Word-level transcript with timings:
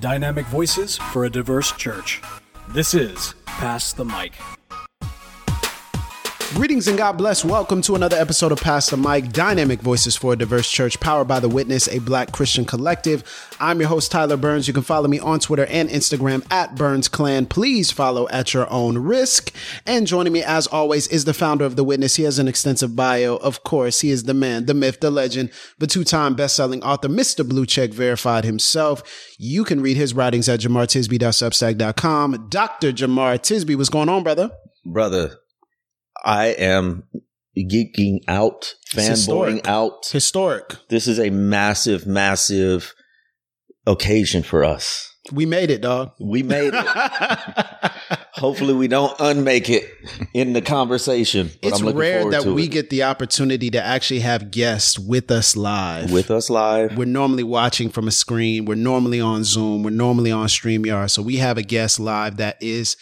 Dynamic 0.00 0.46
voices 0.46 0.96
for 0.96 1.26
a 1.26 1.30
diverse 1.30 1.72
church. 1.72 2.22
This 2.70 2.94
is 2.94 3.34
Pass 3.44 3.92
the 3.92 4.04
Mic. 4.04 4.32
Greetings 6.54 6.88
and 6.88 6.98
God 6.98 7.12
bless. 7.12 7.44
Welcome 7.44 7.80
to 7.82 7.94
another 7.94 8.16
episode 8.16 8.50
of 8.50 8.60
Pass 8.60 8.90
the 8.90 8.96
Mic, 8.96 9.30
Dynamic 9.32 9.80
Voices 9.80 10.16
for 10.16 10.32
a 10.32 10.36
Diverse 10.36 10.68
Church, 10.68 10.98
powered 10.98 11.28
by 11.28 11.38
The 11.38 11.48
Witness, 11.48 11.86
a 11.86 12.00
black 12.00 12.32
Christian 12.32 12.64
collective. 12.64 13.22
I'm 13.60 13.78
your 13.78 13.88
host, 13.88 14.10
Tyler 14.10 14.36
Burns. 14.36 14.66
You 14.66 14.74
can 14.74 14.82
follow 14.82 15.06
me 15.06 15.20
on 15.20 15.38
Twitter 15.38 15.66
and 15.66 15.88
Instagram 15.88 16.44
at 16.50 16.74
Burns 16.74 17.06
Clan. 17.06 17.46
Please 17.46 17.92
follow 17.92 18.28
at 18.30 18.52
your 18.52 18.68
own 18.68 18.98
risk. 18.98 19.54
And 19.86 20.08
joining 20.08 20.32
me, 20.32 20.42
as 20.42 20.66
always, 20.66 21.06
is 21.06 21.24
the 21.24 21.32
founder 21.32 21.64
of 21.64 21.76
The 21.76 21.84
Witness. 21.84 22.16
He 22.16 22.24
has 22.24 22.40
an 22.40 22.48
extensive 22.48 22.96
bio. 22.96 23.36
Of 23.36 23.62
course, 23.62 24.00
he 24.00 24.10
is 24.10 24.24
the 24.24 24.34
man, 24.34 24.66
the 24.66 24.74
myth, 24.74 24.98
the 24.98 25.12
legend, 25.12 25.52
the 25.78 25.86
two 25.86 26.02
time 26.02 26.34
best 26.34 26.56
selling 26.56 26.82
author, 26.82 27.08
Mr. 27.08 27.48
Blue 27.48 27.64
Check 27.64 27.90
Verified 27.90 28.44
himself. 28.44 29.04
You 29.38 29.62
can 29.62 29.80
read 29.80 29.96
his 29.96 30.14
writings 30.14 30.48
at 30.48 30.60
jemartisby.substack.com. 30.60 32.48
Dr. 32.48 32.92
Jemar 32.92 33.38
Tisby, 33.38 33.76
what's 33.76 33.88
going 33.88 34.08
on, 34.08 34.24
brother? 34.24 34.50
brother, 34.84 35.36
I 36.24 36.46
am 36.48 37.04
geeking 37.56 38.20
out, 38.28 38.74
fanboying 38.88 39.66
out. 39.66 40.06
Historic. 40.10 40.76
This 40.88 41.06
is 41.06 41.18
a 41.18 41.30
massive, 41.30 42.06
massive 42.06 42.94
occasion 43.86 44.42
for 44.42 44.64
us. 44.64 45.06
We 45.32 45.46
made 45.46 45.70
it, 45.70 45.82
dog. 45.82 46.12
We 46.18 46.42
made 46.42 46.72
it. 46.74 46.84
Hopefully, 48.32 48.72
we 48.72 48.88
don't 48.88 49.14
unmake 49.20 49.68
it 49.68 49.84
in 50.32 50.54
the 50.54 50.62
conversation. 50.62 51.50
But 51.62 51.68
it's 51.68 51.82
rare 51.82 52.28
that 52.30 52.46
we 52.46 52.64
it. 52.64 52.68
get 52.68 52.90
the 52.90 53.02
opportunity 53.02 53.70
to 53.70 53.82
actually 53.82 54.20
have 54.20 54.50
guests 54.50 54.98
with 54.98 55.30
us 55.30 55.56
live. 55.56 56.10
with 56.10 56.30
us 56.30 56.48
live. 56.48 56.96
we're 56.96 57.04
normally 57.04 57.42
watching 57.42 57.90
from 57.90 58.08
a 58.08 58.10
screen. 58.10 58.64
We're 58.64 58.76
normally 58.76 59.20
on 59.20 59.44
Zoom. 59.44 59.82
We're 59.82 59.90
normally 59.90 60.32
on 60.32 60.46
StreamYard. 60.46 61.10
So 61.10 61.22
we 61.22 61.36
have 61.36 61.58
a 61.58 61.62
guest 61.62 62.00
live 62.00 62.38
that 62.38 62.56
is, 62.60 62.96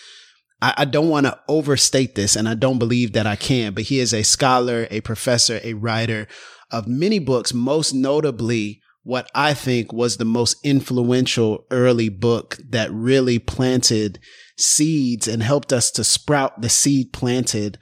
I, 0.60 0.74
I 0.78 0.84
don't 0.84 1.08
want 1.08 1.26
to 1.26 1.38
overstate 1.48 2.14
this, 2.14 2.36
and 2.36 2.48
I 2.48 2.54
don't 2.54 2.78
believe 2.78 3.12
that 3.12 3.26
I 3.26 3.36
can, 3.36 3.74
but 3.74 3.84
he 3.84 4.00
is 4.00 4.12
a 4.12 4.22
scholar, 4.22 4.86
a 4.90 5.00
professor, 5.00 5.60
a 5.62 5.74
writer 5.74 6.26
of 6.70 6.86
many 6.86 7.18
books, 7.18 7.54
most 7.54 7.94
notably 7.94 8.80
what 9.02 9.30
I 9.34 9.54
think 9.54 9.92
was 9.92 10.16
the 10.16 10.26
most 10.26 10.56
influential 10.62 11.64
early 11.70 12.10
book 12.10 12.58
that 12.68 12.92
really 12.92 13.38
planted 13.38 14.18
seeds 14.58 15.26
and 15.26 15.42
helped 15.42 15.72
us 15.72 15.90
to 15.92 16.04
sprout 16.04 16.60
the 16.60 16.68
seed 16.68 17.12
planted 17.12 17.78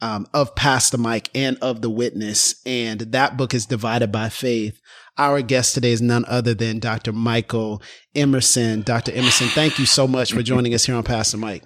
um, 0.00 0.26
of 0.32 0.54
Pass 0.54 0.88
the 0.88 0.96
Mic 0.96 1.28
and 1.34 1.58
of 1.60 1.82
The 1.82 1.90
Witness. 1.90 2.62
And 2.64 3.00
that 3.00 3.36
book 3.36 3.52
is 3.52 3.66
Divided 3.66 4.10
by 4.10 4.30
Faith. 4.30 4.80
Our 5.18 5.42
guest 5.42 5.74
today 5.74 5.92
is 5.92 6.00
none 6.00 6.24
other 6.26 6.54
than 6.54 6.78
Dr. 6.78 7.12
Michael 7.12 7.82
Emerson. 8.14 8.80
Dr. 8.80 9.12
Emerson, 9.12 9.48
thank 9.48 9.78
you 9.78 9.84
so 9.84 10.08
much 10.08 10.32
for 10.32 10.42
joining 10.42 10.72
us 10.72 10.86
here 10.86 10.96
on 10.96 11.04
Pass 11.04 11.32
the 11.32 11.38
Mic. 11.38 11.64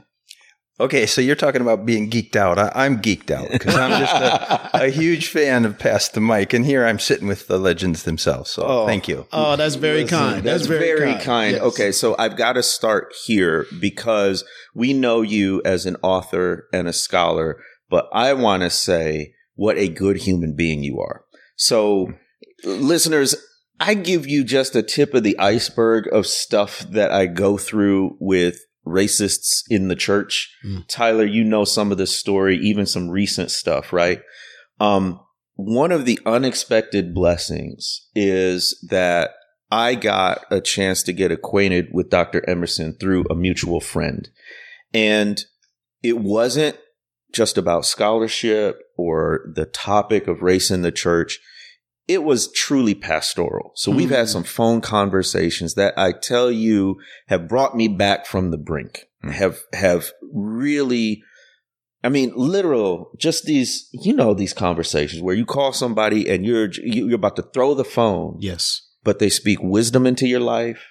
Okay, 0.78 1.06
so 1.06 1.22
you're 1.22 1.36
talking 1.36 1.62
about 1.62 1.86
being 1.86 2.10
geeked 2.10 2.36
out. 2.36 2.58
I, 2.58 2.70
I'm 2.74 3.00
geeked 3.00 3.30
out 3.30 3.50
because 3.50 3.74
I'm 3.74 3.98
just 3.98 4.14
a, 4.14 4.70
a 4.84 4.88
huge 4.90 5.28
fan 5.28 5.64
of 5.64 5.78
Pass 5.78 6.10
the 6.10 6.20
Mic, 6.20 6.52
and 6.52 6.66
here 6.66 6.84
I'm 6.84 6.98
sitting 6.98 7.26
with 7.26 7.46
the 7.46 7.58
legends 7.58 8.02
themselves. 8.02 8.50
So 8.50 8.62
Oh. 8.66 8.86
thank 8.86 9.08
you. 9.08 9.26
Oh, 9.32 9.56
that's 9.56 9.76
very 9.76 10.02
Listen, 10.02 10.18
kind. 10.18 10.44
That's, 10.44 10.66
very, 10.66 11.14
kind. 11.22 11.52
Yes. 11.52 11.62
Okay, 11.62 11.92
so 11.92 12.14
I've 12.18 12.36
got 12.36 12.54
to 12.54 12.62
start 12.62 13.14
here 13.24 13.66
because 13.80 14.44
we 14.74 14.92
know 14.92 15.22
you 15.22 15.62
as 15.64 15.86
an 15.86 15.96
author 16.02 16.68
and 16.74 16.86
a 16.86 16.92
scholar, 16.92 17.58
but 17.88 18.08
I 18.12 18.34
want 18.34 18.62
to 18.62 18.68
say 18.68 19.32
what 19.54 19.78
a 19.78 19.88
good 19.88 20.18
human 20.18 20.54
being 20.54 20.82
you 20.82 21.00
are. 21.00 21.24
So, 21.56 22.12
listeners, 22.64 23.34
I 23.80 23.94
give 23.94 24.26
you 24.26 24.44
just 24.44 24.76
a 24.76 24.82
tip 24.82 25.14
of 25.14 25.22
the 25.22 25.38
iceberg 25.38 26.06
of 26.12 26.26
stuff 26.26 26.80
that 26.90 27.10
I 27.10 27.24
go 27.24 27.56
through 27.56 28.16
with 28.20 28.58
racists 28.86 29.62
in 29.68 29.88
the 29.88 29.96
church. 29.96 30.54
Mm. 30.64 30.86
Tyler, 30.88 31.24
you 31.24 31.44
know 31.44 31.64
some 31.64 31.90
of 31.90 31.98
the 31.98 32.06
story, 32.06 32.56
even 32.58 32.86
some 32.86 33.10
recent 33.10 33.50
stuff, 33.50 33.92
right? 33.92 34.20
Um, 34.80 35.20
one 35.54 35.90
of 35.90 36.04
the 36.04 36.20
unexpected 36.26 37.14
blessings 37.14 38.08
is 38.14 38.78
that 38.88 39.30
I 39.70 39.94
got 39.94 40.44
a 40.50 40.60
chance 40.60 41.02
to 41.04 41.12
get 41.12 41.32
acquainted 41.32 41.88
with 41.92 42.10
Dr. 42.10 42.48
Emerson 42.48 42.94
through 42.98 43.24
a 43.30 43.34
mutual 43.34 43.80
friend. 43.80 44.28
And 44.94 45.42
it 46.02 46.18
wasn't 46.18 46.78
just 47.32 47.58
about 47.58 47.84
scholarship 47.84 48.80
or 48.96 49.50
the 49.54 49.66
topic 49.66 50.28
of 50.28 50.42
race 50.42 50.70
in 50.70 50.82
the 50.82 50.92
church. 50.92 51.40
It 52.08 52.22
was 52.22 52.52
truly 52.52 52.94
pastoral. 52.94 53.72
So 53.74 53.90
we've 53.90 54.10
had 54.10 54.26
Mm. 54.26 54.32
some 54.32 54.44
phone 54.44 54.80
conversations 54.80 55.74
that 55.74 55.94
I 55.98 56.12
tell 56.12 56.50
you 56.50 56.96
have 57.26 57.48
brought 57.48 57.76
me 57.76 57.88
back 57.88 58.26
from 58.26 58.50
the 58.52 58.58
brink, 58.58 59.06
Mm. 59.24 59.32
have, 59.32 59.58
have 59.72 60.12
really, 60.32 61.22
I 62.04 62.08
mean, 62.08 62.32
literal, 62.36 63.10
just 63.18 63.44
these, 63.44 63.88
you 63.92 64.12
know, 64.12 64.34
these 64.34 64.52
conversations 64.52 65.20
where 65.20 65.34
you 65.34 65.44
call 65.44 65.72
somebody 65.72 66.28
and 66.30 66.46
you're, 66.46 66.70
you're 66.84 67.14
about 67.16 67.34
to 67.36 67.42
throw 67.52 67.74
the 67.74 67.84
phone 67.84 68.36
Yes. 68.40 68.82
but 69.02 69.18
they 69.18 69.28
speak 69.28 69.58
wisdom 69.60 70.06
into 70.06 70.28
your 70.28 70.40
life, 70.40 70.84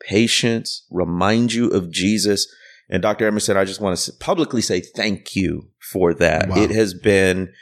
patience, 0.00 0.86
remind 0.90 1.52
you 1.52 1.68
of 1.68 1.90
Jesus. 1.90 2.46
And 2.88 3.02
Dr. 3.02 3.26
Emerson, 3.26 3.56
I 3.58 3.64
just 3.64 3.80
want 3.80 3.98
to 3.98 4.12
publicly 4.14 4.62
say 4.62 4.80
thank 4.80 5.34
you 5.36 5.68
for 5.92 6.14
that. 6.14 6.48
Wow. 6.48 6.62
It 6.62 6.70
has 6.70 6.94
been, 6.94 7.52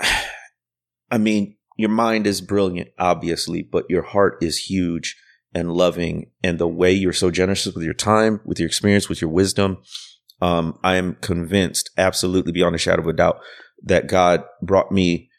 I 1.10 1.18
mean, 1.18 1.56
your 1.76 1.90
mind 1.90 2.26
is 2.26 2.40
brilliant, 2.40 2.90
obviously, 2.98 3.62
but 3.62 3.84
your 3.88 4.02
heart 4.02 4.38
is 4.42 4.66
huge 4.66 5.16
and 5.54 5.72
loving. 5.72 6.30
And 6.42 6.58
the 6.58 6.68
way 6.68 6.92
you're 6.92 7.12
so 7.12 7.30
generous 7.30 7.66
with 7.66 7.84
your 7.84 7.94
time, 7.94 8.40
with 8.44 8.58
your 8.58 8.66
experience, 8.66 9.08
with 9.08 9.20
your 9.20 9.30
wisdom, 9.30 9.78
um, 10.40 10.78
I 10.82 10.96
am 10.96 11.16
convinced, 11.20 11.90
absolutely 11.96 12.52
beyond 12.52 12.74
a 12.74 12.78
shadow 12.78 13.02
of 13.02 13.08
a 13.08 13.12
doubt, 13.12 13.40
that 13.82 14.06
God 14.06 14.44
brought 14.62 14.92
me 14.92 15.30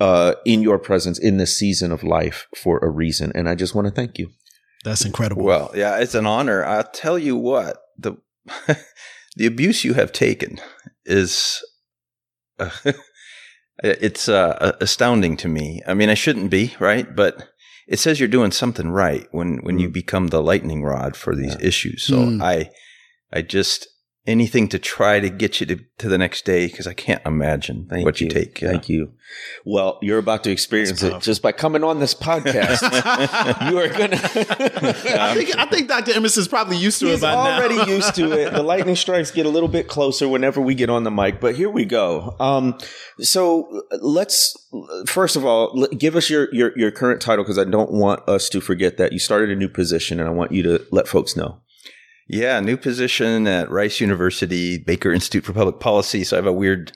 uh, 0.00 0.34
in 0.44 0.62
your 0.62 0.78
presence 0.78 1.18
in 1.18 1.36
this 1.36 1.58
season 1.58 1.90
of 1.92 2.04
life 2.04 2.46
for 2.56 2.78
a 2.78 2.90
reason. 2.90 3.32
And 3.34 3.48
I 3.48 3.54
just 3.54 3.74
want 3.74 3.86
to 3.86 3.94
thank 3.94 4.18
you. 4.18 4.30
That's 4.84 5.04
incredible. 5.04 5.44
Well, 5.44 5.72
yeah, 5.74 5.98
it's 5.98 6.14
an 6.14 6.26
honor. 6.26 6.64
I'll 6.64 6.84
tell 6.84 7.18
you 7.18 7.36
what 7.36 7.78
the 7.98 8.16
the 9.36 9.46
abuse 9.46 9.84
you 9.84 9.94
have 9.94 10.12
taken 10.12 10.60
is 11.04 11.64
uh, 12.58 12.70
it's 13.84 14.28
uh, 14.28 14.76
astounding 14.80 15.36
to 15.38 15.48
me. 15.48 15.82
I 15.86 15.94
mean, 15.94 16.08
I 16.08 16.14
shouldn't 16.14 16.50
be 16.50 16.74
right, 16.80 17.14
but 17.14 17.48
it 17.86 17.98
says 17.98 18.18
you're 18.18 18.28
doing 18.28 18.50
something 18.52 18.90
right 18.90 19.26
when 19.32 19.58
when 19.58 19.78
you 19.78 19.88
Mm. 19.88 19.92
become 19.92 20.26
the 20.28 20.42
lightning 20.42 20.82
rod 20.82 21.16
for 21.16 21.34
these 21.36 21.56
Yeah. 21.60 21.66
issues. 21.68 22.02
So 22.02 22.16
Mm. 22.16 22.42
I 22.42 22.70
I 23.32 23.42
just 23.42 23.88
anything 24.26 24.68
to 24.68 24.78
try 24.78 25.20
to 25.20 25.28
get 25.30 25.60
you 25.60 25.66
to, 25.66 25.76
to 25.98 26.08
the 26.08 26.18
next 26.18 26.44
day 26.44 26.66
because 26.66 26.86
I 26.86 26.94
can't 26.94 27.22
imagine 27.24 27.86
Thank 27.88 28.04
what 28.04 28.20
you, 28.20 28.26
you. 28.26 28.30
take. 28.30 28.60
yeah. 28.60 28.70
Thank 28.70 28.88
you. 28.88 29.12
Well, 29.64 29.98
you're 30.02 30.18
about 30.18 30.44
to 30.44 30.50
experience 30.50 31.02
it 31.02 31.20
just 31.20 31.42
by 31.42 31.52
coming 31.52 31.82
on 31.82 31.98
this 31.98 32.14
podcast. 32.14 32.82
you 33.70 33.78
are 33.78 33.88
going 33.88 34.12
I 34.14 34.16
to. 34.16 35.34
think 35.34 35.58
I 35.58 35.66
think 35.66 35.88
Dr. 35.88 36.12
Emerson's 36.12 36.48
probably 36.48 36.76
used 36.76 37.00
to 37.00 37.06
He's 37.06 37.18
it 37.18 37.22
by 37.22 37.32
now. 37.32 37.56
already 37.58 37.90
used 37.92 38.14
to 38.16 38.32
it. 38.32 38.52
The 38.52 38.62
lightning 38.62 38.96
strikes 38.96 39.30
get 39.32 39.46
a 39.46 39.48
little 39.50 39.68
bit 39.68 39.88
closer 39.88 40.28
whenever 40.28 40.60
we 40.60 40.74
get 40.74 40.90
on 40.90 41.02
the 41.04 41.10
mic, 41.10 41.40
but 41.40 41.56
here 41.56 41.70
we 41.70 41.84
go. 41.84 42.36
Um, 42.38 42.78
so 43.20 43.82
uh, 43.90 43.98
let's 44.00 44.56
first 45.06 45.36
of 45.36 45.44
all 45.44 45.86
give 45.88 46.14
us 46.16 46.30
your 46.30 46.48
your, 46.54 46.72
your 46.78 46.90
current 46.90 47.20
title 47.20 47.44
because 47.44 47.58
I 47.58 47.64
don't 47.64 47.90
want 47.92 48.28
us 48.28 48.48
to 48.50 48.60
forget 48.60 48.96
that 48.98 49.12
you 49.12 49.18
started 49.18 49.50
a 49.50 49.56
new 49.56 49.68
position, 49.68 50.20
and 50.20 50.28
I 50.28 50.32
want 50.32 50.52
you 50.52 50.62
to 50.64 50.86
let 50.92 51.08
folks 51.08 51.36
know. 51.36 51.60
Yeah, 52.28 52.58
new 52.60 52.76
position 52.76 53.46
at 53.46 53.70
Rice 53.70 54.00
University, 54.00 54.78
Baker 54.78 55.12
Institute 55.12 55.44
for 55.44 55.52
Public 55.52 55.78
Policy. 55.78 56.24
So 56.24 56.36
I 56.36 56.38
have 56.38 56.46
a 56.46 56.52
weird 56.52 56.92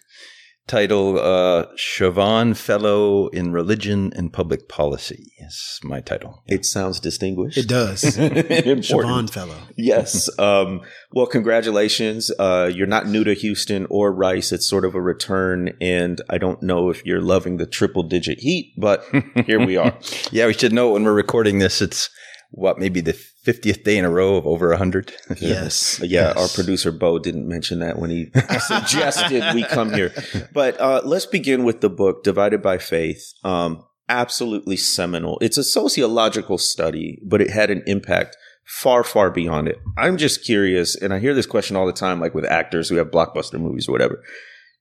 title, 0.67 1.19
uh, 1.19 1.67
Chavanne 1.77 2.57
Fellow 2.57 3.29
in 3.29 3.53
Religion 3.53 4.13
and 4.15 4.33
Public 4.33 4.69
Policy 4.69 5.33
is 5.41 5.81
my 5.83 6.01
title. 6.01 6.43
It 6.47 6.65
sounds 6.65 7.01
distinguished. 7.01 7.59
It 7.59 7.69
does. 7.69 8.17
Important. 8.19 8.85
Chavanne 8.85 9.31
fellow. 9.31 9.57
Yes. 9.77 10.29
Um, 10.39 10.83
well, 11.13 11.27
congratulations. 11.27 12.31
Uh, 12.39 12.71
you're 12.73 12.87
not 12.87 13.07
new 13.07 13.25
to 13.25 13.35
Houston 13.35 13.87
or 13.91 14.13
Rice. 14.13 14.53
It's 14.53 14.69
sort 14.69 14.85
of 14.85 14.95
a 14.95 15.01
return, 15.01 15.77
and 15.81 16.21
I 16.29 16.39
don't 16.39 16.63
know 16.63 16.91
if 16.91 17.05
you're 17.05 17.21
loving 17.21 17.57
the 17.57 17.67
triple 17.67 18.03
digit 18.03 18.39
heat, 18.41 18.73
but 18.77 19.05
here 19.47 19.65
we 19.65 19.77
are. 19.77 19.97
Yeah, 20.33 20.47
we 20.47 20.53
should 20.53 20.73
know 20.73 20.91
when 20.91 21.03
we're 21.03 21.15
recording 21.15 21.59
this, 21.59 21.83
it's 21.83 22.09
what, 22.51 22.79
maybe 22.79 23.01
the 23.01 23.13
50th 23.47 23.85
day 23.85 23.97
in 23.97 24.05
a 24.05 24.11
row 24.11 24.37
of 24.37 24.47
over 24.47 24.69
100? 24.69 25.13
Yes. 25.41 25.99
Yeah, 26.01 26.07
Yes. 26.29 26.37
our 26.37 26.49
producer 26.49 26.93
Bo 26.93 27.19
didn't 27.19 27.49
mention 27.49 27.79
that 27.81 27.99
when 27.99 28.11
he 28.11 28.31
suggested 28.67 29.43
we 29.55 29.65
come 29.65 29.93
here. 29.93 30.13
But 30.53 30.79
uh, 30.81 31.01
let's 31.05 31.27
begin 31.27 31.65
with 31.65 31.81
the 31.81 31.89
book 31.91 32.23
Divided 32.25 32.63
by 32.63 32.79
Faith. 32.79 33.33
Um, 33.45 33.85
absolutely 34.09 34.77
seminal. 34.77 35.39
It's 35.41 35.57
a 35.59 35.65
sociological 35.65 36.59
study, 36.59 37.19
but 37.25 37.41
it 37.41 37.51
had 37.51 37.71
an 37.71 37.83
impact 37.87 38.37
far, 38.67 39.03
far 39.05 39.31
beyond 39.31 39.69
it. 39.69 39.79
I'm 39.97 40.17
just 40.17 40.45
curious, 40.45 40.95
and 40.95 41.13
I 41.15 41.19
hear 41.19 41.35
this 41.35 41.47
question 41.47 41.77
all 41.77 41.87
the 41.87 41.93
time, 41.93 42.21
like 42.21 42.35
with 42.35 42.45
actors 42.45 42.89
who 42.89 42.97
have 42.97 43.09
blockbuster 43.11 43.59
movies 43.61 43.89
or 43.89 43.93
whatever. 43.93 44.23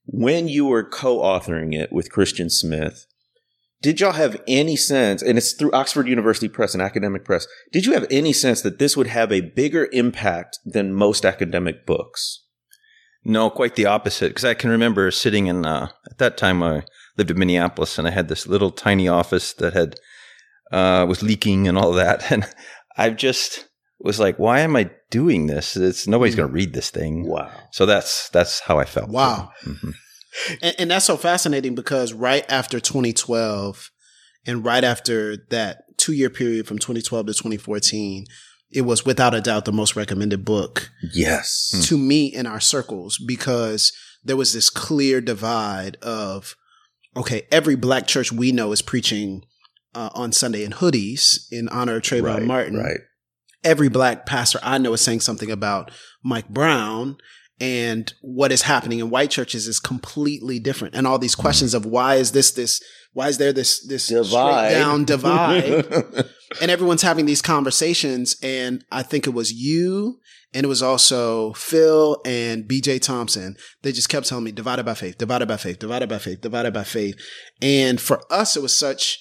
When 0.06 0.48
you 0.48 0.66
were 0.66 0.84
co-authoring 0.84 1.74
it 1.76 1.92
with 1.92 2.12
Christian 2.12 2.50
Smith, 2.50 3.06
did 3.82 4.00
y'all 4.00 4.12
have 4.12 4.42
any 4.48 4.76
sense, 4.76 5.22
and 5.22 5.38
it's 5.38 5.54
through 5.54 5.72
Oxford 5.72 6.08
University 6.08 6.50
Press 6.50 6.74
and 6.74 6.82
academic 6.82 7.24
press, 7.24 7.48
did 7.72 7.86
you 7.86 7.94
have 7.94 8.06
any 8.12 8.34
sense 8.34 8.62
that 8.62 8.80
this 8.80 8.98
would 8.98 9.08
have 9.08 9.32
a 9.32 9.42
bigger 9.42 9.88
impact 9.94 10.60
than 10.66 10.94
most 10.94 11.26
academic 11.26 11.86
books? 11.86 12.44
No, 13.24 13.50
quite 13.50 13.76
the 13.76 13.86
opposite. 13.86 14.30
Because 14.30 14.46
I 14.46 14.54
can 14.54 14.70
remember 14.70 15.12
sitting 15.12 15.48
in, 15.48 15.66
uh, 15.66 15.90
at 16.10 16.18
that 16.18 16.38
time 16.38 16.64
I 16.64 16.84
lived 17.18 17.32
in 17.32 17.40
Minneapolis 17.40 17.98
and 17.98 18.08
I 18.08 18.12
had 18.12 18.28
this 18.28 18.48
little 18.48 18.72
tiny 18.72 19.08
office 19.08 19.54
that 19.54 19.74
had, 19.74 19.96
uh, 20.72 21.06
was 21.08 21.22
leaking 21.22 21.68
and 21.68 21.78
all 21.78 21.92
that. 21.94 22.32
And 22.32 22.46
I 22.98 23.10
just 23.12 23.68
was 24.00 24.20
like, 24.20 24.38
why 24.40 24.60
am 24.62 24.76
I 24.76 24.92
doing 25.10 25.48
this? 25.48 25.76
It's 25.78 26.08
nobody's 26.08 26.36
going 26.36 26.50
to 26.50 26.54
read 26.54 26.74
this 26.74 26.90
thing. 26.90 27.28
Wow. 27.28 27.52
So 27.72 27.86
that's, 27.86 28.30
that's 28.30 28.62
how 28.62 28.78
I 28.80 28.86
felt. 28.86 29.10
Wow. 29.10 29.52
Mhm. 29.66 29.94
And, 30.62 30.76
and 30.80 30.92
that's 30.92 31.06
so 31.06 31.18
fascinating 31.18 31.76
because 31.76 32.14
right 32.14 32.46
after 32.50 32.80
2012 32.80 33.92
and 34.46 34.64
right 34.64 34.84
after 34.84 35.38
that 35.50 35.84
two 35.98 36.14
year 36.14 36.30
period 36.30 36.68
from 36.68 36.78
2012 36.80 37.28
to 37.28 37.34
2014, 37.34 38.26
it 38.72 38.82
was 38.82 39.06
without 39.06 39.34
a 39.34 39.42
doubt 39.42 39.66
the 39.66 39.72
most 39.72 39.96
recommended 39.96 40.46
book 40.46 40.90
Yes. 41.14 41.72
to 41.88 41.98
me 41.98 42.28
in 42.28 42.46
our 42.46 42.60
circles 42.60 43.18
because 43.18 43.92
there 44.24 44.38
was 44.38 44.54
this 44.54 44.70
clear 44.70 45.22
divide 45.22 45.96
of, 45.98 46.56
okay, 47.18 47.44
every 47.52 47.76
black 47.76 48.06
church 48.06 48.32
we 48.32 48.52
know 48.52 48.72
is 48.72 48.82
preaching 48.82 49.44
uh, 49.96 50.10
on 50.14 50.32
Sunday 50.32 50.64
in 50.64 50.74
hoodies 50.74 51.52
in 51.52 51.68
honor 51.70 51.96
of 51.96 52.04
Trayvon 52.04 52.24
right, 52.36 52.44
Martin 52.44 52.78
Right. 52.78 53.00
every 53.64 53.90
black 53.90 54.26
pastor 54.28 54.60
I 54.62 54.78
know 54.78 54.94
is 54.94 55.02
saying 55.02 55.22
something 55.22 55.50
about 55.50 55.90
Mike 56.24 56.48
Brown 56.50 57.18
and 57.60 58.14
what 58.22 58.52
is 58.52 58.62
happening 58.64 59.00
in 59.00 59.10
white 59.10 59.30
churches 59.32 59.68
is 59.68 59.80
completely 59.80 60.60
different. 60.60 60.96
And 60.96 61.06
all 61.06 61.20
these 61.20 61.36
questions 61.36 61.74
of 61.74 61.86
why 61.86 62.16
is 62.16 62.32
this 62.32 62.52
this 62.52 62.82
why 63.14 63.28
is 63.28 63.38
there 63.38 63.52
this 63.54 63.86
this 63.86 64.08
Divide. 64.08 64.72
down 64.72 65.04
divide? 65.06 65.64
and 66.62 66.72
everyone's 66.72 67.02
having 67.02 67.26
these 67.26 67.42
conversations 67.42 68.36
and 68.42 68.84
I 68.92 69.04
think 69.04 69.28
it 69.28 69.34
was 69.34 69.52
you 69.52 70.20
and 70.54 70.64
it 70.64 70.68
was 70.68 70.82
also 70.82 71.54
Phil 71.54 72.22
and 72.26 72.64
BJ 72.64 73.02
Thompson. 73.02 73.56
They 73.84 73.92
just 73.92 74.10
kept 74.10 74.28
telling 74.28 74.44
me 74.46 74.52
divided 74.52 74.86
by 74.86 74.94
faith, 74.96 75.18
divided 75.18 75.48
by 75.48 75.58
faith, 75.58 75.80
divided 75.80 76.10
by 76.10 76.18
faith, 76.20 76.42
divided 76.42 76.74
by 76.74 76.84
faith. 76.84 77.16
And 77.62 78.00
for 78.00 78.22
us 78.32 78.56
it 78.56 78.62
was 78.64 78.76
such 78.76 79.20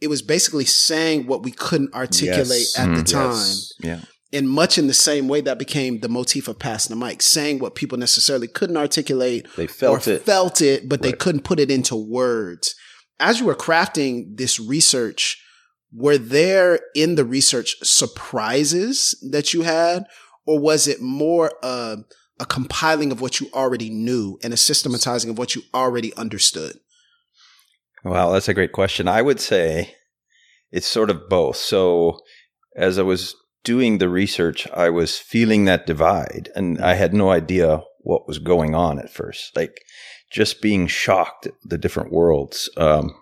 it 0.00 0.08
was 0.08 0.22
basically 0.22 0.64
saying 0.64 1.26
what 1.26 1.42
we 1.42 1.50
couldn't 1.52 1.94
articulate 1.94 2.48
Yes. 2.48 2.78
at 2.78 2.94
the 2.94 3.02
Mm, 3.02 3.10
time 3.12 3.30
yes. 3.30 3.72
Yeah. 3.80 4.00
In 4.34 4.46
much 4.48 4.78
in 4.78 4.88
the 4.88 4.94
same 4.94 5.28
way 5.28 5.40
that 5.40 5.58
became 5.58 6.00
the 6.00 6.08
motif 6.08 6.48
of 6.48 6.58
passing 6.58 6.98
the 6.98 7.06
mic, 7.06 7.22
saying 7.22 7.58
what 7.60 7.74
people 7.76 7.96
necessarily 7.96 8.48
couldn't 8.48 8.76
articulate 8.76 9.46
they 9.56 9.66
felt 9.66 10.08
or 10.08 10.10
it. 10.12 10.22
felt 10.22 10.60
it, 10.60 10.88
but 10.88 11.02
they 11.02 11.10
Right. 11.10 11.18
couldn't 11.18 11.44
put 11.44 11.60
it 11.60 11.70
into 11.70 11.94
words. 11.94 12.74
As 13.20 13.38
you 13.38 13.46
were 13.46 13.54
crafting 13.54 14.36
this 14.36 14.58
research, 14.58 15.40
were 15.92 16.18
there 16.18 16.80
in 16.96 17.14
the 17.14 17.24
research 17.24 17.76
surprises 17.82 19.16
that 19.30 19.54
you 19.54 19.62
had, 19.62 20.04
or 20.46 20.58
was 20.58 20.88
it 20.88 21.00
more 21.00 21.52
a, 21.62 21.98
a 22.40 22.46
compiling 22.46 23.12
of 23.12 23.20
what 23.20 23.38
you 23.40 23.48
already 23.54 23.88
knew 23.90 24.38
and 24.42 24.52
a 24.52 24.56
systematizing 24.56 25.30
of 25.30 25.38
what 25.38 25.54
you 25.54 25.62
already 25.72 26.12
understood? 26.16 26.78
Wow, 28.04 28.32
that's 28.32 28.48
a 28.48 28.54
great 28.54 28.72
question. 28.72 29.06
I 29.06 29.22
would 29.22 29.38
say 29.40 29.94
it's 30.72 30.86
sort 30.88 31.08
of 31.10 31.28
both. 31.28 31.56
So, 31.56 32.18
as 32.76 32.98
I 32.98 33.02
was 33.02 33.36
doing 33.64 33.98
the 33.98 34.08
research, 34.08 34.68
I 34.72 34.90
was 34.90 35.18
feeling 35.18 35.64
that 35.64 35.86
divide, 35.86 36.50
and 36.54 36.80
I 36.80 36.94
had 36.94 37.12
no 37.12 37.30
idea 37.30 37.82
what 37.98 38.28
was 38.28 38.38
going 38.38 38.74
on 38.74 38.98
at 38.98 39.10
first. 39.10 39.56
Like 39.56 39.80
just 40.30 40.60
being 40.60 40.86
shocked 40.86 41.46
at 41.46 41.54
the 41.64 41.78
different 41.78 42.12
worlds. 42.12 42.68
Um, 42.76 43.14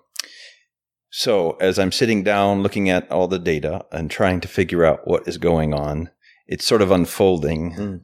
so, 1.11 1.53
as 1.61 1.79
I'm 1.79 1.93
sitting 1.93 2.25
down 2.25 2.63
looking 2.63 2.89
at 2.89 3.11
all 3.11 3.29
the 3.29 3.39
data 3.39 3.85
and 3.93 4.11
trying 4.11 4.41
to 4.41 4.49
figure 4.49 4.85
out 4.85 5.07
what 5.07 5.29
is 5.29 5.37
going 5.37 5.75
on, 5.75 6.11
it's 6.47 6.65
sort 6.65 6.81
of 6.81 6.91
unfolding. 6.91 7.75
Mm. 7.75 8.01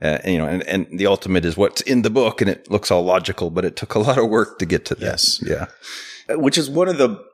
Uh, 0.00 0.18
and, 0.24 0.32
you 0.32 0.38
know, 0.38 0.46
and, 0.46 0.62
and 0.64 0.98
the 0.98 1.06
ultimate 1.06 1.44
is 1.44 1.56
what's 1.56 1.80
in 1.82 2.02
the 2.02 2.10
book, 2.10 2.40
and 2.40 2.50
it 2.50 2.70
looks 2.70 2.90
all 2.90 3.02
logical, 3.04 3.50
but 3.50 3.64
it 3.64 3.76
took 3.76 3.94
a 3.94 4.00
lot 4.00 4.18
of 4.18 4.28
work 4.28 4.58
to 4.58 4.66
get 4.66 4.84
to 4.86 4.94
this. 4.96 5.40
Yes. 5.40 5.68
Yeah. 6.28 6.36
which 6.36 6.58
is 6.58 6.68
one 6.68 6.88
of 6.88 6.98
the 6.98 7.24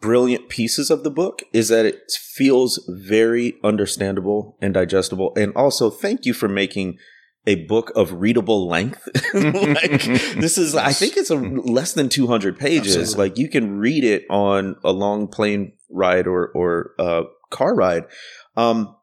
brilliant 0.00 0.48
pieces 0.48 0.90
of 0.90 1.04
the 1.04 1.10
book 1.10 1.42
is 1.52 1.68
that 1.68 1.86
it 1.86 2.10
feels 2.10 2.78
very 2.88 3.54
understandable 3.62 4.56
and 4.60 4.74
digestible. 4.74 5.32
And 5.36 5.54
also 5.54 5.90
thank 5.90 6.24
you 6.24 6.32
for 6.32 6.48
making 6.48 6.98
a 7.46 7.66
book 7.66 7.90
of 7.94 8.14
readable 8.14 8.66
length. 8.68 9.08
Like 9.34 10.02
this 10.34 10.58
is 10.58 10.74
i 10.74 10.92
think 10.92 11.16
it's 11.16 11.30
a 11.30 11.36
less 11.36 11.92
than 11.92 12.08
200 12.08 12.58
pages. 12.58 12.96
Absolutely. 12.96 13.28
like 13.28 13.38
you 13.38 13.48
can 13.48 13.78
read 13.78 14.04
it 14.04 14.24
on 14.28 14.76
a 14.84 14.92
long 14.92 15.28
plane 15.28 15.72
ride 15.90 16.26
or 16.26 16.48
or 16.48 16.92
uh, 16.98 17.22
car 17.50 17.74
ride. 17.74 18.04
Um 18.56 18.96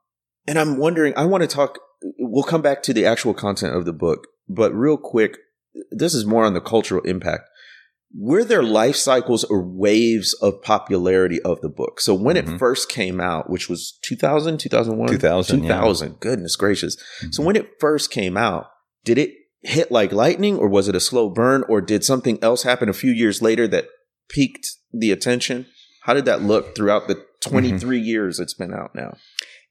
and 0.47 0.57
i'm 0.57 0.77
wondering 0.77 1.13
i 1.17 1.25
want 1.25 1.41
to 1.41 1.47
talk 1.47 1.79
we'll 2.17 2.43
come 2.43 2.61
back 2.61 2.81
to 2.83 2.93
the 2.93 3.05
actual 3.05 3.33
content 3.33 3.75
of 3.75 3.85
the 3.85 3.93
book 3.93 4.27
but 4.47 4.73
real 4.73 4.97
quick 4.97 5.37
this 5.91 6.13
is 6.13 6.25
more 6.25 6.45
on 6.45 6.53
the 6.53 6.61
cultural 6.61 7.03
impact 7.03 7.49
were 8.13 8.43
there 8.43 8.63
life 8.63 8.95
cycles 8.95 9.43
or 9.43 9.61
waves 9.61 10.33
of 10.41 10.61
popularity 10.61 11.41
of 11.41 11.61
the 11.61 11.69
book? 11.69 11.99
So 11.99 12.13
when 12.13 12.37
it 12.37 12.45
Mhm. 12.45 12.59
first 12.59 12.89
came 12.89 13.19
out, 13.19 13.49
which 13.49 13.69
was 13.69 13.97
2000, 14.01 14.57
2001? 14.59 15.09
2000, 15.09 15.63
yeah. 15.63 16.09
Goodness 16.19 16.55
gracious. 16.55 16.97
So 17.31 17.41
Mhm. 17.41 17.45
when 17.45 17.55
it 17.55 17.69
first 17.79 18.09
came 18.11 18.37
out, 18.37 18.67
did 19.03 19.17
it 19.17 19.33
hit 19.61 19.91
like 19.91 20.11
lightning 20.11 20.57
or 20.57 20.67
was 20.67 20.87
it 20.87 20.95
a 20.95 20.99
slow 20.99 21.29
burn 21.29 21.63
or 21.67 21.81
did 21.81 22.03
something 22.03 22.39
else 22.41 22.63
happen 22.63 22.87
a 22.89 22.93
few 22.93 23.11
years 23.11 23.41
later 23.41 23.67
that 23.67 23.87
piqued 24.29 24.67
the 24.93 25.11
attention? 25.11 25.65
How 26.03 26.13
did 26.13 26.25
that 26.25 26.41
look 26.43 26.75
throughout 26.75 27.07
the 27.07 27.21
23 27.41 27.99
years 27.99 28.39
it's 28.39 28.53
been 28.53 28.73
out 28.73 28.95
now? 28.95 29.17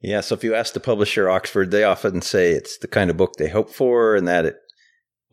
Yeah, 0.03 0.21
so 0.21 0.35
if 0.35 0.45
you 0.45 0.55
ask 0.55 0.75
the 0.75 0.81
publisher 0.81 1.31
Oxford, 1.31 1.71
they 1.71 1.83
often 1.83 2.21
say 2.21 2.53
it's 2.53 2.77
the 2.79 2.87
kind 2.87 3.09
of 3.11 3.17
book 3.17 3.37
they 3.39 3.49
hope 3.49 3.71
for 3.71 4.15
and 4.15 4.29
that 4.29 4.45
it 4.45 4.57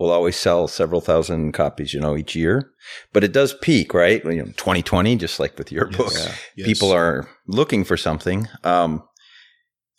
will 0.04 0.12
always 0.12 0.36
sell 0.36 0.68
several 0.68 1.02
thousand 1.02 1.54
copies, 1.54 1.94
you 1.94 2.00
know, 2.00 2.16
each 2.18 2.36
year. 2.36 2.72
But 3.14 3.24
it 3.24 3.32
does 3.32 3.54
peak, 3.62 3.94
right? 3.94 4.24
You 4.26 4.38
know, 4.44 4.46
2020, 4.46 5.16
just 5.16 5.40
like 5.40 5.58
with 5.58 5.72
your 5.72 5.88
book, 5.88 6.14
Yes. 6.56 6.68
people 6.68 6.92
are 6.92 7.28
looking 7.48 7.84
for 7.84 7.98
something. 7.98 8.48
Um, 8.64 9.04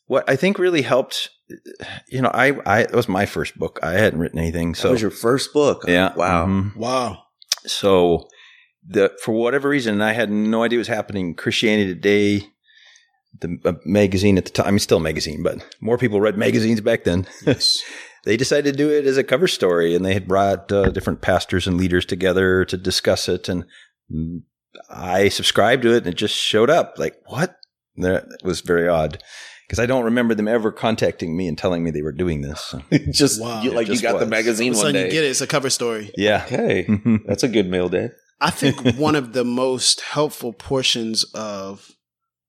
what 0.06 0.28
I 0.28 0.36
think 0.36 0.58
really 0.58 0.82
helped, 0.82 1.30
you 2.08 2.20
know, 2.20 2.30
I, 2.34 2.52
I, 2.66 2.80
it 2.82 2.92
was 2.92 3.08
my 3.08 3.26
first 3.26 3.58
book. 3.58 3.78
I 3.82 3.92
hadn't 3.92 4.20
written 4.20 4.38
anything. 4.38 4.74
So 4.74 4.82
So, 4.82 4.88
that 4.88 4.92
was 4.92 5.02
your 5.02 5.10
first 5.10 5.52
book. 5.52 5.84
yeah. 5.88 6.14
Wow. 6.14 6.46
mhm. 6.46 6.76
Wow. 6.76 7.22
So 7.66 8.28
the 8.86 9.12
for 9.22 9.32
whatever 9.32 9.68
reason, 9.70 10.02
I 10.02 10.12
had 10.12 10.30
no 10.30 10.62
idea 10.62 10.76
what 10.76 10.80
was 10.80 10.88
happening. 10.88 11.34
Christianity 11.34 11.94
Today, 11.94 12.46
the 13.40 13.58
uh, 13.64 13.72
magazine 13.86 14.36
at 14.36 14.44
the 14.44 14.50
time, 14.50 14.66
I 14.66 14.70
mean, 14.72 14.78
still 14.78 14.98
a 14.98 15.00
magazine, 15.00 15.42
but 15.42 15.64
more 15.80 15.96
people 15.96 16.20
read 16.20 16.36
magazines 16.36 16.80
back 16.82 17.04
then. 17.04 17.26
Yes. 17.46 17.82
they 18.24 18.36
decided 18.36 18.72
to 18.72 18.76
do 18.76 18.90
it 18.90 19.06
as 19.06 19.16
a 19.16 19.24
cover 19.24 19.46
story, 19.46 19.94
and 19.94 20.04
they 20.04 20.14
had 20.14 20.26
brought 20.28 20.70
uh, 20.72 20.90
different 20.90 21.20
pastors 21.20 21.66
and 21.66 21.76
leaders 21.76 22.04
together 22.06 22.64
to 22.64 22.76
discuss 22.76 23.28
it. 23.28 23.48
And 23.48 23.64
I 24.90 25.28
subscribed 25.28 25.82
to 25.82 25.94
it, 25.94 25.98
and 25.98 26.06
it 26.08 26.14
just 26.16 26.34
showed 26.34 26.70
up. 26.70 26.94
Like 26.98 27.16
what? 27.26 27.56
That 27.96 28.26
was 28.42 28.60
very 28.60 28.88
odd 28.88 29.22
because 29.68 29.78
I 29.78 29.86
don't 29.86 30.04
remember 30.04 30.34
them 30.34 30.48
ever 30.48 30.72
contacting 30.72 31.36
me 31.36 31.46
and 31.46 31.56
telling 31.56 31.84
me 31.84 31.90
they 31.92 32.02
were 32.02 32.12
doing 32.12 32.40
this. 32.40 32.60
So, 32.60 32.82
just 33.12 33.40
Wow. 33.40 33.62
you, 33.62 33.70
like 33.70 33.86
just 33.86 34.02
you 34.02 34.08
got 34.08 34.18
the 34.18 34.26
magazine 34.26 34.72
All 34.72 34.78
one 34.80 34.86
sudden 34.86 35.04
you 35.06 35.10
get 35.12 35.24
it. 35.24 35.28
It's 35.28 35.40
a 35.40 35.46
cover 35.46 35.70
story. 35.70 36.10
yeah. 36.16 36.42
Okay. 36.46 36.88
That's 37.26 37.44
a 37.44 37.48
good 37.48 37.68
mail 37.68 37.88
day. 37.88 38.10
I 38.40 38.50
think 38.50 38.96
one 38.96 39.14
of 39.14 39.32
the 39.32 39.44
most 39.44 40.00
helpful 40.00 40.52
portions 40.52 41.24
of 41.34 41.88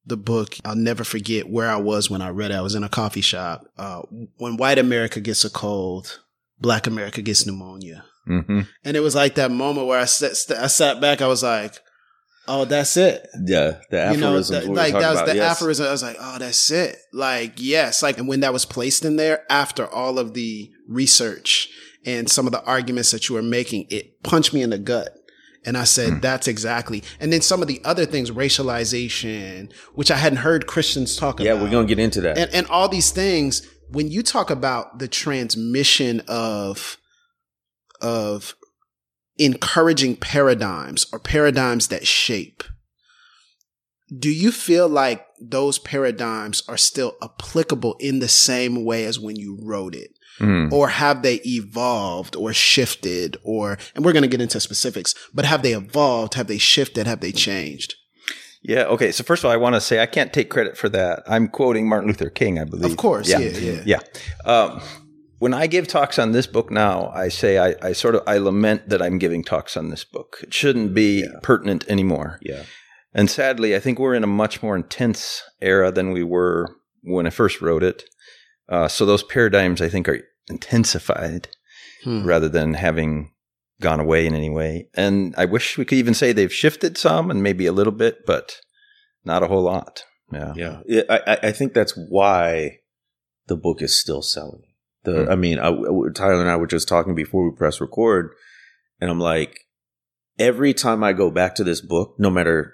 the 0.06 0.18
book, 0.18 0.56
I'll 0.64 0.76
never 0.76 1.04
forget 1.04 1.50
where 1.50 1.70
I 1.70 1.78
was 1.78 2.10
when 2.10 2.22
I 2.22 2.30
read 2.30 2.52
it. 2.52 2.56
I 2.56 2.62
was 2.62 2.76
in 2.76 2.84
a 2.84 2.90
coffee 2.90 3.22
shop. 3.22 3.66
Uh, 3.78 4.02
when 4.38 4.58
white 4.58 4.78
America 4.78 5.20
gets 5.20 5.44
a 5.44 5.50
cold, 5.50 6.20
black 6.60 6.88
America 6.88 7.22
gets 7.22 7.46
pneumonia. 7.46 8.06
hmm 8.26 8.62
And 8.84 8.98
it 8.98 9.02
was 9.02 9.16
like 9.16 9.36
that 9.36 9.52
moment 9.52 9.88
where 9.88 10.00
I 10.00 10.06
sat, 10.06 10.38
st- 10.38 10.60
I 10.60 10.68
sat 10.68 11.02
back. 11.02 11.22
I 11.22 11.28
was 11.28 11.44
like, 11.44 11.80
oh, 12.48 12.66
that's 12.66 12.98
it. 12.98 13.28
Yeah, 13.46 13.80
the 13.90 14.12
You 14.14 14.18
know, 14.18 14.28
aphorisms 14.30 14.64
we 14.64 14.70
were 14.70 14.76
like 14.76 14.94
that 14.94 15.10
was 15.10 15.20
about, 15.22 15.28
the 15.28 15.36
yes. 15.38 15.52
aphorism. 15.58 15.88
I 15.88 15.92
was 15.92 16.04
like, 16.04 16.18
oh, 16.20 16.38
that's 16.38 16.72
it. 16.72 16.98
Like, 17.12 17.54
yes. 17.58 18.04
Like, 18.04 18.18
and 18.20 18.28
when 18.28 18.42
that 18.42 18.54
was 18.54 18.66
placed 18.66 19.06
in 19.06 19.16
there 19.16 19.44
after 19.50 19.88
all 19.88 20.20
of 20.20 20.34
the 20.34 20.70
research 20.88 21.70
and 22.06 22.30
some 22.30 22.46
of 22.46 22.52
the 22.52 22.64
arguments 22.64 23.10
that 23.12 23.28
you 23.28 23.36
were 23.36 23.42
making, 23.42 23.88
it 23.90 24.22
punched 24.22 24.54
me 24.54 24.62
in 24.62 24.70
the 24.70 24.78
gut. 24.78 25.10
And 25.66 25.78
I 25.78 25.84
said, 25.84 26.14
Hmm. 26.14 26.20
that's 26.20 26.48
exactly. 26.48 27.04
And 27.20 27.34
then 27.34 27.42
some 27.42 27.62
of 27.62 27.68
the 27.68 27.82
other 27.84 28.06
things, 28.06 28.30
racialization, 28.32 29.74
which 29.96 30.12
I 30.12 30.18
hadn't 30.18 30.38
heard 30.40 30.68
Christians 30.68 31.16
talk 31.16 31.40
Yeah, 31.40 31.52
about. 31.54 31.58
Yeah, 31.58 31.64
we're 31.66 31.72
gonna 31.72 31.88
get 31.88 32.00
into 32.00 32.22
that. 32.22 32.38
and, 32.38 32.54
and 32.54 32.68
all 32.68 32.88
these 32.88 33.12
things, 33.12 33.66
when 33.90 34.10
you 34.10 34.24
talk 34.24 34.50
about 34.50 35.00
the 35.00 35.08
transmission 35.08 36.22
of, 36.28 36.98
of 38.02 38.56
encouraging 39.38 40.16
paradigms 40.16 41.08
or 41.12 41.20
paradigms 41.20 41.88
that 41.90 42.06
shape, 42.08 42.64
do 44.18 44.30
you 44.30 44.52
feel 44.52 44.88
like 44.88 45.26
those 45.42 45.80
paradigms 45.80 46.64
are 46.68 46.78
still 46.78 47.16
applicable 47.24 47.96
in 48.00 48.20
the 48.20 48.28
same 48.28 48.86
way 48.86 49.04
as 49.06 49.20
when 49.20 49.36
you 49.36 49.58
wrote 49.62 49.96
it? 49.96 50.12
Mm. 50.40 50.72
or 50.72 50.90
have 50.90 51.22
they 51.22 51.36
evolved 51.46 52.36
or 52.36 52.52
shifted 52.54 53.38
or 53.44 53.78
and 53.96 54.04
we're 54.04 54.12
going 54.12 54.24
to 54.24 54.28
get 54.30 54.42
into 54.42 54.60
specifics 54.60 55.16
but 55.34 55.46
have 55.46 55.62
they 55.64 55.72
evolved 55.74 56.34
have 56.34 56.48
they 56.48 56.58
shifted 56.58 57.08
have 57.08 57.22
they 57.22 57.32
changed 57.32 57.96
Yeah. 58.64 58.84
Okay. 58.86 59.12
So 59.12 59.24
first 59.24 59.42
of 59.44 59.46
all, 59.46 59.52
I 59.54 59.58
want 59.58 59.76
to 59.76 59.82
say 59.82 60.02
I 60.02 60.08
can't 60.08 60.34
take 60.34 60.50
credit 60.50 60.76
for 60.76 60.90
that. 60.90 61.22
I'm 61.28 61.48
quoting 61.48 61.88
Martin 61.88 62.08
Luther 62.10 62.30
King, 62.32 62.58
I 62.60 62.64
believe. 62.66 62.92
of 62.92 62.98
course 62.98 63.30
yeah 63.30 63.40
Yeah. 63.40 63.60
yeah, 63.60 63.82
Yeah. 63.86 64.00
Um, 64.54 64.82
when 65.40 65.54
I 65.54 65.68
give 65.68 65.88
talks 65.88 66.18
on 66.18 66.32
this 66.32 66.48
book 66.48 66.72
now, 66.72 67.12
I 67.14 67.28
say 67.30 67.58
I, 67.60 67.76
I 67.90 67.94
sort 67.94 68.16
of 68.16 68.22
I 68.26 68.38
lament 68.40 68.90
that 68.90 69.02
I'm 69.02 69.18
giving 69.20 69.44
talks 69.44 69.78
on 69.78 69.90
this 69.90 70.04
book. 70.04 70.38
It 70.42 70.54
shouldn't 70.54 70.94
be 70.94 71.28
pertinent 71.44 71.86
anymore. 71.88 72.40
Yeah. 72.42 72.64
And 73.14 73.30
sadly, 73.30 73.76
I 73.76 73.80
think 73.80 74.00
we're 74.00 74.16
in 74.16 74.24
a 74.24 74.28
much 74.44 74.62
more 74.64 74.76
intense 74.76 75.44
era 75.62 75.92
than 75.92 76.12
we 76.12 76.24
were 76.24 76.76
when 77.04 77.28
I 77.28 77.30
first 77.30 77.62
wrote 77.62 77.84
it. 77.84 78.04
Uh, 78.70 78.88
so 78.88 79.06
those 79.06 79.24
paradigms, 79.24 79.82
I 79.82 79.90
think, 79.90 80.08
are 80.10 80.22
intensified 80.48 81.48
Hmm. 82.04 82.24
rather 82.26 82.50
than 82.50 82.74
having 82.76 83.32
gone 83.82 84.00
away 84.00 84.26
in 84.28 84.36
any 84.36 84.50
way. 84.50 84.90
And 84.94 85.34
I 85.38 85.46
wish 85.46 85.78
we 85.78 85.86
could 85.86 85.98
even 85.98 86.14
say 86.14 86.32
they've 86.32 86.54
shifted 86.54 86.98
some 86.98 87.32
and 87.32 87.42
maybe 87.42 87.66
a 87.66 87.72
little 87.72 87.94
bit, 87.94 88.26
but 88.26 88.58
not 89.24 89.44
a 89.44 89.48
whole 89.48 89.64
lot. 89.64 90.04
Yeah. 90.32 90.54
Yeah, 90.56 90.80
It- 90.86 91.06
I, 91.10 91.38
I- 91.44 91.52
think 91.52 91.74
that's 91.74 91.94
why 92.10 92.80
the 93.48 93.56
book 93.56 93.82
is 93.82 94.00
still 94.00 94.22
selling. 94.22 94.62
The, 95.04 95.26
Hmm. 95.26 95.32
I 95.32 95.36
mean, 95.36 95.60
I, 95.60 95.70
I- 95.70 96.12
Tyler 96.14 96.42
and 96.42 96.50
I 96.50 96.56
were 96.58 96.68
just 96.68 96.88
talking 96.88 97.16
before 97.16 97.50
we 97.50 97.56
press 97.56 97.82
record, 97.82 98.32
and 99.00 99.10
I'm 99.10 99.20
like, 99.20 99.60
every 100.40 100.74
time 100.74 101.04
I 101.04 101.14
go 101.14 101.30
back 101.32 101.56
to 101.56 101.64
this 101.64 101.82
book, 101.82 102.16
no 102.20 102.30
matter 102.30 102.74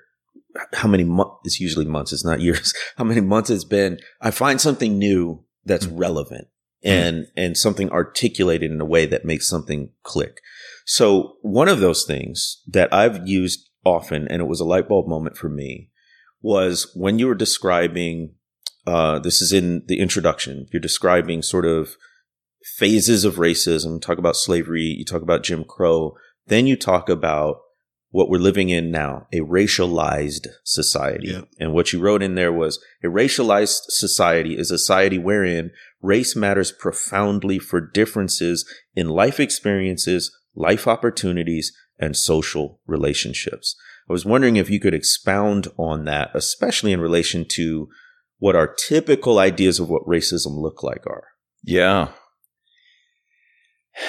how 0.73 0.87
many 0.89 1.03
months, 1.03 1.35
it's 1.45 1.59
usually 1.59 1.85
months, 1.85 2.11
it's 2.13 2.25
not 2.25 2.39
years, 2.47 2.73
how 2.97 3.03
many 3.05 3.21
months 3.21 3.49
it's 3.49 3.63
been, 3.65 3.99
I 4.21 4.31
find 4.31 4.59
something 4.61 4.97
new 4.97 5.45
that's 5.65 5.85
Hmm. 5.85 5.97
relevant 5.97 6.47
and, 6.83 7.27
and 7.37 7.55
something 7.55 7.89
articulated 7.91 8.71
in 8.71 8.81
a 8.81 8.85
way 8.85 9.05
that 9.05 9.25
makes 9.25 9.47
something 9.47 9.89
click. 10.03 10.41
So 10.85 11.37
one 11.41 11.67
of 11.67 11.79
those 11.79 12.05
things 12.05 12.61
that 12.67 12.91
I've 12.93 13.27
used 13.27 13.69
often, 13.85 14.27
and 14.27 14.41
it 14.41 14.47
was 14.47 14.59
a 14.59 14.65
light 14.65 14.89
bulb 14.89 15.07
moment 15.07 15.37
for 15.37 15.49
me, 15.49 15.89
was 16.41 16.91
when 16.95 17.19
you 17.19 17.27
were 17.27 17.35
describing, 17.35 18.33
uh, 18.87 19.19
this 19.19 19.41
is 19.41 19.53
in 19.53 19.83
the 19.87 19.99
introduction, 19.99 20.65
you're 20.73 20.79
describing 20.79 21.43
sort 21.43 21.65
of 21.65 21.97
phases 22.77 23.25
of 23.25 23.35
racism, 23.35 24.01
talk 24.01 24.17
about 24.17 24.35
slavery, 24.35 24.81
you 24.83 25.05
talk 25.05 25.21
about 25.21 25.43
Jim 25.43 25.63
Crow, 25.63 26.15
then 26.47 26.65
you 26.65 26.75
talk 26.75 27.09
about 27.09 27.57
what 28.11 28.29
we're 28.29 28.37
living 28.37 28.69
in 28.69 28.91
now, 28.91 29.25
a 29.33 29.39
racialized 29.39 30.47
society. 30.63 31.29
Yeah. 31.29 31.41
And 31.59 31.73
what 31.73 31.93
you 31.93 31.99
wrote 31.99 32.21
in 32.21 32.35
there 32.35 32.51
was 32.51 32.79
a 33.03 33.07
racialized 33.07 33.83
society 33.87 34.57
is 34.57 34.69
a 34.69 34.77
society 34.77 35.17
wherein 35.17 35.71
race 36.01 36.35
matters 36.35 36.71
profoundly 36.71 37.57
for 37.57 37.79
differences 37.79 38.69
in 38.95 39.07
life 39.07 39.39
experiences, 39.39 40.37
life 40.53 40.87
opportunities, 40.87 41.71
and 41.97 42.17
social 42.17 42.81
relationships. 42.85 43.75
I 44.09 44.13
was 44.13 44.25
wondering 44.25 44.57
if 44.57 44.69
you 44.69 44.79
could 44.79 44.93
expound 44.93 45.67
on 45.77 46.03
that, 46.05 46.31
especially 46.33 46.91
in 46.91 46.99
relation 46.99 47.45
to 47.51 47.87
what 48.39 48.55
our 48.55 48.67
typical 48.67 49.39
ideas 49.39 49.79
of 49.79 49.89
what 49.89 50.05
racism 50.05 50.57
look 50.57 50.83
like 50.83 51.07
are. 51.07 51.25
Yeah. 51.63 52.09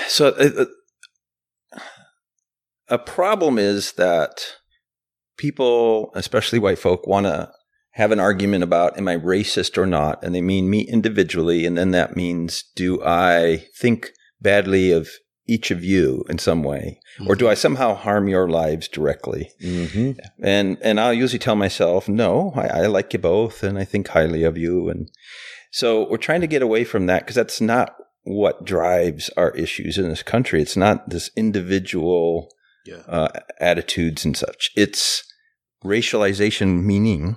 So 0.08 0.28
uh, 0.28 0.62
uh, 0.62 0.64
a 2.88 2.98
problem 2.98 3.58
is 3.58 3.92
that 3.92 4.44
people, 5.36 6.10
especially 6.14 6.58
white 6.58 6.78
folk, 6.78 7.06
want 7.06 7.26
to 7.26 7.50
have 7.92 8.10
an 8.10 8.20
argument 8.20 8.64
about 8.64 8.96
am 8.96 9.08
I 9.08 9.16
racist 9.16 9.76
or 9.76 9.86
not, 9.86 10.22
and 10.24 10.34
they 10.34 10.40
mean 10.40 10.70
me 10.70 10.82
individually, 10.82 11.66
and 11.66 11.76
then 11.76 11.90
that 11.90 12.16
means 12.16 12.64
do 12.74 13.02
I 13.04 13.64
think 13.76 14.10
badly 14.40 14.92
of 14.92 15.10
each 15.46 15.70
of 15.70 15.84
you 15.84 16.24
in 16.28 16.38
some 16.38 16.62
way, 16.62 17.00
or 17.26 17.34
do 17.34 17.48
I 17.48 17.54
somehow 17.54 17.94
harm 17.94 18.28
your 18.28 18.48
lives 18.48 18.88
directly? 18.88 19.50
Mm-hmm. 19.62 20.12
and 20.42 20.78
and 20.80 21.00
I'll 21.00 21.12
usually 21.12 21.38
tell 21.38 21.56
myself, 21.56 22.08
no, 22.08 22.52
I, 22.54 22.82
I 22.82 22.86
like 22.86 23.12
you 23.12 23.18
both, 23.18 23.62
and 23.62 23.78
I 23.78 23.84
think 23.84 24.08
highly 24.08 24.44
of 24.44 24.56
you, 24.56 24.88
and 24.88 25.10
so 25.70 26.08
we're 26.08 26.18
trying 26.18 26.40
to 26.42 26.46
get 26.46 26.62
away 26.62 26.84
from 26.84 27.06
that 27.06 27.22
because 27.22 27.36
that's 27.36 27.60
not 27.60 27.94
what 28.24 28.64
drives 28.64 29.28
our 29.36 29.50
issues 29.52 29.98
in 29.98 30.08
this 30.08 30.22
country. 30.22 30.62
It's 30.62 30.76
not 30.76 31.10
this 31.10 31.30
individual 31.36 32.48
Yeah. 32.86 33.02
uh, 33.08 33.28
attitudes 33.60 34.24
and 34.24 34.36
such. 34.36 34.70
It's 34.76 35.22
racialization, 35.84 36.84
meaning 36.84 37.36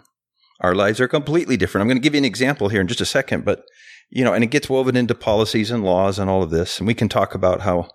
our 0.62 0.76
lives 0.76 1.00
are 1.02 1.08
completely 1.08 1.58
different. 1.58 1.82
I'm 1.84 1.88
going 1.88 1.98
to 1.98 2.04
give 2.04 2.14
you 2.14 2.20
an 2.20 2.26
example 2.26 2.70
here 2.70 2.82
in 2.82 2.88
just 2.88 3.02
a 3.02 3.06
second, 3.06 3.46
but 3.46 3.64
you 4.10 4.24
know, 4.24 4.34
and 4.34 4.44
it 4.44 4.52
gets 4.52 4.70
woven 4.70 4.96
into 4.96 5.16
policies 5.16 5.72
and 5.72 5.84
laws 5.84 6.20
and 6.20 6.30
all 6.30 6.44
of 6.44 6.52
this, 6.52 6.78
and 6.80 6.88
we 6.88 6.94
can 6.94 7.10
talk 7.10 7.34
about 7.36 7.62
how 7.62 7.90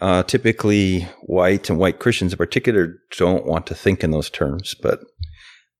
uh, 0.00 0.22
typically 0.24 1.02
white 1.22 1.70
and 1.70 1.78
white 1.78 1.98
Christians 2.00 2.32
in 2.32 2.36
particular 2.36 2.98
don't 3.16 3.46
want 3.46 3.66
to 3.68 3.74
think 3.74 4.02
in 4.04 4.10
those 4.10 4.28
terms, 4.28 4.74
but 4.82 5.00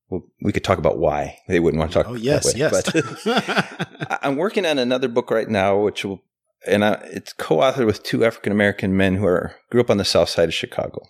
well, 0.09 0.23
we 0.41 0.53
could 0.53 0.63
talk 0.63 0.77
about 0.77 0.97
why 0.99 1.37
they 1.49 1.59
wouldn't 1.59 1.79
want 1.79 1.91
to 1.91 2.01
talk. 2.01 2.07
oh 2.09 2.15
yes 2.15 2.55
yes 2.55 2.71
But 2.71 4.19
I'm 4.23 4.37
working 4.37 4.65
on 4.65 4.79
another 4.79 5.09
book 5.09 5.29
right 5.29 5.49
now, 5.49 5.77
which 5.79 6.05
will, 6.05 6.23
and 6.65 6.83
I, 6.83 6.93
it's 7.05 7.33
co-authored 7.33 7.85
with 7.85 8.03
two 8.03 8.25
African 8.25 8.51
American 8.51 8.95
men 8.95 9.15
who 9.15 9.25
are 9.25 9.55
grew 9.69 9.81
up 9.81 9.89
on 9.89 9.97
the 9.97 10.05
South 10.05 10.29
Side 10.29 10.49
of 10.49 10.53
Chicago, 10.53 11.01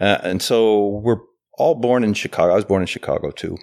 uh, 0.00 0.18
and 0.22 0.42
so 0.42 1.00
we're 1.02 1.20
all 1.58 1.74
born 1.74 2.04
in 2.04 2.14
Chicago. 2.14 2.52
I 2.52 2.56
was 2.56 2.64
born 2.64 2.82
in 2.82 2.86
Chicago 2.86 3.30
too, 3.30 3.58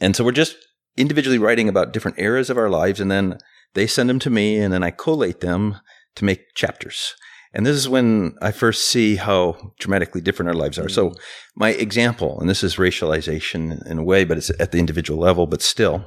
and 0.00 0.14
so 0.14 0.24
we're 0.24 0.32
just 0.32 0.56
individually 0.96 1.38
writing 1.38 1.68
about 1.68 1.92
different 1.92 2.18
eras 2.18 2.50
of 2.50 2.58
our 2.58 2.70
lives, 2.70 3.00
and 3.00 3.10
then 3.10 3.38
they 3.74 3.86
send 3.86 4.08
them 4.08 4.18
to 4.20 4.30
me, 4.30 4.58
and 4.58 4.72
then 4.72 4.82
I 4.82 4.90
collate 4.90 5.40
them 5.40 5.80
to 6.16 6.24
make 6.24 6.54
chapters. 6.54 7.14
And 7.54 7.64
this 7.64 7.76
is 7.76 7.88
when 7.88 8.34
I 8.42 8.50
first 8.50 8.88
see 8.88 9.14
how 9.14 9.74
dramatically 9.78 10.20
different 10.20 10.48
our 10.48 10.56
lives 10.56 10.76
are. 10.78 10.88
So, 10.88 11.14
my 11.54 11.70
example, 11.70 12.40
and 12.40 12.50
this 12.50 12.64
is 12.64 12.76
racialization 12.76 13.86
in 13.86 13.98
a 13.98 14.02
way, 14.02 14.24
but 14.24 14.36
it's 14.36 14.50
at 14.58 14.72
the 14.72 14.80
individual 14.80 15.20
level, 15.20 15.46
but 15.46 15.62
still. 15.62 16.04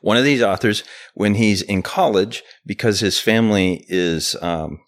One 0.00 0.16
of 0.16 0.24
these 0.24 0.42
authors, 0.42 0.82
when 1.14 1.34
he's 1.34 1.62
in 1.62 1.82
college, 1.82 2.42
because 2.64 3.00
his 3.00 3.20
family 3.20 3.84
is 3.88 4.34
um, 4.40 4.80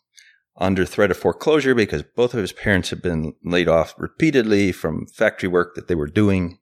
under 0.57 0.85
threat 0.85 1.11
of 1.11 1.17
foreclosure 1.17 1.75
because 1.75 2.03
both 2.03 2.35
of 2.35 2.41
his 2.41 2.53
parents 2.53 2.91
have 2.91 3.03
been 3.03 3.35
laid 3.45 3.69
off 3.69 3.95
repeatedly 3.99 4.73
from 4.73 5.07
factory 5.07 5.49
work 5.49 5.75
that 5.75 5.89
they 5.89 5.95
were 5.95 6.07
doing, 6.07 6.59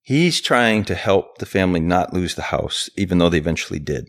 he's 0.00 0.40
trying 0.40 0.84
to 0.84 0.94
help 0.94 1.38
the 1.38 1.46
family 1.46 1.80
not 1.80 2.12
lose 2.12 2.34
the 2.34 2.42
house, 2.42 2.90
even 2.96 3.18
though 3.18 3.28
they 3.28 3.38
eventually 3.38 3.78
did. 3.78 4.08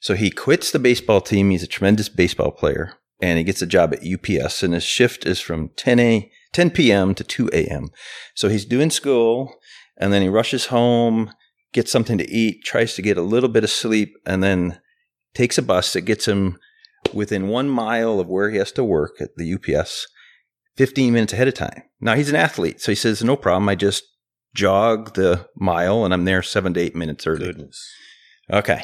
So 0.00 0.14
he 0.14 0.30
quits 0.30 0.70
the 0.70 0.78
baseball 0.78 1.20
team. 1.20 1.50
He's 1.50 1.62
a 1.62 1.68
tremendous 1.68 2.08
baseball 2.08 2.50
player 2.50 2.94
and 3.20 3.38
he 3.38 3.44
gets 3.44 3.62
a 3.62 3.66
job 3.66 3.94
at 3.94 4.06
UPS 4.06 4.62
and 4.62 4.74
his 4.74 4.84
shift 4.84 5.26
is 5.26 5.40
from 5.40 5.70
10 5.76 5.98
a 6.00 6.30
10 6.52 6.70
p.m. 6.70 7.14
to 7.14 7.24
2 7.24 7.50
a.m. 7.52 7.88
So 8.34 8.48
he's 8.48 8.64
doing 8.64 8.90
school 8.90 9.54
and 9.98 10.12
then 10.12 10.22
he 10.22 10.28
rushes 10.28 10.66
home, 10.66 11.32
gets 11.72 11.90
something 11.90 12.18
to 12.18 12.30
eat, 12.30 12.64
tries 12.64 12.94
to 12.94 13.02
get 13.02 13.18
a 13.18 13.22
little 13.22 13.48
bit 13.48 13.64
of 13.64 13.70
sleep 13.70 14.14
and 14.24 14.42
then 14.42 14.80
takes 15.34 15.58
a 15.58 15.62
bus 15.62 15.92
that 15.92 16.02
gets 16.02 16.26
him 16.26 16.58
within 17.12 17.48
1 17.48 17.68
mile 17.68 18.18
of 18.18 18.28
where 18.28 18.50
he 18.50 18.56
has 18.58 18.72
to 18.72 18.84
work 18.84 19.20
at 19.20 19.36
the 19.36 19.54
UPS 19.54 20.06
15 20.76 21.12
minutes 21.12 21.32
ahead 21.32 21.48
of 21.48 21.54
time. 21.54 21.82
Now 22.00 22.14
he's 22.14 22.30
an 22.30 22.36
athlete, 22.36 22.80
so 22.80 22.92
he 22.92 22.96
says 22.96 23.22
no 23.22 23.36
problem. 23.36 23.68
I 23.68 23.74
just 23.74 24.04
jog 24.54 25.14
the 25.14 25.48
mile 25.54 26.04
and 26.04 26.12
I'm 26.12 26.24
there 26.24 26.42
7 26.42 26.74
to 26.74 26.80
8 26.80 26.96
minutes 26.96 27.26
early. 27.26 27.46
Goodness. 27.46 27.84
Okay. 28.50 28.82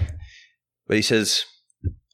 But 0.86 0.96
he 0.96 1.02
says, 1.02 1.44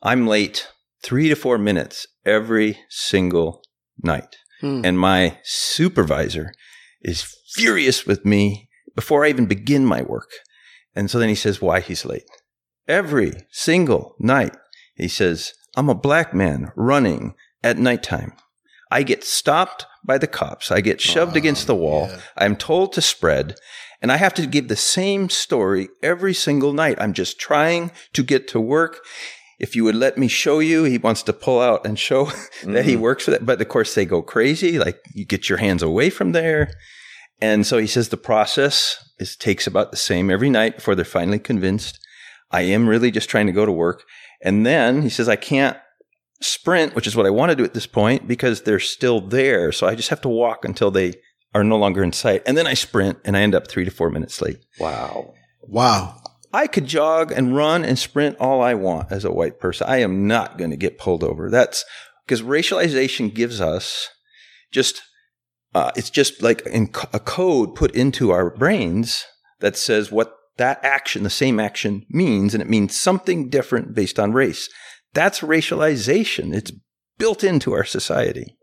I'm 0.03 0.27
late 0.27 0.69
three 1.03 1.29
to 1.29 1.35
four 1.35 1.59
minutes 1.59 2.07
every 2.25 2.79
single 2.89 3.63
night. 4.03 4.37
Hmm. 4.61 4.83
And 4.85 4.99
my 4.99 5.39
supervisor 5.43 6.53
is 7.03 7.35
furious 7.55 8.07
with 8.07 8.25
me 8.25 8.69
before 8.95 9.25
I 9.25 9.29
even 9.29 9.47
begin 9.47 9.85
my 9.85 10.03
work. 10.03 10.31
And 10.99 11.09
so 11.09 11.21
then 11.21 11.29
he 11.29 11.37
says 11.37 11.63
why 11.63 11.79
he's 11.79 12.05
late. 12.05 12.29
Every 12.89 13.33
single 13.53 14.17
night, 14.19 14.57
he 14.97 15.07
says, 15.07 15.53
I'm 15.77 15.89
a 15.89 15.95
black 15.95 16.35
man 16.35 16.73
running 16.75 17.37
at 17.63 17.79
nighttime. 17.79 18.33
I 18.91 19.05
get 19.05 19.23
stopped 19.23 19.87
by 20.05 20.19
the 20.19 20.27
cops. 20.27 20.73
I 20.73 20.81
get 20.81 21.01
shoved 21.01 21.35
Oh, 21.35 21.39
against 21.39 21.69
the 21.69 21.77
wall. 21.77 22.09
yeah. 22.09 22.19
I'm 22.37 22.57
told 22.57 22.93
to 22.95 23.01
spread. 23.01 23.55
And 24.03 24.11
I 24.11 24.17
have 24.17 24.35
to 24.35 24.47
give 24.47 24.67
the 24.67 24.75
same 24.75 25.29
story 25.29 25.89
every 26.03 26.35
single 26.35 26.73
night. 26.73 27.01
I'm 27.01 27.13
just 27.13 27.39
trying 27.39 27.93
to 28.15 28.25
get 28.25 28.49
to 28.49 28.61
work. 28.61 28.99
If 29.61 29.77
you 29.77 29.85
would 29.85 29.95
let 29.95 30.19
me 30.19 30.27
show 30.27 30.59
you, 30.59 30.83
he 30.83 30.99
wants 30.99 31.23
to 31.25 31.33
pull 31.33 31.61
out 31.61 31.87
and 31.87 31.97
show 31.97 32.25
that 32.65 32.85
he 32.85 32.95
mm-hmm. 32.95 33.03
works 33.03 33.27
for 33.27 33.31
that. 33.31 33.47
But 33.47 33.61
of 33.61 33.69
course, 33.69 33.95
they 33.95 34.05
go 34.05 34.21
crazy. 34.21 34.81
Like 34.81 34.99
you 35.15 35.25
get 35.25 35.49
your 35.49 35.59
hands 35.59 35.85
away 35.85 36.11
from 36.11 36.33
there. 36.33 36.73
And 37.41 37.67
so 37.67 37.79
he 37.79 37.87
says 37.87 38.09
the 38.09 38.17
process 38.17 39.11
is 39.19 39.37
takes 39.37 39.67
about 39.67 39.91
the 39.91 39.97
same 39.97 40.31
every 40.31 40.51
night 40.51 40.77
before 40.77 40.95
they're 40.95 41.05
finally 41.05 41.39
convinced. 41.39 41.99
I 42.51 42.63
am 42.63 42.89
really 42.89 43.11
just 43.11 43.29
trying 43.29 43.47
to 43.47 43.53
go 43.53 43.67
to 43.67 43.73
work. 43.73 44.05
And 44.43 44.65
then 44.65 45.03
he 45.03 45.09
says, 45.09 45.29
I 45.29 45.37
can't 45.37 45.77
sprint, 46.41 46.95
which 46.95 47.07
is 47.07 47.17
what 47.17 47.27
I 47.27 47.31
want 47.31 47.51
to 47.51 47.57
do 47.57 47.65
at 47.65 47.75
this 47.75 47.87
point 47.87 48.27
because 48.27 48.63
they're 48.63 48.81
still 48.81 49.21
there. 49.21 49.73
So 49.73 49.87
I 49.87 49.95
just 49.95 50.09
have 50.11 50.21
to 50.23 50.29
walk 50.29 50.65
until 50.65 50.91
they 50.91 51.15
are 51.55 51.65
no 51.65 51.77
longer 51.77 52.03
in 52.03 52.13
sight. 52.13 52.43
And 52.47 52.57
then 52.57 52.67
I 52.67 52.75
sprint 52.75 53.19
and 53.25 53.37
I 53.37 53.41
end 53.41 53.55
up 53.55 53.69
three 53.69 53.85
to 53.85 53.91
four 53.91 54.11
minutes 54.11 54.41
late. 54.41 54.59
Wow. 54.79 55.35
wow 55.63 56.21
I 56.53 56.67
could 56.67 56.87
jog 56.87 57.31
and 57.31 57.55
run 57.55 57.85
and 57.85 57.99
sprint 57.99 58.39
all 58.39 58.63
I 58.63 58.75
want 58.75 59.13
as 59.13 59.25
a 59.25 59.33
white 59.33 59.61
person. 59.61 59.87
I 59.89 59.99
am 59.99 60.27
not 60.27 60.57
going 60.57 60.71
to 60.71 60.77
get 60.77 60.99
pulled 60.99 61.23
over. 61.23 61.51
That's 61.51 61.85
because 62.25 62.43
racialization 62.43 63.35
gives 63.35 63.61
us 63.61 64.09
just, 64.71 65.03
uh, 65.75 65.91
it's 65.97 66.11
just 66.11 66.43
like 66.43 66.63
in 66.67 66.91
a 67.13 67.21
code 67.21 67.75
put 67.75 67.95
into 67.95 68.31
our 68.31 68.51
brains 68.51 69.25
that 69.61 69.77
says 69.77 70.11
what 70.11 70.35
that 70.57 70.85
action, 70.85 71.23
the 71.23 71.31
same 71.31 71.61
action 71.61 72.05
means, 72.11 72.55
and 72.55 72.63
it 72.63 72.69
means 72.69 72.97
something 72.97 73.49
different 73.49 73.95
based 73.95 74.19
on 74.19 74.33
race. 74.33 74.69
That's 75.15 75.41
racialization. 75.41 76.55
It's 76.55 76.73
built 77.17 77.45
into 77.45 77.73
our 77.73 77.85
society. 77.85 78.57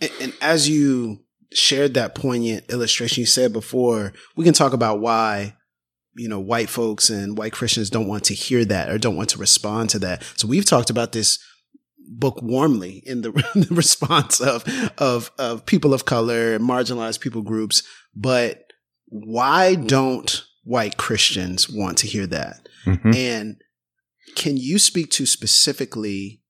And, 0.00 0.10
and 0.20 0.32
as 0.40 0.68
you 0.68 1.24
shared 1.52 1.94
that 1.94 2.14
poignant 2.14 2.70
illustration 2.70 3.20
you 3.20 3.26
said 3.26 3.52
before, 3.52 4.12
we 4.36 4.44
can 4.44 4.54
talk 4.54 4.72
about 4.72 5.00
why 5.00 5.54
you 6.14 6.28
know 6.28 6.40
white 6.40 6.68
folks 6.68 7.10
and 7.10 7.38
white 7.38 7.52
Christians 7.52 7.90
don't 7.90 8.08
want 8.08 8.24
to 8.24 8.34
hear 8.34 8.64
that 8.64 8.90
or 8.90 8.98
don't 8.98 9.16
want 9.16 9.30
to 9.30 9.38
respond 9.38 9.90
to 9.90 9.98
that. 10.00 10.22
So 10.36 10.48
we've 10.48 10.64
talked 10.64 10.90
about 10.90 11.12
this 11.12 11.38
book 12.08 12.40
warmly 12.42 13.02
in 13.04 13.20
the, 13.22 13.30
the 13.54 13.74
response 13.74 14.40
of 14.40 14.64
of 14.98 15.30
of 15.38 15.66
people 15.66 15.94
of 15.94 16.04
color, 16.04 16.58
marginalized 16.58 17.20
people 17.20 17.42
groups, 17.42 17.82
but 18.14 18.64
why 19.06 19.74
don't 19.74 20.44
white 20.64 20.96
Christians 20.96 21.68
want 21.68 21.98
to 21.98 22.06
hear 22.06 22.26
that? 22.26 22.68
Mm-hmm. 22.84 23.14
And 23.14 23.56
can 24.36 24.56
you 24.56 24.78
speak 24.78 25.10
to 25.12 25.26
specifically 25.26 26.42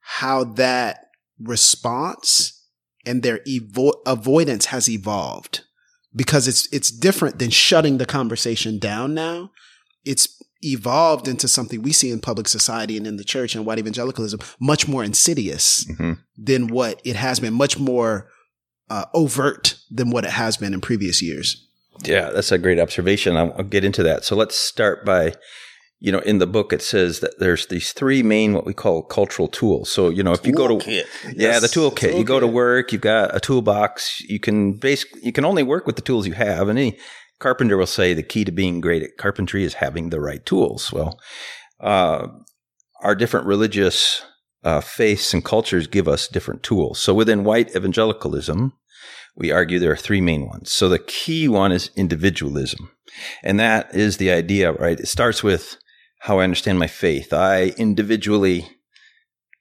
how 0.00 0.44
that 0.44 1.06
response 1.40 2.66
and 3.06 3.22
their 3.22 3.38
evo- 3.40 4.00
avoidance 4.06 4.66
has 4.66 4.88
evolved? 4.88 5.64
Because 6.14 6.48
it's 6.48 6.66
it's 6.72 6.90
different 6.90 7.38
than 7.38 7.50
shutting 7.50 7.98
the 7.98 8.06
conversation 8.06 8.78
down 8.78 9.14
now. 9.14 9.50
It's 10.04 10.37
evolved 10.62 11.28
into 11.28 11.46
something 11.46 11.82
we 11.82 11.92
see 11.92 12.10
in 12.10 12.20
public 12.20 12.48
society 12.48 12.96
and 12.96 13.06
in 13.06 13.16
the 13.16 13.24
church 13.24 13.54
and 13.54 13.64
white 13.64 13.78
evangelicalism 13.78 14.40
much 14.60 14.88
more 14.88 15.04
insidious 15.04 15.84
mm-hmm. 15.84 16.14
than 16.36 16.68
what 16.68 17.00
it 17.04 17.16
has 17.16 17.40
been, 17.40 17.54
much 17.54 17.78
more 17.78 18.28
uh, 18.90 19.04
overt 19.14 19.78
than 19.90 20.10
what 20.10 20.24
it 20.24 20.30
has 20.30 20.56
been 20.56 20.74
in 20.74 20.80
previous 20.80 21.22
years. 21.22 21.64
Yeah, 22.04 22.30
that's 22.30 22.52
a 22.52 22.58
great 22.58 22.78
observation. 22.78 23.36
I'll, 23.36 23.52
I'll 23.58 23.64
get 23.64 23.84
into 23.84 24.02
that. 24.04 24.24
So 24.24 24.36
let's 24.36 24.56
start 24.56 25.04
by, 25.04 25.34
you 25.98 26.12
know, 26.12 26.20
in 26.20 26.38
the 26.38 26.46
book 26.46 26.72
it 26.72 26.82
says 26.82 27.20
that 27.20 27.38
there's 27.38 27.66
these 27.66 27.92
three 27.92 28.22
main 28.22 28.54
what 28.54 28.64
we 28.64 28.72
call 28.72 29.02
cultural 29.02 29.48
tools. 29.48 29.90
So 29.90 30.08
you 30.08 30.22
know, 30.22 30.32
if 30.32 30.46
you 30.46 30.52
go 30.52 30.78
to 30.78 30.90
yeah, 30.90 31.02
yes. 31.34 31.60
the 31.60 31.66
toolkit, 31.66 32.12
toolkit, 32.12 32.18
you 32.18 32.24
go 32.24 32.38
to 32.40 32.46
work, 32.46 32.92
you've 32.92 33.00
got 33.00 33.34
a 33.34 33.40
toolbox. 33.40 34.20
You 34.20 34.38
can 34.38 34.74
basically 34.74 35.22
you 35.24 35.32
can 35.32 35.44
only 35.44 35.64
work 35.64 35.86
with 35.86 35.96
the 35.96 36.02
tools 36.02 36.26
you 36.26 36.34
have, 36.34 36.68
and 36.68 36.78
any 36.78 36.98
carpenter 37.38 37.76
will 37.76 37.86
say 37.86 38.14
the 38.14 38.22
key 38.22 38.44
to 38.44 38.52
being 38.52 38.80
great 38.80 39.02
at 39.02 39.16
carpentry 39.16 39.64
is 39.64 39.74
having 39.74 40.10
the 40.10 40.20
right 40.20 40.44
tools. 40.44 40.92
Well, 40.92 41.18
uh, 41.80 42.28
our 43.02 43.14
different 43.14 43.46
religious 43.46 44.22
uh, 44.64 44.80
faiths 44.80 45.32
and 45.32 45.44
cultures 45.44 45.86
give 45.86 46.08
us 46.08 46.28
different 46.28 46.62
tools. 46.62 46.98
So 46.98 47.14
within 47.14 47.44
white 47.44 47.74
evangelicalism, 47.76 48.72
we 49.36 49.52
argue 49.52 49.78
there 49.78 49.92
are 49.92 49.96
three 49.96 50.20
main 50.20 50.48
ones. 50.48 50.72
So 50.72 50.88
the 50.88 50.98
key 50.98 51.46
one 51.46 51.70
is 51.70 51.90
individualism. 51.94 52.90
And 53.42 53.58
that 53.60 53.94
is 53.94 54.16
the 54.16 54.32
idea, 54.32 54.72
right? 54.72 54.98
It 54.98 55.06
starts 55.06 55.42
with 55.44 55.76
how 56.22 56.40
I 56.40 56.44
understand 56.44 56.78
my 56.80 56.88
faith. 56.88 57.32
I 57.32 57.72
individually 57.78 58.68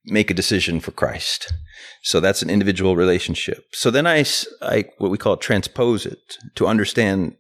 make 0.06 0.32
a 0.32 0.34
decision 0.34 0.80
for 0.80 0.92
Christ. 0.92 1.54
So 2.02 2.20
that's 2.20 2.42
an 2.42 2.50
individual 2.50 2.96
relationship. 2.96 3.66
So 3.74 3.92
then 3.92 4.08
I, 4.08 4.26
I, 4.62 4.86
what 4.98 5.12
we 5.12 5.18
call 5.18 5.38
transpose 5.38 6.06
it 6.06 6.38
to 6.56 6.66
understand 6.66 7.36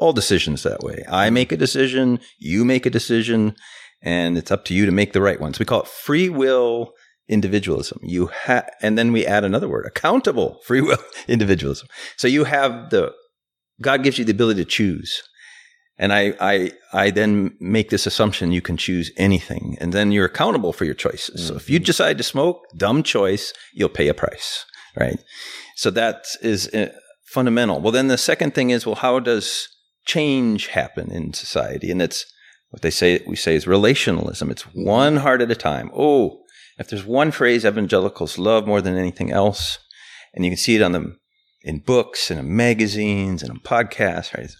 all 0.00 0.12
decisions 0.12 0.62
that 0.62 0.80
way. 0.80 1.04
I 1.08 1.30
make 1.30 1.52
a 1.52 1.56
decision, 1.56 2.18
you 2.38 2.64
make 2.64 2.86
a 2.86 2.90
decision, 2.90 3.54
and 4.02 4.38
it's 4.38 4.50
up 4.50 4.64
to 4.64 4.74
you 4.74 4.86
to 4.86 4.92
make 4.92 5.12
the 5.12 5.20
right 5.20 5.40
ones. 5.40 5.58
We 5.58 5.66
call 5.66 5.82
it 5.82 5.88
free 5.88 6.30
will 6.30 6.94
individualism. 7.28 8.00
You 8.02 8.28
have, 8.28 8.68
and 8.80 8.98
then 8.98 9.12
we 9.12 9.26
add 9.26 9.44
another 9.44 9.68
word, 9.68 9.86
accountable 9.86 10.58
free 10.64 10.80
will 10.80 10.98
individualism. 11.28 11.86
So 12.16 12.26
you 12.26 12.44
have 12.44 12.90
the, 12.90 13.12
God 13.80 14.02
gives 14.02 14.18
you 14.18 14.24
the 14.24 14.32
ability 14.32 14.64
to 14.64 14.70
choose. 14.70 15.22
And 15.98 16.14
I, 16.14 16.34
I, 16.40 16.72
I 16.94 17.10
then 17.10 17.54
make 17.60 17.90
this 17.90 18.06
assumption 18.06 18.52
you 18.52 18.62
can 18.62 18.78
choose 18.78 19.12
anything 19.18 19.76
and 19.82 19.92
then 19.92 20.12
you're 20.12 20.24
accountable 20.24 20.72
for 20.72 20.86
your 20.86 20.94
choices. 20.94 21.42
Mm-hmm. 21.42 21.48
So 21.48 21.56
if 21.56 21.68
you 21.68 21.78
mm-hmm. 21.78 21.84
decide 21.84 22.16
to 22.18 22.24
smoke, 22.24 22.62
dumb 22.74 23.02
choice, 23.02 23.52
you'll 23.74 23.90
pay 23.90 24.08
a 24.08 24.14
price, 24.14 24.64
right? 24.96 25.22
So 25.76 25.90
that 25.90 26.24
is 26.40 26.68
uh, 26.68 26.88
fundamental. 27.26 27.82
Well, 27.82 27.92
then 27.92 28.08
the 28.08 28.16
second 28.16 28.54
thing 28.54 28.70
is, 28.70 28.86
well, 28.86 28.94
how 28.94 29.20
does 29.20 29.68
change 30.12 30.68
happen 30.68 31.10
in 31.12 31.32
society. 31.32 31.90
And 31.90 32.02
it's 32.02 32.26
what 32.70 32.82
they 32.82 32.90
say, 32.90 33.22
we 33.26 33.36
say 33.36 33.54
is 33.54 33.66
relationalism. 33.66 34.50
It's 34.50 34.62
one 34.74 35.16
heart 35.18 35.42
at 35.42 35.50
a 35.50 35.56
time. 35.56 35.90
Oh, 35.94 36.42
if 36.78 36.88
there's 36.88 37.04
one 37.04 37.30
phrase 37.30 37.64
evangelicals 37.64 38.38
love 38.38 38.66
more 38.66 38.80
than 38.80 38.96
anything 38.96 39.30
else, 39.30 39.78
and 40.34 40.44
you 40.44 40.50
can 40.50 40.58
see 40.58 40.76
it 40.76 40.82
on 40.82 40.92
them 40.92 41.20
in 41.62 41.80
books 41.80 42.30
and 42.30 42.40
in 42.40 42.56
magazines 42.56 43.42
and 43.42 43.50
in 43.52 43.60
podcasts, 43.60 44.36
right? 44.36 44.50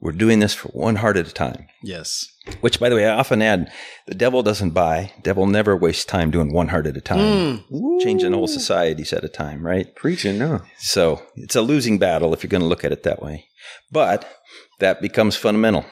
We're 0.00 0.12
doing 0.12 0.40
this 0.40 0.54
for 0.54 0.68
one 0.68 0.96
heart 0.96 1.16
at 1.16 1.28
a 1.28 1.32
time. 1.32 1.66
Yes. 1.82 2.26
Which, 2.60 2.78
by 2.78 2.90
the 2.90 2.96
way, 2.96 3.06
I 3.06 3.16
often 3.16 3.40
add 3.40 3.72
the 4.06 4.14
devil 4.14 4.42
doesn't 4.42 4.70
buy. 4.70 5.12
Devil 5.22 5.46
never 5.46 5.74
wastes 5.74 6.04
time 6.04 6.30
doing 6.30 6.52
one 6.52 6.68
heart 6.68 6.86
at 6.86 6.96
a 6.96 7.00
time, 7.00 7.64
mm. 7.72 8.00
changing 8.00 8.34
whole 8.34 8.46
societies 8.46 9.14
at 9.14 9.24
a 9.24 9.30
time, 9.30 9.64
right? 9.64 9.94
Preaching, 9.96 10.38
no. 10.38 10.60
So 10.78 11.22
it's 11.36 11.56
a 11.56 11.62
losing 11.62 11.98
battle 11.98 12.34
if 12.34 12.42
you're 12.42 12.50
going 12.50 12.60
to 12.60 12.68
look 12.68 12.84
at 12.84 12.92
it 12.92 13.02
that 13.04 13.22
way. 13.22 13.46
But 13.90 14.28
that 14.80 15.00
becomes 15.00 15.36
fundamental. 15.36 15.84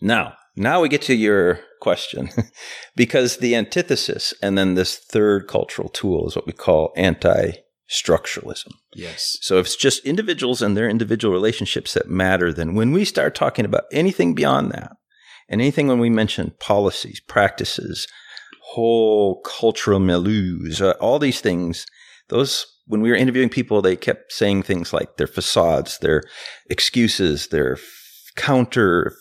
Now, 0.00 0.34
now 0.56 0.80
we 0.80 0.88
get 0.88 1.02
to 1.02 1.14
your 1.14 1.60
question 1.80 2.30
because 2.96 3.38
the 3.38 3.54
antithesis 3.54 4.34
and 4.42 4.56
then 4.56 4.74
this 4.74 4.98
third 4.98 5.48
cultural 5.48 5.88
tool 5.88 6.28
is 6.28 6.36
what 6.36 6.46
we 6.46 6.52
call 6.52 6.92
anti 6.96 7.52
structuralism. 7.90 8.72
Yes. 8.94 9.38
So 9.40 9.58
if 9.58 9.66
it's 9.66 9.76
just 9.76 10.04
individuals 10.04 10.62
and 10.62 10.76
their 10.76 10.88
individual 10.88 11.34
relationships 11.34 11.94
that 11.94 12.08
matter, 12.08 12.52
then 12.52 12.74
when 12.74 12.92
we 12.92 13.04
start 13.04 13.34
talking 13.34 13.64
about 13.64 13.84
anything 13.92 14.34
beyond 14.34 14.70
that, 14.72 14.92
and 15.48 15.60
anything 15.60 15.88
when 15.88 15.98
we 15.98 16.08
mention 16.08 16.54
policies, 16.60 17.20
practices, 17.20 18.06
whole 18.62 19.40
cultural 19.40 19.98
milieus, 19.98 20.80
uh, 20.80 20.92
all 21.00 21.18
these 21.18 21.40
things, 21.40 21.84
those 22.28 22.66
when 22.90 23.00
we 23.00 23.10
were 23.10 23.16
interviewing 23.16 23.48
people, 23.48 23.80
they 23.80 23.94
kept 23.94 24.32
saying 24.32 24.64
things 24.64 24.92
like 24.92 25.16
their 25.16 25.28
facades, 25.28 25.98
their 25.98 26.22
excuses, 26.68 27.48
their 27.48 27.78
counter, 28.34 29.14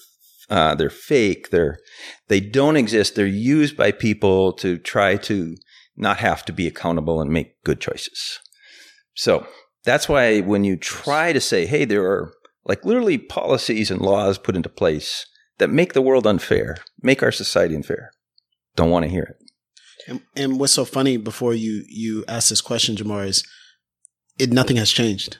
uh, 0.50 0.74
they're 0.74 0.90
fake, 0.90 1.52
they're 1.52 1.78
they 2.30 2.40
don't 2.40 2.78
exist. 2.78 3.14
They're 3.14 3.28
used 3.28 3.78
by 3.78 3.92
people 3.92 4.54
to 4.54 4.80
try 4.80 5.18
to 5.18 5.56
not 5.96 6.18
have 6.18 6.44
to 6.46 6.54
be 6.54 6.66
accountable 6.66 7.22
and 7.22 7.32
make 7.32 7.62
good 7.64 7.80
choices. 7.80 8.40
So 9.14 9.46
that's 9.86 10.10
why 10.10 10.40
when 10.40 10.64
you 10.64 10.76
try 10.76 11.32
to 11.32 11.42
say, 11.42 11.68
hey, 11.68 11.86
there 11.86 12.06
are 12.06 12.34
like 12.66 12.84
literally 12.84 13.20
policies 13.20 13.92
and 13.92 14.02
laws 14.02 14.40
put 14.40 14.56
into 14.56 14.70
place 14.70 15.28
that 15.60 15.70
make 15.70 15.94
the 15.94 16.02
world 16.02 16.26
unfair, 16.26 16.78
make 17.04 17.22
our 17.22 17.32
society 17.32 17.76
unfair, 17.76 18.12
don't 18.76 18.90
want 18.90 19.04
to 19.04 19.12
hear 19.12 19.24
it. 19.24 19.36
And, 20.08 20.22
and 20.36 20.60
what's 20.60 20.74
so 20.74 20.86
funny 20.86 21.18
before 21.18 21.54
you 21.54 21.84
you 21.88 22.26
ask 22.28 22.50
this 22.50 22.62
question, 22.62 22.96
Jemar, 22.96 23.28
is 23.28 23.44
it 24.40 24.52
nothing 24.52 24.78
has 24.78 24.92
changed. 24.92 25.38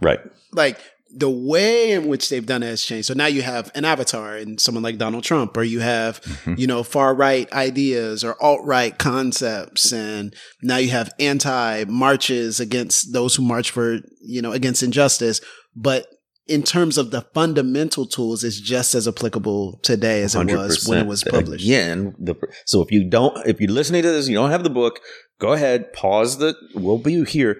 Right. 0.00 0.20
Like 0.52 0.80
the 1.12 1.30
way 1.30 1.92
in 1.92 2.06
which 2.06 2.28
they've 2.28 2.46
done 2.46 2.62
it 2.62 2.66
has 2.66 2.84
changed. 2.84 3.08
So 3.08 3.14
now 3.14 3.26
you 3.26 3.42
have 3.42 3.70
an 3.74 3.84
avatar 3.84 4.36
and 4.36 4.60
someone 4.60 4.84
like 4.84 4.98
Donald 4.98 5.24
Trump, 5.24 5.56
or 5.56 5.62
you 5.62 5.80
have, 5.80 6.20
mm-hmm. 6.22 6.54
you 6.56 6.66
know, 6.66 6.82
far 6.82 7.14
right 7.14 7.50
ideas 7.52 8.22
or 8.22 8.40
alt 8.42 8.64
right 8.64 8.96
concepts. 8.96 9.92
And 9.92 10.34
now 10.62 10.76
you 10.76 10.90
have 10.90 11.12
anti 11.18 11.84
marches 11.84 12.60
against 12.60 13.12
those 13.12 13.34
who 13.34 13.42
march 13.42 13.70
for, 13.70 13.98
you 14.20 14.42
know, 14.42 14.52
against 14.52 14.82
injustice. 14.82 15.40
But 15.74 16.06
in 16.46 16.62
terms 16.62 16.98
of 16.98 17.10
the 17.10 17.22
fundamental 17.34 18.06
tools, 18.06 18.42
it's 18.42 18.60
just 18.60 18.94
as 18.94 19.06
applicable 19.06 19.78
today 19.82 20.22
as 20.22 20.34
it 20.34 20.46
was 20.46 20.86
when 20.86 20.98
it 20.98 21.06
was 21.06 21.24
published. 21.24 21.64
Again, 21.64 22.14
the, 22.18 22.34
so 22.66 22.82
if 22.82 22.90
you 22.90 23.08
don't, 23.08 23.46
if 23.46 23.60
you're 23.60 23.70
listening 23.70 24.02
to 24.02 24.10
this, 24.10 24.28
you 24.28 24.34
don't 24.34 24.50
have 24.50 24.64
the 24.64 24.70
book, 24.70 25.00
go 25.40 25.52
ahead, 25.52 25.92
pause 25.92 26.38
the, 26.38 26.54
we'll 26.74 26.98
be 26.98 27.24
here. 27.24 27.56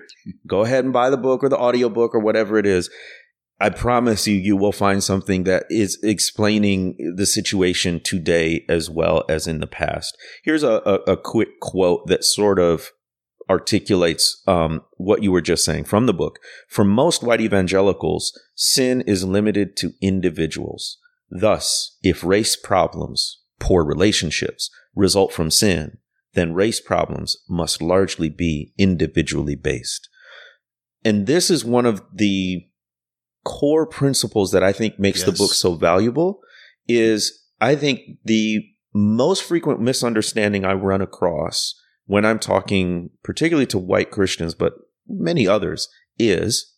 Go 0.46 0.60
ahead 0.60 0.84
and 0.84 0.92
buy 0.92 1.10
the 1.10 1.16
book 1.16 1.42
or 1.42 1.48
the 1.48 1.58
audio 1.58 1.88
book 1.88 2.14
or 2.14 2.20
whatever 2.20 2.58
it 2.58 2.66
is. 2.66 2.88
I 3.58 3.70
promise 3.70 4.26
you, 4.26 4.36
you 4.36 4.56
will 4.56 4.72
find 4.72 5.02
something 5.02 5.44
that 5.44 5.64
is 5.68 5.98
explaining 6.02 7.14
the 7.16 7.26
situation 7.26 8.00
today 8.02 8.64
as 8.68 8.88
well 8.88 9.24
as 9.28 9.46
in 9.46 9.60
the 9.60 9.66
past. 9.66 10.16
Here's 10.44 10.62
a, 10.62 10.80
a, 10.86 11.12
a 11.12 11.16
quick 11.16 11.60
quote 11.60 12.06
that 12.06 12.24
sort 12.24 12.58
of 12.58 12.90
articulates 13.50 14.42
um, 14.46 14.82
what 14.96 15.22
you 15.22 15.32
were 15.32 15.42
just 15.42 15.64
saying 15.64 15.84
from 15.84 16.06
the 16.06 16.14
book. 16.14 16.38
For 16.68 16.84
most 16.84 17.22
white 17.22 17.40
evangelicals, 17.40 18.38
sin 18.54 19.02
is 19.02 19.24
limited 19.24 19.76
to 19.78 19.92
individuals. 20.00 20.98
Thus, 21.30 21.98
if 22.02 22.24
race 22.24 22.56
problems, 22.56 23.40
poor 23.58 23.84
relationships, 23.84 24.70
result 24.94 25.32
from 25.32 25.50
sin, 25.50 25.98
then 26.34 26.54
race 26.54 26.80
problems 26.80 27.36
must 27.48 27.82
largely 27.82 28.28
be 28.28 28.72
individually 28.78 29.56
based. 29.56 30.08
And 31.04 31.26
this 31.26 31.50
is 31.50 31.64
one 31.64 31.86
of 31.86 32.02
the 32.14 32.66
core 33.44 33.86
principles 33.86 34.52
that 34.52 34.62
I 34.62 34.72
think 34.72 34.98
makes 34.98 35.20
yes. 35.20 35.26
the 35.26 35.32
book 35.32 35.52
so 35.52 35.74
valuable 35.74 36.40
is 36.86 37.46
I 37.60 37.74
think 37.74 38.00
the 38.24 38.64
most 38.92 39.42
frequent 39.42 39.80
misunderstanding 39.80 40.64
I 40.64 40.72
run 40.72 41.00
across 41.00 41.74
when 42.06 42.24
I'm 42.24 42.38
talking, 42.38 43.10
particularly 43.22 43.66
to 43.66 43.78
white 43.78 44.10
Christians, 44.10 44.54
but 44.54 44.74
many 45.06 45.46
others, 45.46 45.88
is 46.18 46.74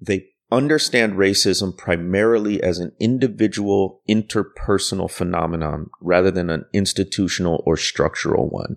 they 0.00 0.26
understand 0.50 1.14
racism 1.14 1.76
primarily 1.76 2.62
as 2.62 2.78
an 2.78 2.92
individual 3.00 4.00
interpersonal 4.08 5.10
phenomenon 5.10 5.90
rather 6.00 6.30
than 6.30 6.50
an 6.50 6.64
institutional 6.72 7.62
or 7.66 7.76
structural 7.76 8.48
one. 8.48 8.76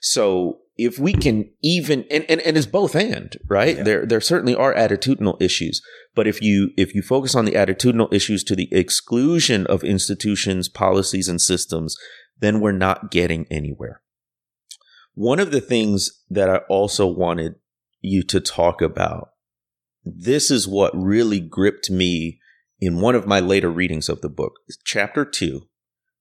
So 0.00 0.60
if 0.78 0.98
we 0.98 1.12
can 1.12 1.50
even 1.62 2.04
and, 2.10 2.24
and, 2.28 2.40
and 2.42 2.56
it's 2.56 2.66
both 2.66 2.94
and 2.94 3.36
right 3.48 3.78
yeah. 3.78 3.82
there 3.82 4.06
there 4.06 4.20
certainly 4.20 4.54
are 4.54 4.74
attitudinal 4.74 5.40
issues 5.40 5.80
but 6.14 6.26
if 6.26 6.42
you 6.42 6.70
if 6.76 6.94
you 6.94 7.02
focus 7.02 7.34
on 7.34 7.44
the 7.44 7.52
attitudinal 7.52 8.12
issues 8.12 8.44
to 8.44 8.54
the 8.54 8.68
exclusion 8.72 9.66
of 9.68 9.82
institutions 9.82 10.68
policies 10.68 11.28
and 11.28 11.40
systems 11.40 11.96
then 12.38 12.60
we're 12.60 12.72
not 12.72 13.10
getting 13.10 13.46
anywhere 13.50 14.02
one 15.14 15.40
of 15.40 15.50
the 15.50 15.60
things 15.60 16.22
that 16.28 16.50
i 16.50 16.58
also 16.68 17.06
wanted 17.06 17.54
you 18.00 18.22
to 18.22 18.40
talk 18.40 18.82
about 18.82 19.30
this 20.06 20.50
is 20.50 20.68
what 20.68 20.96
really 20.96 21.40
gripped 21.40 21.90
me 21.90 22.38
in 22.78 23.00
one 23.00 23.14
of 23.14 23.26
my 23.26 23.40
later 23.40 23.70
readings 23.70 24.08
of 24.08 24.20
the 24.20 24.28
book 24.28 24.52
chapter 24.84 25.24
2 25.24 25.62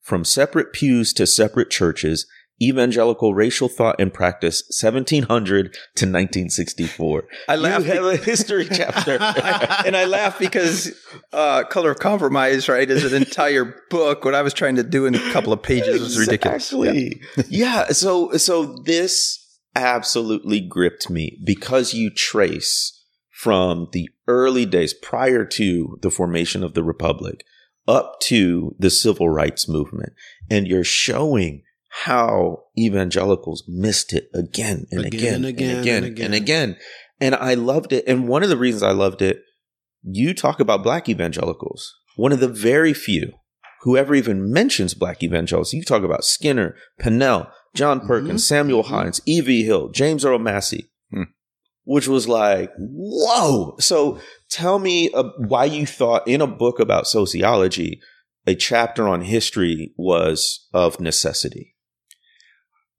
from 0.02 0.26
separate 0.26 0.74
pews 0.74 1.14
to 1.14 1.28
separate 1.28 1.70
churches 1.70 2.26
Evangelical 2.62 3.34
Racial 3.34 3.68
Thought 3.68 3.98
and 4.00 4.14
Practice, 4.14 4.64
1700 4.82 5.74
to 5.74 6.06
1964. 6.06 7.24
I 7.50 7.56
laugh. 7.58 7.86
You 7.86 7.92
have 7.92 8.06
a 8.06 8.16
history 8.16 8.68
chapter. 8.72 9.20
And 9.86 9.96
I 9.96 10.06
laugh 10.06 10.40
because 10.40 10.94
uh, 11.34 11.64
Color 11.66 11.92
of 11.92 12.00
Compromise, 12.00 12.70
right, 12.70 12.90
is 12.90 13.04
an 13.04 13.14
entire 13.14 13.76
book. 13.90 14.24
What 14.26 14.34
I 14.34 14.42
was 14.42 14.54
trying 14.54 14.78
to 14.78 14.84
do 14.84 15.06
in 15.06 15.14
a 15.14 15.32
couple 15.32 15.54
of 15.54 15.62
pages 15.62 16.00
was 16.00 16.18
ridiculous. 16.18 16.72
Exactly. 16.72 17.22
Yeah. 17.38 17.44
yeah. 17.50 17.88
So, 17.90 18.32
so 18.38 18.78
this 18.86 19.60
absolutely 19.76 20.62
gripped 20.62 21.10
me 21.10 21.38
because 21.44 21.94
you 21.94 22.10
trace 22.10 22.95
from 23.46 23.90
the 23.92 24.10
early 24.28 24.66
days 24.66 24.92
prior 24.92 25.46
to 25.46 26.00
the 26.02 26.10
formation 26.10 26.64
of 26.64 26.74
the 26.74 26.84
Republic 26.84 27.46
up 27.88 28.20
to 28.20 28.76
the 28.80 28.90
civil 28.90 29.30
rights 29.30 29.70
movement. 29.70 30.14
And 30.50 30.66
you're 30.66 30.84
showing 30.84 31.62
how 32.06 32.64
evangelicals 32.76 33.64
missed 33.68 34.14
it 34.14 34.30
again 34.34 34.88
and 34.90 35.06
again, 35.06 35.06
again, 35.06 35.34
and, 35.36 35.46
again, 35.46 35.76
and 35.76 35.76
again 35.76 35.96
and 35.98 36.06
again 36.06 36.26
and 36.26 36.34
again. 36.34 36.78
And 37.22 37.36
I 37.36 37.54
loved 37.54 37.94
it. 37.94 38.04
And 38.08 38.28
one 38.28 38.42
of 38.42 38.50
the 38.50 38.58
reasons 38.58 38.82
I 38.82 38.94
loved 38.94 39.22
it, 39.22 39.44
you 40.02 40.34
talk 40.34 40.60
about 40.60 40.82
black 40.82 41.08
evangelicals. 41.08 41.94
One 42.16 42.32
of 42.32 42.40
the 42.40 42.48
very 42.48 42.96
few 42.96 43.34
who 43.82 43.96
ever 43.96 44.16
even 44.16 44.52
mentions 44.52 44.96
black 44.96 45.22
evangelicals. 45.22 45.72
You 45.72 45.84
talk 45.84 46.02
about 46.02 46.26
Skinner, 46.26 46.76
Pannell, 47.00 47.52
John 47.76 48.00
mm-hmm. 48.00 48.08
Perkins, 48.08 48.42
mm-hmm. 48.42 48.56
Samuel. 48.56 48.84
Hines, 48.84 49.22
E.V. 49.28 49.64
Hill, 49.64 49.90
James 49.90 50.26
Earl 50.26 50.40
Massey, 50.40 50.90
hmm. 51.12 51.26
Which 51.86 52.08
was 52.08 52.28
like, 52.28 52.72
whoa. 52.78 53.76
So 53.80 54.20
tell 54.50 54.80
me 54.80 55.12
uh, 55.12 55.30
why 55.38 55.66
you 55.66 55.86
thought 55.86 56.28
in 56.28 56.42
a 56.42 56.48
book 56.48 56.80
about 56.80 57.08
sociology, 57.08 58.02
a 58.46 58.56
chapter 58.56 59.08
on 59.08 59.22
history 59.22 59.94
was 59.98 60.68
of 60.74 61.00
necessity. 61.00 61.76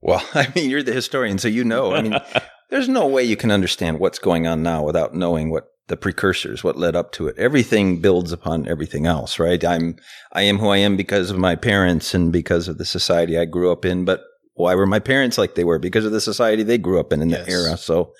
Well, 0.01 0.25
I 0.35 0.51
mean, 0.55 0.71
you're 0.71 0.83
the 0.83 0.93
historian, 0.93 1.39
so 1.39 1.49
you 1.49 1.65
know. 1.65 1.95
I 1.95 2.03
mean, 2.03 2.17
there's 2.71 2.89
no 2.89 3.07
way 3.07 3.25
you 3.25 3.37
can 3.37 3.51
understand 3.51 3.99
what's 3.99 4.19
going 4.19 4.47
on 4.47 4.63
now 4.63 4.85
without 4.85 5.15
knowing 5.15 5.51
what 5.51 5.65
the 5.89 5.97
precursors, 5.97 6.65
what 6.65 6.77
led 6.77 6.97
up 6.97 7.13
to 7.13 7.29
it. 7.29 7.39
Everything 7.39 8.01
builds 8.01 8.33
upon 8.33 8.67
everything 8.67 9.07
else, 9.07 9.39
right? 9.39 9.65
I'm, 9.65 9.97
I 10.33 10.43
am 10.43 10.59
who 10.59 10.69
I 10.69 10.79
am 10.79 10.97
because 10.97 11.31
of 11.31 11.39
my 11.39 11.55
parents 11.55 12.13
and 12.13 12.33
because 12.33 12.67
of 12.67 12.79
the 12.79 12.85
society 12.85 13.39
I 13.39 13.45
grew 13.45 13.71
up 13.71 13.85
in. 13.85 14.05
But 14.05 14.23
why 14.55 14.75
were 14.75 14.87
my 14.87 14.99
parents 14.99 15.39
like 15.39 15.55
they 15.55 15.63
were? 15.63 15.79
Because 15.79 16.05
of 16.05 16.11
the 16.13 16.21
society 16.21 16.65
they 16.65 16.79
grew 16.79 16.99
up 16.99 17.13
in 17.13 17.23
in 17.23 17.31
yes. 17.31 17.47
the 17.47 17.53
era. 17.53 17.77
So, 17.77 18.13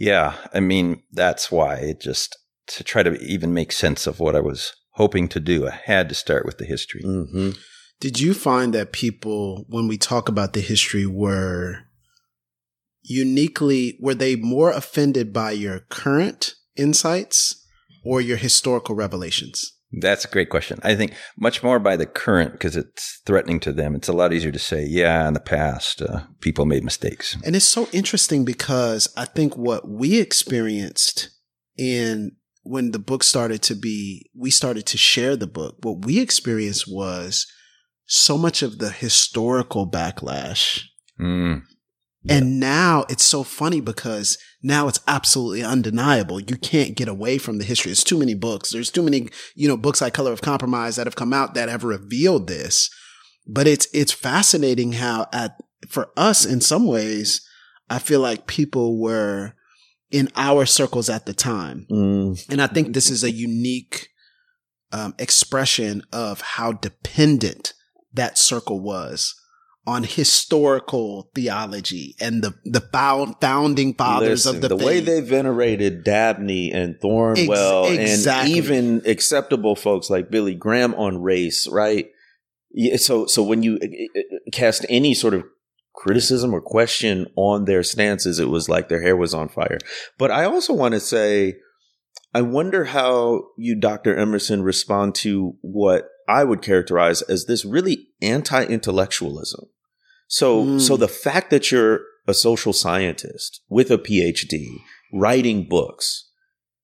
yeah, 0.00 0.34
I 0.54 0.60
mean, 0.60 1.02
that's 1.10 1.50
why 1.50 1.74
it 1.76 2.00
just 2.00 2.38
to 2.68 2.84
try 2.84 3.02
to 3.02 3.14
even 3.20 3.52
make 3.52 3.72
sense 3.72 4.06
of 4.06 4.20
what 4.20 4.36
I 4.36 4.40
was 4.40 4.72
hoping 4.92 5.26
to 5.28 5.40
do, 5.40 5.66
I 5.66 5.72
had 5.72 6.08
to 6.08 6.14
start 6.14 6.46
with 6.46 6.58
the 6.58 6.64
history. 6.64 7.02
Mm-hmm. 7.04 7.50
Did 7.98 8.20
you 8.20 8.32
find 8.32 8.72
that 8.74 8.92
people, 8.92 9.64
when 9.68 9.88
we 9.88 9.98
talk 9.98 10.28
about 10.28 10.52
the 10.52 10.60
history, 10.60 11.04
were 11.04 11.80
uniquely, 13.02 13.98
were 14.00 14.14
they 14.14 14.36
more 14.36 14.70
offended 14.70 15.32
by 15.32 15.50
your 15.50 15.80
current 15.88 16.54
insights 16.76 17.66
or 18.04 18.20
your 18.20 18.36
historical 18.36 18.94
revelations? 18.94 19.72
That's 19.92 20.24
a 20.24 20.28
great 20.28 20.50
question. 20.50 20.78
I 20.82 20.94
think 20.94 21.14
much 21.38 21.62
more 21.62 21.78
by 21.78 21.96
the 21.96 22.06
current 22.06 22.52
because 22.52 22.76
it's 22.76 23.22
threatening 23.24 23.58
to 23.60 23.72
them. 23.72 23.94
It's 23.94 24.08
a 24.08 24.12
lot 24.12 24.32
easier 24.32 24.52
to 24.52 24.58
say, 24.58 24.84
yeah, 24.84 25.26
in 25.26 25.34
the 25.34 25.40
past, 25.40 26.02
uh, 26.02 26.24
people 26.40 26.66
made 26.66 26.84
mistakes. 26.84 27.36
And 27.44 27.56
it's 27.56 27.64
so 27.64 27.88
interesting 27.92 28.44
because 28.44 29.08
I 29.16 29.24
think 29.24 29.56
what 29.56 29.88
we 29.88 30.20
experienced 30.20 31.30
in 31.78 32.32
when 32.64 32.90
the 32.90 32.98
book 32.98 33.24
started 33.24 33.62
to 33.62 33.74
be, 33.74 34.30
we 34.36 34.50
started 34.50 34.84
to 34.86 34.98
share 34.98 35.36
the 35.36 35.46
book, 35.46 35.76
what 35.82 36.04
we 36.04 36.20
experienced 36.20 36.84
was 36.86 37.46
so 38.04 38.36
much 38.36 38.62
of 38.62 38.78
the 38.78 38.90
historical 38.90 39.90
backlash. 39.90 40.82
Mm. 41.18 41.62
Yeah. 42.28 42.36
And 42.36 42.60
now 42.60 43.04
it's 43.08 43.24
so 43.24 43.42
funny 43.42 43.80
because 43.80 44.38
now 44.62 44.88
it's 44.88 45.00
absolutely 45.06 45.62
undeniable. 45.62 46.40
You 46.40 46.56
can't 46.56 46.96
get 46.96 47.08
away 47.08 47.38
from 47.38 47.58
the 47.58 47.64
history. 47.64 47.90
There's 47.90 48.04
too 48.04 48.18
many 48.18 48.34
books. 48.34 48.70
There's 48.70 48.90
too 48.90 49.02
many, 49.02 49.28
you 49.54 49.68
know, 49.68 49.76
books 49.76 50.00
like 50.00 50.14
Color 50.14 50.32
of 50.32 50.42
Compromise 50.42 50.96
that 50.96 51.06
have 51.06 51.16
come 51.16 51.32
out 51.32 51.54
that 51.54 51.68
have 51.68 51.84
revealed 51.84 52.48
this. 52.48 52.90
But 53.46 53.66
it's, 53.66 53.88
it's 53.94 54.12
fascinating 54.12 54.92
how 54.92 55.26
at, 55.32 55.56
for 55.88 56.10
us 56.16 56.44
in 56.44 56.60
some 56.60 56.86
ways, 56.86 57.40
I 57.88 57.98
feel 57.98 58.20
like 58.20 58.46
people 58.46 59.00
were 59.00 59.54
in 60.10 60.28
our 60.36 60.66
circles 60.66 61.08
at 61.08 61.26
the 61.26 61.34
time. 61.34 61.86
Mm. 61.90 62.44
And 62.50 62.60
I 62.60 62.66
think 62.66 62.92
this 62.92 63.10
is 63.10 63.24
a 63.24 63.30
unique 63.30 64.08
um, 64.92 65.14
expression 65.18 66.02
of 66.12 66.40
how 66.40 66.72
dependent 66.72 67.74
that 68.12 68.38
circle 68.38 68.80
was 68.80 69.34
on 69.88 70.02
historical 70.02 71.30
theology 71.34 72.14
and 72.20 72.44
the 72.44 72.54
the 72.66 72.82
founding 73.40 73.94
fathers 73.94 74.44
Listen, 74.44 74.56
of 74.56 74.60
the 74.60 74.68
the 74.68 74.76
way 74.76 75.00
they 75.00 75.22
venerated 75.22 76.04
Dabney 76.04 76.70
and 76.70 77.00
Thornwell 77.00 77.86
Ex- 77.86 78.12
exactly. 78.12 78.52
and 78.52 78.64
even 78.64 79.02
acceptable 79.06 79.74
folks 79.74 80.10
like 80.10 80.30
Billy 80.30 80.54
Graham 80.54 80.94
on 80.94 81.22
race, 81.22 81.66
right? 81.68 82.10
Yeah, 82.70 82.98
so 82.98 83.24
so 83.24 83.42
when 83.42 83.62
you 83.62 83.78
uh, 83.82 83.86
uh, 83.86 84.22
cast 84.52 84.84
any 84.90 85.14
sort 85.14 85.32
of 85.32 85.44
criticism 85.94 86.54
or 86.54 86.60
question 86.60 87.26
on 87.34 87.64
their 87.64 87.82
stances, 87.82 88.38
it 88.38 88.50
was 88.50 88.68
like 88.68 88.90
their 88.90 89.00
hair 89.00 89.16
was 89.16 89.32
on 89.32 89.48
fire. 89.48 89.78
But 90.18 90.30
I 90.30 90.44
also 90.44 90.74
want 90.74 90.92
to 90.92 91.00
say, 91.00 91.56
I 92.34 92.42
wonder 92.42 92.84
how 92.84 93.44
you, 93.56 93.74
Dr. 93.74 94.14
Emerson, 94.14 94.62
respond 94.62 95.14
to 95.16 95.54
what 95.62 96.10
I 96.28 96.44
would 96.44 96.60
characterize 96.60 97.22
as 97.22 97.46
this 97.46 97.64
really 97.64 98.08
anti-intellectualism. 98.20 99.64
So, 100.28 100.64
mm. 100.64 100.80
so 100.80 100.96
the 100.96 101.08
fact 101.08 101.50
that 101.50 101.72
you're 101.72 102.02
a 102.26 102.34
social 102.34 102.72
scientist 102.72 103.62
with 103.68 103.90
a 103.90 103.98
PhD 103.98 104.66
writing 105.12 105.66
books, 105.68 106.30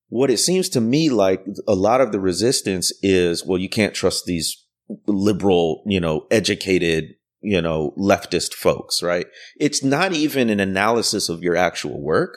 what 0.08 0.30
it 0.30 0.38
seems 0.38 0.68
to 0.70 0.80
me 0.80 1.10
like 1.10 1.44
a 1.68 1.74
lot 1.74 2.00
of 2.00 2.10
the 2.10 2.20
resistance 2.20 2.92
is, 3.02 3.44
well, 3.46 3.58
you 3.58 3.68
can't 3.68 3.94
trust 3.94 4.24
these 4.24 4.64
liberal, 5.06 5.82
you 5.86 6.00
know, 6.00 6.26
educated, 6.30 7.14
you 7.40 7.60
know, 7.60 7.92
leftist 7.98 8.54
folks, 8.54 9.02
right? 9.02 9.26
It's 9.60 9.84
not 9.84 10.12
even 10.12 10.50
an 10.50 10.60
analysis 10.60 11.28
of 11.28 11.42
your 11.42 11.56
actual 11.56 12.02
work. 12.02 12.36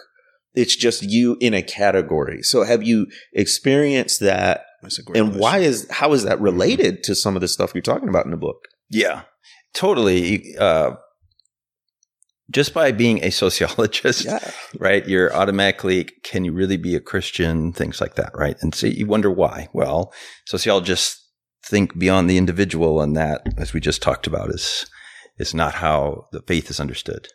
It's 0.54 0.76
just 0.76 1.04
you 1.04 1.38
in 1.40 1.54
a 1.54 1.62
category. 1.62 2.42
So 2.42 2.64
have 2.64 2.84
you 2.84 3.08
experienced 3.34 4.20
that 4.22 4.66
that's 4.82 5.00
a 5.00 5.04
great 5.04 5.20
and 5.20 5.30
question. 5.30 5.42
why 5.42 5.58
is 5.60 5.88
how 5.90 6.14
is 6.14 6.24
that 6.24 6.40
related 6.40 7.04
to 7.04 7.16
some 7.16 7.36
of 7.36 7.42
the 7.42 7.48
stuff 7.48 7.72
you're 7.74 7.82
talking 7.82 8.10
about 8.10 8.26
in 8.26 8.32
the 8.32 8.38
book? 8.38 8.68
Yeah, 8.90 9.24
totally. 9.74 10.56
Uh, 10.58 10.96
just 12.50 12.74
by 12.74 12.92
being 12.92 13.24
a 13.24 13.30
sociologist, 13.30 14.26
yeah. 14.26 14.52
right? 14.80 15.08
You're 15.08 15.36
automatically, 15.36 16.06
can 16.24 16.46
you 16.46 16.54
really 16.54 16.78
be 16.78 16.96
a 16.96 17.02
Christian? 17.02 17.74
Things 17.74 18.00
like 18.00 18.16
that, 18.16 18.32
right? 18.36 18.56
And 18.62 18.74
so 18.74 18.88
you 18.88 19.06
wonder 19.06 19.30
why. 19.30 19.70
Well, 19.74 20.14
sociologists 20.46 21.24
think 21.64 21.98
beyond 21.98 22.30
the 22.30 22.38
individual, 22.38 23.02
and 23.02 23.16
that, 23.18 23.42
as 23.58 23.74
we 23.74 23.80
just 23.80 24.02
talked 24.02 24.28
about, 24.28 24.50
is 24.50 24.86
is 25.38 25.54
not 25.54 25.76
how 25.76 26.26
the 26.32 26.42
faith 26.42 26.70
is 26.70 26.80
understood. 26.80 27.28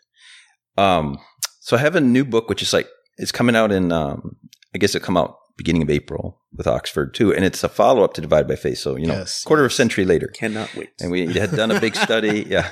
Um, 0.77 1.19
so 1.61 1.77
I 1.77 1.81
have 1.81 1.95
a 1.95 2.01
new 2.01 2.25
book, 2.25 2.49
which 2.49 2.63
is 2.63 2.73
like 2.73 2.89
it's 3.19 3.31
coming 3.31 3.55
out 3.55 3.71
in, 3.71 3.93
um, 3.93 4.37
I 4.75 4.79
guess 4.79 4.95
it 4.95 5.03
come 5.03 5.17
out 5.17 5.37
beginning 5.57 5.83
of 5.83 5.91
April 5.91 6.42
with 6.55 6.67
Oxford 6.67 7.15
too, 7.15 7.35
and 7.35 7.45
it's 7.45 7.65
a 7.65 7.69
follow 7.69 8.03
up 8.05 8.15
to 8.15 8.21
Divide 8.21 8.47
by 8.47 8.57
Faith. 8.57 8.79
So 8.79 8.97
you 8.97 9.07
know, 9.07 9.15
yes, 9.15 9.45
quarter 9.45 9.63
yes. 9.63 9.73
of 9.73 9.75
a 9.75 9.77
century 9.77 10.05
later, 10.05 10.29
cannot 10.29 10.75
wait. 10.75 10.91
And 11.01 11.11
we 11.11 11.33
had 11.33 11.53
done 11.53 11.71
a 11.71 11.81
big 11.81 11.95
study, 11.95 12.47
yeah. 12.49 12.71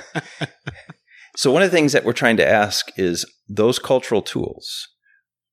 So 1.35 1.51
one 1.51 1.61
of 1.61 1.71
the 1.71 1.75
things 1.75 1.93
that 1.93 2.03
we're 2.03 2.13
trying 2.13 2.37
to 2.37 2.47
ask 2.47 2.91
is 2.97 3.25
those 3.47 3.79
cultural 3.79 4.21
tools. 4.21 4.87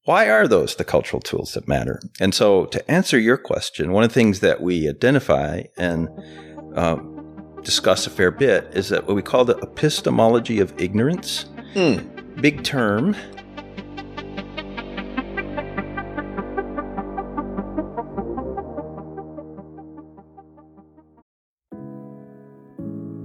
why 0.04 0.28
are 0.30 0.48
those 0.48 0.74
the 0.76 0.84
cultural 0.84 1.20
tools 1.20 1.52
that 1.52 1.68
matter? 1.68 2.00
And 2.20 2.34
so, 2.34 2.64
to 2.66 2.90
answer 2.90 3.18
your 3.18 3.36
question, 3.36 3.92
one 3.92 4.04
of 4.04 4.10
the 4.10 4.14
things 4.14 4.40
that 4.40 4.60
we 4.60 4.88
identify 4.88 5.64
and 5.76 6.08
um, 6.74 7.18
discuss 7.62 8.06
a 8.06 8.10
fair 8.10 8.30
bit 8.30 8.68
is 8.72 8.88
that 8.88 9.06
what 9.06 9.14
we 9.14 9.22
call 9.22 9.44
the 9.44 9.58
epistemology 9.58 10.60
of 10.60 10.72
ignorance. 10.80 11.44
Mm. 11.74 12.40
Big 12.40 12.64
term. 12.64 13.14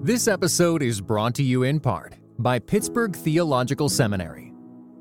This 0.04 0.28
episode 0.28 0.84
is 0.84 1.00
brought 1.00 1.34
to 1.36 1.44
you 1.44 1.64
in 1.64 1.80
part 1.80 2.16
by 2.38 2.60
Pittsburgh 2.60 3.16
Theological 3.16 3.88
Seminary. 3.88 4.52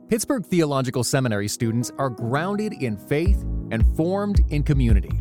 Pittsburgh 0.09 0.47
Theological 0.47 1.03
Seminary 1.03 1.49
students 1.49 1.91
are 1.99 2.09
grounded 2.09 2.75
in 2.75 2.97
faith 2.97 3.43
and 3.73 3.85
formed 3.97 4.43
in 4.51 4.63
community. 4.63 5.21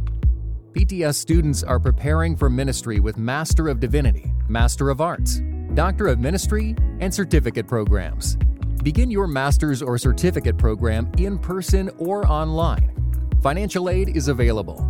PTS 0.74 1.16
students 1.16 1.64
are 1.64 1.80
preparing 1.80 2.36
for 2.36 2.48
ministry 2.48 3.00
with 3.00 3.18
Master 3.18 3.70
of 3.70 3.80
Divinity, 3.80 4.32
Master 4.48 4.92
of 4.92 5.02
Arts, 5.02 5.42
Doctor 5.74 6.10
of 6.10 6.20
Ministry, 6.20 6.76
and 7.00 7.12
certificate 7.12 7.68
programs. 7.68 8.38
Begin 8.84 9.10
your 9.10 9.26
master's 9.26 9.82
or 9.82 9.98
certificate 9.98 10.60
program 10.60 11.12
in 11.18 11.40
person 11.40 11.90
or 11.98 12.28
online. 12.28 12.94
Financial 13.42 13.90
aid 13.90 14.16
is 14.16 14.28
available. 14.28 14.88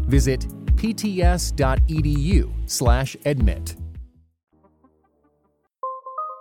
Visit 0.00 0.46
pts.edu/admit. 0.76 3.76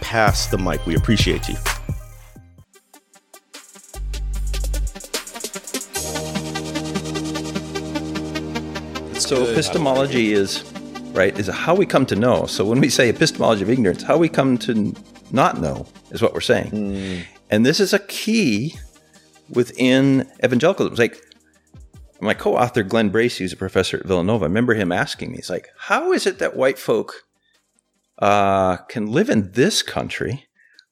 pass 0.00 0.46
the 0.46 0.58
mic. 0.58 0.84
We 0.86 0.96
appreciate 0.96 1.48
you. 1.48 1.56
So 9.18 9.42
epistemology 9.42 10.32
is 10.32 10.62
right 11.12 11.36
is 11.36 11.48
how 11.48 11.74
we 11.74 11.84
come 11.84 12.06
to 12.06 12.14
know. 12.14 12.46
So 12.46 12.64
when 12.64 12.80
we 12.80 12.88
say 12.88 13.08
epistemology 13.08 13.62
of 13.62 13.70
ignorance, 13.70 14.02
how 14.02 14.18
we 14.18 14.28
come 14.28 14.56
to 14.58 14.94
not 15.32 15.60
know 15.60 15.86
is 16.12 16.22
what 16.22 16.32
we're 16.32 16.40
saying. 16.40 16.70
Hmm. 16.70 17.20
And 17.50 17.66
this 17.66 17.80
is 17.80 17.92
a 17.92 17.98
key 17.98 18.76
within 19.50 20.30
evangelicalism. 20.44 20.92
It's 20.92 20.98
like 20.98 21.22
my 22.20 22.34
co-author 22.34 22.82
Glenn 22.82 23.10
Bracey, 23.10 23.38
who's 23.38 23.52
a 23.52 23.56
professor 23.56 23.98
at 23.98 24.06
Villanova, 24.06 24.44
I 24.44 24.48
remember 24.48 24.74
him 24.74 24.92
asking 24.92 25.30
me, 25.30 25.36
he's 25.36 25.50
like, 25.50 25.68
"How 25.76 26.12
is 26.12 26.26
it 26.26 26.38
that 26.38 26.56
white 26.56 26.78
folk 26.78 27.24
uh, 28.18 28.76
can 28.88 29.06
live 29.06 29.30
in 29.30 29.52
this 29.52 29.82
country 29.82 30.46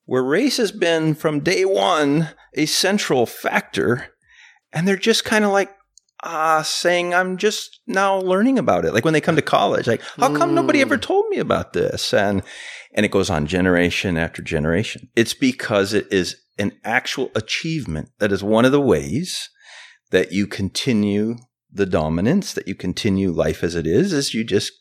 where 0.06 0.22
race 0.22 0.58
has 0.58 0.72
been 0.72 1.14
from 1.14 1.40
day 1.40 1.64
one 1.64 2.28
a 2.54 2.66
central 2.66 3.26
factor, 3.26 4.08
and 4.72 4.86
they're 4.86 4.96
just 4.96 5.24
kind 5.24 5.44
of 5.44 5.50
like 5.50 5.70
uh, 6.22 6.62
saying, 6.62 7.14
I'm 7.14 7.36
just 7.36 7.80
now 7.86 8.16
learning 8.18 8.58
about 8.58 8.84
it. 8.84 8.94
Like 8.94 9.04
when 9.04 9.14
they 9.14 9.20
come 9.20 9.36
to 9.36 9.42
college, 9.42 9.86
like, 9.86 10.02
how 10.18 10.34
come 10.34 10.54
nobody 10.54 10.80
ever 10.80 10.96
told 10.96 11.26
me 11.28 11.38
about 11.38 11.74
this? 11.74 12.14
And, 12.14 12.42
and 12.94 13.04
it 13.04 13.12
goes 13.12 13.28
on 13.28 13.46
generation 13.46 14.16
after 14.16 14.40
generation. 14.40 15.10
It's 15.14 15.34
because 15.34 15.92
it 15.92 16.10
is 16.10 16.36
an 16.58 16.72
actual 16.84 17.30
achievement. 17.34 18.10
That 18.20 18.32
is 18.32 18.42
one 18.42 18.64
of 18.64 18.72
the 18.72 18.80
ways 18.80 19.50
that 20.10 20.32
you 20.32 20.46
continue 20.46 21.36
the 21.70 21.86
dominance, 21.86 22.54
that 22.54 22.68
you 22.68 22.74
continue 22.74 23.30
life 23.30 23.62
as 23.62 23.74
it 23.74 23.86
is, 23.86 24.12
is 24.12 24.32
you 24.32 24.44
just 24.44 24.72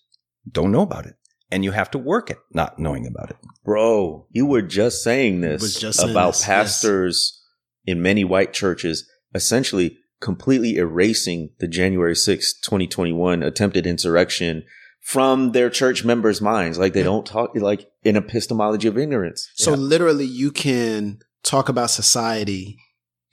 don't 0.50 0.72
know 0.72 0.82
about 0.82 1.06
it. 1.06 1.16
And 1.52 1.64
you 1.64 1.72
have 1.72 1.92
to 1.92 1.98
work 2.00 2.32
at 2.32 2.38
not 2.52 2.80
knowing 2.80 3.06
about 3.06 3.30
it. 3.30 3.38
Bro, 3.64 4.28
you 4.32 4.46
were 4.46 4.62
just 4.64 5.04
saying 5.04 5.42
this 5.42 5.62
Was 5.62 5.76
just 5.80 6.00
saying 6.00 6.12
about 6.12 6.34
this, 6.34 6.42
yes. 6.42 6.46
pastors 6.48 7.42
in 7.86 8.02
many 8.02 8.24
white 8.24 8.54
churches 8.54 9.08
essentially 9.36 9.98
completely 10.20 10.78
erasing 10.78 11.50
the 11.60 11.68
January 11.68 12.16
sixth, 12.16 12.62
2021 12.64 13.44
attempted 13.44 13.86
insurrection 13.86 14.64
from 15.02 15.52
their 15.52 15.70
church 15.70 16.06
members' 16.06 16.42
minds. 16.42 16.78
Like 16.80 16.94
they 16.94 17.02
Yeah. 17.02 17.06
don't 17.06 17.26
talk 17.26 17.52
like 17.56 17.88
an 18.06 18.16
epistemology 18.16 18.88
of 18.88 18.98
ignorance. 18.98 19.48
So 19.56 19.72
Yeah. 19.72 19.78
literally, 19.78 20.26
you 20.26 20.50
can 20.52 21.20
talk 21.44 21.68
about 21.70 21.92
society 21.92 22.78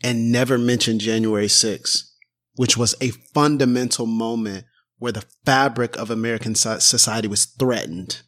and 0.02 0.32
never 0.32 0.58
mention 0.58 0.98
January 0.98 1.46
6th, 1.48 2.02
which 2.54 2.76
was 2.76 2.94
a 3.00 3.10
fundamental 3.34 4.06
moment 4.06 4.64
where 5.00 5.10
the 5.12 5.24
fabric 5.44 5.96
of 5.96 6.10
American 6.10 6.54
society 6.54 7.26
was 7.26 7.46
threatened 7.46 8.22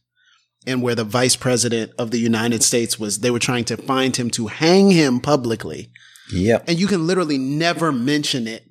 and 0.66 0.82
where 0.82 0.94
the 0.96 1.04
vice 1.04 1.36
president 1.36 1.92
of 1.98 2.10
the 2.10 2.18
United 2.18 2.62
States 2.62 2.98
was, 2.98 3.20
they 3.20 3.30
were 3.30 3.38
trying 3.38 3.64
to 3.66 3.76
find 3.76 4.16
him 4.16 4.30
to 4.30 4.48
hang 4.48 4.90
him 4.90 5.20
publicly. 5.20 5.92
Yep. 6.32 6.64
And 6.68 6.80
you 6.80 6.86
can 6.86 7.06
literally 7.06 7.38
never 7.38 7.92
mention 7.92 8.46
it. 8.48 8.64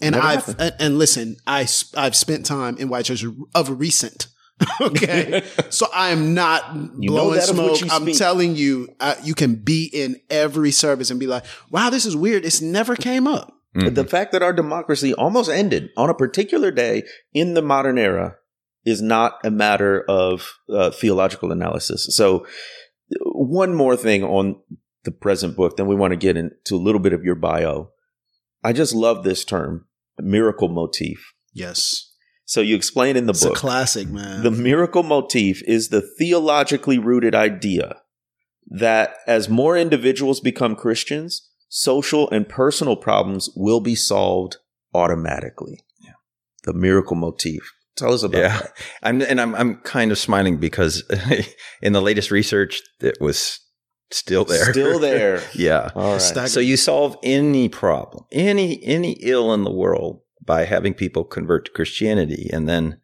And 0.00 0.14
Never 0.14 0.26
I've, 0.26 0.44
happened. 0.46 0.74
and, 0.80 0.98
listen, 0.98 1.36
I've 1.46 1.70
spent 1.70 2.44
time 2.44 2.76
in 2.76 2.88
white 2.88 3.04
churches 3.04 3.32
of 3.54 3.78
recent. 3.80 4.26
okay. 4.80 5.44
so 5.70 5.86
I 5.94 6.10
am 6.10 6.34
not 6.34 6.74
You 6.98 7.08
blowing 7.10 7.40
smoke. 7.40 7.78
I'm 7.90 8.02
speak. 8.02 8.18
telling 8.18 8.56
you, 8.56 8.88
uh, 8.98 9.14
you 9.22 9.34
can 9.34 9.54
be 9.54 9.88
in 9.92 10.20
every 10.28 10.72
service 10.72 11.10
and 11.10 11.20
be 11.20 11.28
like, 11.28 11.44
wow, 11.70 11.88
this 11.88 12.04
is 12.04 12.16
weird. 12.16 12.44
It's 12.44 12.60
never 12.60 12.96
came 12.96 13.26
up. 13.28 13.54
Mm-hmm. 13.76 13.94
The 13.94 14.04
fact 14.04 14.32
that 14.32 14.42
our 14.42 14.52
democracy 14.52 15.14
almost 15.14 15.50
ended 15.50 15.90
on 15.96 16.10
a 16.10 16.14
particular 16.14 16.70
day 16.70 17.04
in 17.32 17.54
the 17.54 17.62
modern 17.62 17.96
era 17.98 18.36
is 18.84 19.00
not 19.00 19.38
a 19.44 19.50
matter 19.50 20.04
of 20.08 20.54
uh, 20.68 20.90
theological 20.90 21.52
analysis. 21.52 22.14
So, 22.14 22.46
one 23.24 23.74
more 23.74 23.96
thing 23.96 24.24
on 24.24 24.56
the 25.04 25.10
present 25.10 25.56
book, 25.56 25.76
then 25.76 25.86
we 25.86 25.94
want 25.94 26.12
to 26.12 26.16
get 26.16 26.36
into 26.36 26.74
a 26.74 26.76
little 26.76 27.00
bit 27.00 27.12
of 27.12 27.24
your 27.24 27.34
bio. 27.34 27.90
I 28.62 28.72
just 28.72 28.94
love 28.94 29.24
this 29.24 29.44
term, 29.44 29.86
miracle 30.18 30.68
motif. 30.68 31.32
Yes. 31.52 32.10
So, 32.44 32.60
you 32.60 32.76
explain 32.76 33.16
in 33.16 33.26
the 33.26 33.32
It's 33.32 33.44
a 33.44 33.48
book 33.48 33.56
classic, 33.56 34.08
man. 34.08 34.42
the 34.42 34.50
miracle 34.50 35.02
motif 35.02 35.62
is 35.66 35.88
the 35.88 36.02
theologically 36.18 36.98
rooted 36.98 37.34
idea 37.34 38.02
that 38.66 39.14
as 39.26 39.48
more 39.48 39.76
individuals 39.78 40.40
become 40.40 40.76
Christians, 40.76 41.48
social 41.74 42.28
and 42.30 42.46
personal 42.46 42.96
problems 42.96 43.48
will 43.56 43.80
be 43.80 43.94
solved 43.94 44.58
automatically. 44.92 45.80
Yeah. 46.04 46.12
The 46.64 46.74
miracle 46.74 47.16
motif. 47.16 47.62
Tell 47.96 48.12
us 48.12 48.22
about 48.22 48.38
Yeah. 48.38 48.58
that. 48.58 48.72
I'm, 49.02 49.22
and 49.22 49.40
I'm, 49.40 49.54
I'm 49.54 49.76
kind 49.76 50.12
of 50.12 50.18
smiling 50.18 50.58
because 50.58 51.02
in 51.82 51.94
the 51.94 52.02
latest 52.02 52.30
research, 52.30 52.82
it 53.00 53.16
was 53.22 53.58
still 54.10 54.44
there. 54.44 54.70
Still 54.70 54.98
there. 55.08 55.42
yeah. 55.54 55.88
All 55.94 56.12
right. 56.12 56.20
Stack- 56.20 56.48
So 56.48 56.60
you 56.60 56.76
solve 56.76 57.16
any 57.22 57.70
problem, 57.70 58.24
any 58.32 58.84
any 58.84 59.12
ill 59.22 59.54
in 59.54 59.64
the 59.64 59.72
world 59.72 60.20
by 60.44 60.66
having 60.66 60.92
people 60.92 61.24
convert 61.24 61.64
to 61.66 61.70
Christianity, 61.72 62.50
and 62.52 62.68
then, 62.68 63.00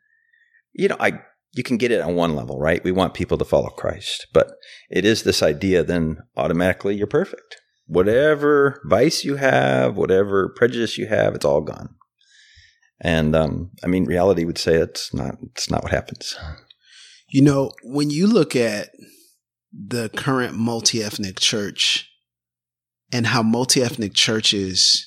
you 0.75 0.89
know, 0.89 0.97
I 1.01 1.21
you 1.55 1.63
can 1.63 1.79
get 1.79 1.91
it 1.91 2.03
on 2.03 2.15
one 2.17 2.37
level, 2.37 2.59
right? 2.61 2.85
We 2.85 2.93
want 2.93 3.15
people 3.15 3.39
to 3.39 3.45
follow 3.47 3.71
Christ, 3.71 4.27
but 4.35 4.51
it 4.91 5.07
is 5.07 5.23
this 5.23 5.43
idea. 5.43 5.83
Then 5.83 6.19
automatically 6.37 6.97
you're 6.97 7.07
perfect. 7.07 7.57
Whatever 7.89 8.81
vice 8.85 9.25
you 9.25 9.37
have, 9.37 9.97
whatever 9.97 10.51
prejudice 10.51 10.97
you 10.97 11.07
have, 11.09 11.35
it's 11.35 11.45
all 11.45 11.63
gone. 11.63 11.95
And 13.01 13.35
um, 13.35 13.71
I 13.83 13.87
mean, 13.87 14.05
reality 14.05 14.45
would 14.45 14.59
say 14.59 14.75
it's 14.75 15.13
not. 15.15 15.37
It's 15.53 15.71
not 15.71 15.83
what 15.83 15.93
happens. 15.93 16.37
You 17.29 17.43
know, 17.43 17.73
when 17.83 18.11
you 18.11 18.27
look 18.27 18.57
at 18.57 18.91
the 19.73 20.09
current 20.11 20.55
multi 20.55 21.03
ethnic 21.03 21.39
church 21.41 22.11
and 23.13 23.27
how 23.27 23.43
multi 23.43 23.83
ethnic 23.83 24.15
churches 24.15 25.05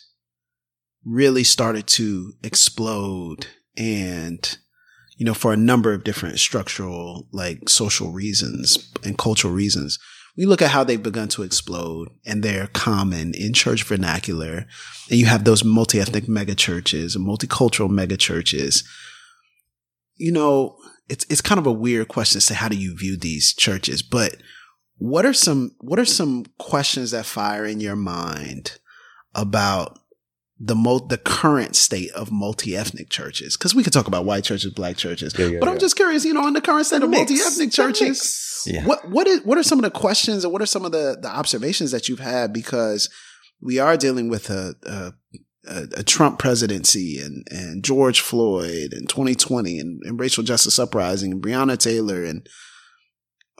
really 1.03 1.43
started 1.43 1.87
to 1.87 2.33
explode 2.43 3.47
and, 3.75 4.57
you 5.17 5.25
know, 5.25 5.33
for 5.33 5.51
a 5.51 5.57
number 5.57 5.93
of 5.93 6.03
different 6.03 6.39
structural, 6.39 7.27
like 7.31 7.69
social 7.69 8.11
reasons 8.11 8.91
and 9.03 9.17
cultural 9.17 9.53
reasons, 9.53 9.97
we 10.37 10.45
look 10.45 10.61
at 10.61 10.71
how 10.71 10.83
they've 10.83 11.01
begun 11.01 11.27
to 11.29 11.43
explode 11.43 12.09
and 12.25 12.41
they're 12.41 12.67
common 12.67 13.33
in 13.33 13.53
church 13.53 13.83
vernacular. 13.83 14.65
And 15.09 15.19
you 15.19 15.25
have 15.25 15.43
those 15.43 15.63
multi 15.63 15.99
ethnic 15.99 16.27
mega 16.27 16.55
churches 16.55 17.15
and 17.15 17.27
multicultural 17.27 17.89
mega 17.89 18.17
churches. 18.17 18.87
You 20.15 20.31
know, 20.31 20.77
it's 21.09 21.25
it's 21.29 21.41
kind 21.41 21.59
of 21.59 21.67
a 21.67 21.71
weird 21.71 22.07
question 22.07 22.39
to 22.39 22.45
say 22.45 22.55
how 22.55 22.69
do 22.69 22.77
you 22.77 22.95
view 22.95 23.17
these 23.17 23.53
churches, 23.53 24.01
but 24.01 24.37
what 24.97 25.25
are 25.25 25.33
some 25.33 25.75
what 25.79 25.99
are 25.99 26.05
some 26.05 26.45
questions 26.59 27.11
that 27.11 27.25
fire 27.25 27.65
in 27.65 27.79
your 27.79 27.95
mind 27.95 28.79
about 29.33 29.97
the 30.63 30.75
mo- 30.75 30.99
the 30.99 31.17
current 31.17 31.75
state 31.75 32.11
of 32.11 32.31
multi-ethnic 32.31 33.09
churches 33.09 33.57
because 33.57 33.73
we 33.73 33.83
could 33.83 33.93
talk 33.93 34.07
about 34.07 34.25
white 34.25 34.43
churches, 34.43 34.71
black 34.73 34.95
churches, 34.95 35.33
Yeah, 35.37 35.47
yeah, 35.47 35.59
but 35.59 35.67
I'm 35.67 35.75
yeah. 35.75 35.79
just 35.79 35.95
curious, 35.95 36.23
you 36.23 36.33
know, 36.33 36.45
in 36.47 36.53
the 36.53 36.61
current 36.61 36.85
state 36.85 37.01
of 37.01 37.09
Mix. 37.09 37.31
multi-ethnic 37.31 37.71
churches. 37.71 38.63
Yeah. 38.67 38.85
what 38.85 39.09
what 39.09 39.25
is 39.27 39.41
what 39.43 39.57
are 39.57 39.63
some 39.63 39.79
of 39.79 39.83
the 39.83 39.89
questions 39.91 40.43
and 40.43 40.53
what 40.53 40.61
are 40.61 40.67
some 40.67 40.85
of 40.85 40.91
the 40.91 41.17
the 41.19 41.29
observations 41.29 41.89
that 41.91 42.07
you've 42.07 42.19
had 42.19 42.53
because 42.53 43.09
we 43.59 43.79
are 43.79 43.97
dealing 43.97 44.29
with 44.29 44.51
a 44.51 44.75
a, 44.85 45.13
a, 45.67 45.87
a 45.97 46.03
Trump 46.03 46.37
presidency 46.37 47.19
and 47.19 47.43
and 47.49 47.83
George 47.83 48.19
Floyd 48.21 48.93
and 48.93 49.09
2020 49.09 49.79
and, 49.79 50.01
and 50.03 50.19
racial 50.19 50.43
justice 50.43 50.77
uprising 50.77 51.31
and 51.31 51.41
Breonna 51.41 51.75
Taylor 51.77 52.23
and 52.23 52.47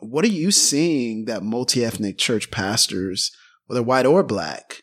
what 0.04 0.24
are 0.26 0.30
you 0.30 0.52
seeing 0.52 1.26
that 1.26 1.42
multi-ethnic 1.44 2.18
church 2.20 2.52
pastors 2.52 3.32
whether 3.66 3.82
white 3.84 4.06
or 4.06 4.22
black 4.24 4.82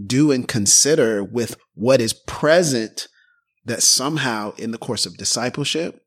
do 0.00 0.30
and 0.30 0.48
consider 0.48 1.22
with 1.22 1.56
what 1.74 2.00
is 2.00 2.12
present 2.12 3.08
that 3.64 3.82
somehow 3.82 4.54
in 4.56 4.70
the 4.70 4.78
course 4.78 5.06
of 5.06 5.16
discipleship 5.16 6.02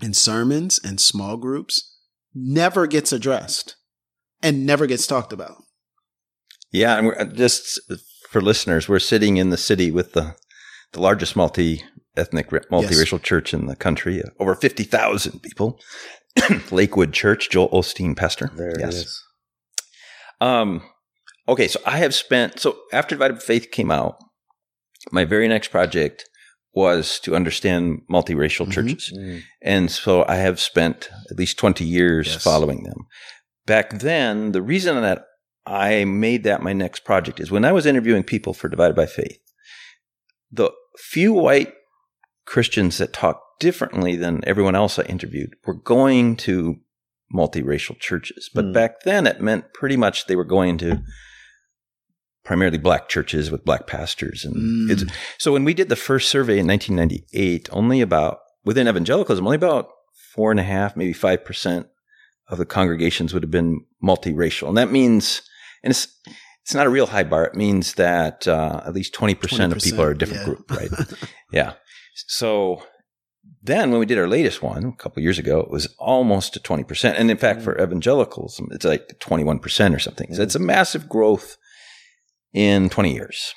and 0.00 0.16
sermons 0.16 0.80
and 0.82 1.00
small 1.00 1.36
groups 1.36 1.96
never 2.34 2.86
gets 2.86 3.12
addressed 3.12 3.76
and 4.42 4.66
never 4.66 4.86
gets 4.86 5.06
talked 5.06 5.32
about. 5.32 5.56
Yeah, 6.72 6.98
and 6.98 7.06
we're 7.06 7.18
uh, 7.18 7.24
just 7.24 7.80
for 8.28 8.40
listeners, 8.40 8.88
we're 8.88 8.98
sitting 8.98 9.36
in 9.36 9.50
the 9.50 9.56
city 9.56 9.90
with 9.90 10.12
the 10.12 10.34
the 10.92 11.00
largest 11.00 11.36
multi 11.36 11.82
ethnic 12.16 12.50
multiracial 12.50 13.22
church 13.22 13.54
in 13.54 13.66
the 13.66 13.76
country, 13.76 14.22
uh, 14.22 14.30
over 14.38 14.54
fifty 14.54 14.84
thousand 14.84 15.40
people. 15.40 15.80
Lakewood 16.72 17.12
Church, 17.12 17.48
Joel 17.48 17.68
Osteen, 17.68 18.16
pastor. 18.16 18.50
There 18.56 18.70
it 18.70 18.80
yes. 18.80 18.94
is. 18.94 19.24
Um, 20.40 20.82
okay, 21.48 21.68
so 21.68 21.80
I 21.86 21.98
have 21.98 22.14
spent 22.14 22.60
so 22.60 22.78
after 22.92 23.14
Divided 23.14 23.34
by 23.34 23.40
Faith 23.40 23.70
came 23.70 23.90
out, 23.90 24.16
my 25.12 25.24
very 25.24 25.48
next 25.48 25.68
project 25.68 26.24
was 26.72 27.20
to 27.20 27.36
understand 27.36 28.00
multiracial 28.10 28.66
Mhm. 28.66 28.72
churches, 28.72 29.12
Mm. 29.16 29.42
and 29.62 29.90
so 29.90 30.24
I 30.26 30.36
have 30.36 30.58
spent 30.60 31.08
at 31.30 31.38
least 31.38 31.58
twenty 31.58 31.84
years 31.84 32.26
Yes. 32.28 32.42
following 32.42 32.82
them. 32.84 33.06
Back 33.66 33.98
then, 34.00 34.52
the 34.52 34.62
reason 34.62 35.00
that 35.02 35.24
I 35.66 36.04
made 36.04 36.42
that 36.44 36.62
my 36.62 36.72
next 36.72 37.04
project 37.04 37.40
is 37.40 37.50
when 37.50 37.64
I 37.64 37.72
was 37.72 37.86
interviewing 37.86 38.22
people 38.24 38.52
for 38.54 38.68
Divided 38.68 38.94
by 38.96 39.06
Faith, 39.06 39.38
the 40.50 40.70
few 40.98 41.32
white 41.32 41.72
Christians 42.44 42.98
that 42.98 43.12
talked 43.12 43.60
differently 43.60 44.16
than 44.16 44.42
everyone 44.46 44.74
else 44.74 44.98
I 44.98 45.04
interviewed 45.04 45.54
were 45.64 45.74
going 45.74 46.36
to 46.36 46.80
multiracial 47.34 47.98
churches. 47.98 48.50
But 48.52 48.66
Hmm. 48.66 48.72
back 48.72 49.00
then, 49.04 49.26
it 49.26 49.40
meant 49.40 49.72
pretty 49.72 49.96
much 49.96 50.26
they 50.26 50.36
were 50.36 50.44
going 50.44 50.76
to 50.78 51.02
primarily 52.44 52.78
black 52.78 53.08
churches 53.08 53.50
with 53.50 53.64
black 53.64 53.86
pastors. 53.86 54.44
And 54.44 54.54
Mm. 54.56 54.90
it's, 54.90 55.04
so 55.38 55.52
when 55.52 55.64
we 55.64 55.74
did 55.74 55.88
the 55.88 55.96
first 55.96 56.28
survey 56.28 56.58
in 56.58 56.66
1998, 56.66 57.68
only 57.72 58.00
about, 58.00 58.40
within 58.64 58.86
evangelicalism, 58.86 59.46
only 59.46 59.56
about 59.56 59.88
four 60.34 60.50
and 60.50 60.60
a 60.60 60.64
half, 60.64 60.96
maybe 60.96 61.14
5% 61.14 61.86
of 62.48 62.58
the 62.58 62.66
congregations 62.66 63.32
would 63.32 63.42
have 63.42 63.50
been 63.50 63.84
multiracial. 64.02 64.68
And 64.68 64.76
that 64.76 64.92
means, 64.92 65.42
and 65.82 65.90
it's, 65.90 66.08
it's 66.62 66.74
not 66.74 66.86
a 66.86 66.90
real 66.90 67.06
high 67.06 67.24
bar. 67.24 67.44
It 67.44 67.54
means 67.54 67.94
that 67.94 68.46
uh, 68.46 68.82
at 68.86 68.94
least 68.94 69.14
20%, 69.14 69.72
of 69.72 69.82
people 69.82 70.02
are 70.02 70.10
a 70.10 70.18
different 70.18 70.40
yeah. 70.40 70.44
group, 70.46 70.70
right? 70.70 70.90
Yeah. 71.52 71.74
So 72.26 72.82
then 73.62 73.90
when 73.90 74.00
we 74.00 74.06
did 74.06 74.18
our 74.18 74.28
latest 74.28 74.62
one 74.62 74.84
a 74.84 74.96
couple 74.96 75.22
years 75.22 75.38
ago, 75.38 75.60
it 75.60 75.70
was 75.70 75.86
almost 75.98 76.54
to 76.54 76.60
20%. 76.60 77.14
And 77.18 77.30
in 77.30 77.36
fact, 77.36 77.62
for 77.62 77.80
evangelicals, 77.80 78.60
it's 78.70 78.84
like 78.84 79.18
21% 79.20 79.94
or 79.94 79.98
something. 79.98 80.34
So 80.34 80.42
it's 80.42 80.54
a 80.54 80.58
massive 80.58 81.08
growth 81.08 81.56
in 82.54 82.88
20 82.88 83.12
years, 83.12 83.52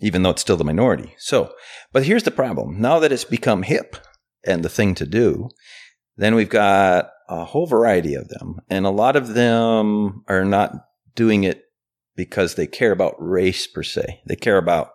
even 0.00 0.22
though 0.22 0.30
it's 0.30 0.40
still 0.42 0.56
the 0.56 0.64
minority. 0.64 1.14
So, 1.18 1.52
but 1.92 2.04
here's 2.04 2.24
the 2.24 2.30
problem. 2.32 2.80
Now 2.80 2.98
that 2.98 3.12
it's 3.12 3.24
become 3.24 3.62
hip 3.62 3.96
and 4.44 4.64
the 4.64 4.68
thing 4.68 4.94
to 4.96 5.06
do, 5.06 5.50
then 6.16 6.34
we've 6.34 6.48
got 6.48 7.10
a 7.28 7.44
whole 7.44 7.66
variety 7.66 8.14
of 8.14 8.28
them. 8.28 8.56
And 8.70 8.86
a 8.86 8.90
lot 8.90 9.14
of 9.14 9.34
them 9.34 10.24
are 10.28 10.44
not 10.44 10.72
doing 11.14 11.44
it 11.44 11.62
because 12.16 12.54
they 12.56 12.66
care 12.66 12.90
about 12.90 13.14
race 13.18 13.66
per 13.68 13.82
se. 13.82 14.20
They 14.26 14.34
care 14.34 14.56
about 14.58 14.88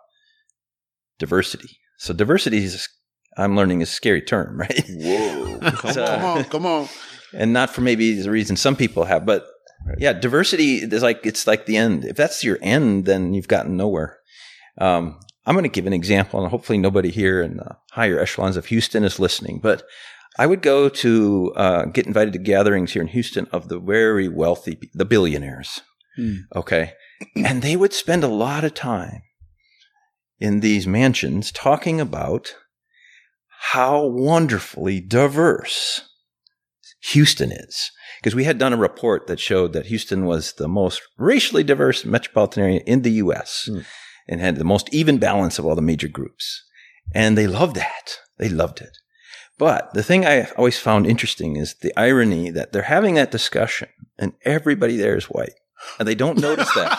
diversity. 1.19 1.77
So 1.97 2.13
diversity 2.13 2.57
is, 2.63 2.89
I'm 3.37 3.55
learning, 3.55 3.81
is 3.81 3.89
a 3.89 3.93
scary 3.93 4.21
term, 4.21 4.57
right? 4.59 4.83
Whoa. 4.89 5.59
come, 5.71 5.93
So- 5.93 6.05
on, 6.05 6.43
come 6.45 6.65
on. 6.65 6.89
and 7.33 7.53
not 7.53 7.69
for 7.69 7.81
maybe 7.81 8.13
the 8.21 8.31
reason 8.31 8.55
some 8.55 8.75
people 8.75 9.05
have, 9.05 9.25
but 9.25 9.45
yeah, 9.97 10.13
diversity 10.13 10.77
is 10.77 11.03
like 11.03 11.25
it's 11.25 11.47
like 11.47 11.65
the 11.65 11.77
end. 11.77 12.05
If 12.05 12.15
that's 12.15 12.43
your 12.43 12.57
end, 12.61 13.05
then 13.05 13.33
you've 13.33 13.47
gotten 13.47 13.77
nowhere. 13.77 14.17
Um, 14.77 15.19
I'm 15.45 15.55
going 15.55 15.63
to 15.63 15.69
give 15.69 15.87
an 15.87 15.93
example, 15.93 16.41
and 16.41 16.49
hopefully 16.49 16.77
nobody 16.77 17.11
here 17.11 17.41
in 17.41 17.57
the 17.57 17.77
higher 17.91 18.19
echelons 18.19 18.57
of 18.57 18.67
Houston 18.67 19.03
is 19.03 19.19
listening. 19.19 19.59
But 19.61 19.83
I 20.37 20.45
would 20.45 20.61
go 20.61 20.89
to 20.89 21.53
uh, 21.55 21.85
get 21.85 22.07
invited 22.07 22.33
to 22.33 22.39
gatherings 22.39 22.93
here 22.93 23.01
in 23.01 23.09
Houston 23.09 23.47
of 23.51 23.67
the 23.67 23.79
very 23.79 24.27
wealthy, 24.27 24.79
the 24.93 25.05
billionaires. 25.05 25.81
Hmm. 26.15 26.35
Okay, 26.55 26.93
and 27.35 27.61
they 27.61 27.75
would 27.75 27.93
spend 27.93 28.23
a 28.23 28.27
lot 28.27 28.63
of 28.63 28.73
time 28.73 29.23
in 30.39 30.59
these 30.61 30.87
mansions 30.87 31.51
talking 31.51 31.99
about 31.99 32.55
how 33.71 34.05
wonderfully 34.05 34.99
diverse 34.99 36.01
Houston 37.11 37.51
is. 37.51 37.91
Because 38.19 38.35
we 38.35 38.45
had 38.45 38.57
done 38.57 38.71
a 38.73 38.77
report 38.77 39.27
that 39.27 39.39
showed 39.39 39.73
that 39.73 39.87
Houston 39.87 40.25
was 40.25 40.53
the 40.53 40.67
most 40.67 41.01
racially 41.17 41.63
diverse 41.63 42.05
metropolitan 42.05 42.63
area 42.63 42.81
in 42.85 43.01
the 43.01 43.11
US 43.23 43.65
Hmm. 43.69 43.79
and 44.27 44.39
had 44.39 44.55
the 44.55 44.63
most 44.63 44.93
even 44.93 45.17
balance 45.17 45.59
of 45.59 45.65
all 45.65 45.75
the 45.75 45.81
major 45.81 46.07
groups. 46.07 46.63
And 47.13 47.37
they 47.37 47.47
loved 47.47 47.75
that. 47.75 48.17
They 48.37 48.47
loved 48.49 48.79
it. 48.81 48.97
But 49.59 49.93
the 49.93 50.03
thing 50.03 50.25
I 50.25 50.49
always 50.57 50.79
found 50.79 51.05
interesting 51.05 51.57
is 51.57 51.75
the 51.75 51.93
irony 51.97 52.49
that 52.51 52.71
they're 52.71 52.83
having 52.83 53.15
that 53.15 53.31
discussion 53.31 53.89
and 54.17 54.33
everybody 54.45 54.95
there 54.97 55.17
is 55.17 55.25
white. 55.25 55.53
And 55.99 56.07
they 56.07 56.15
don't 56.15 56.39
notice 56.39 56.71
that. 56.75 56.97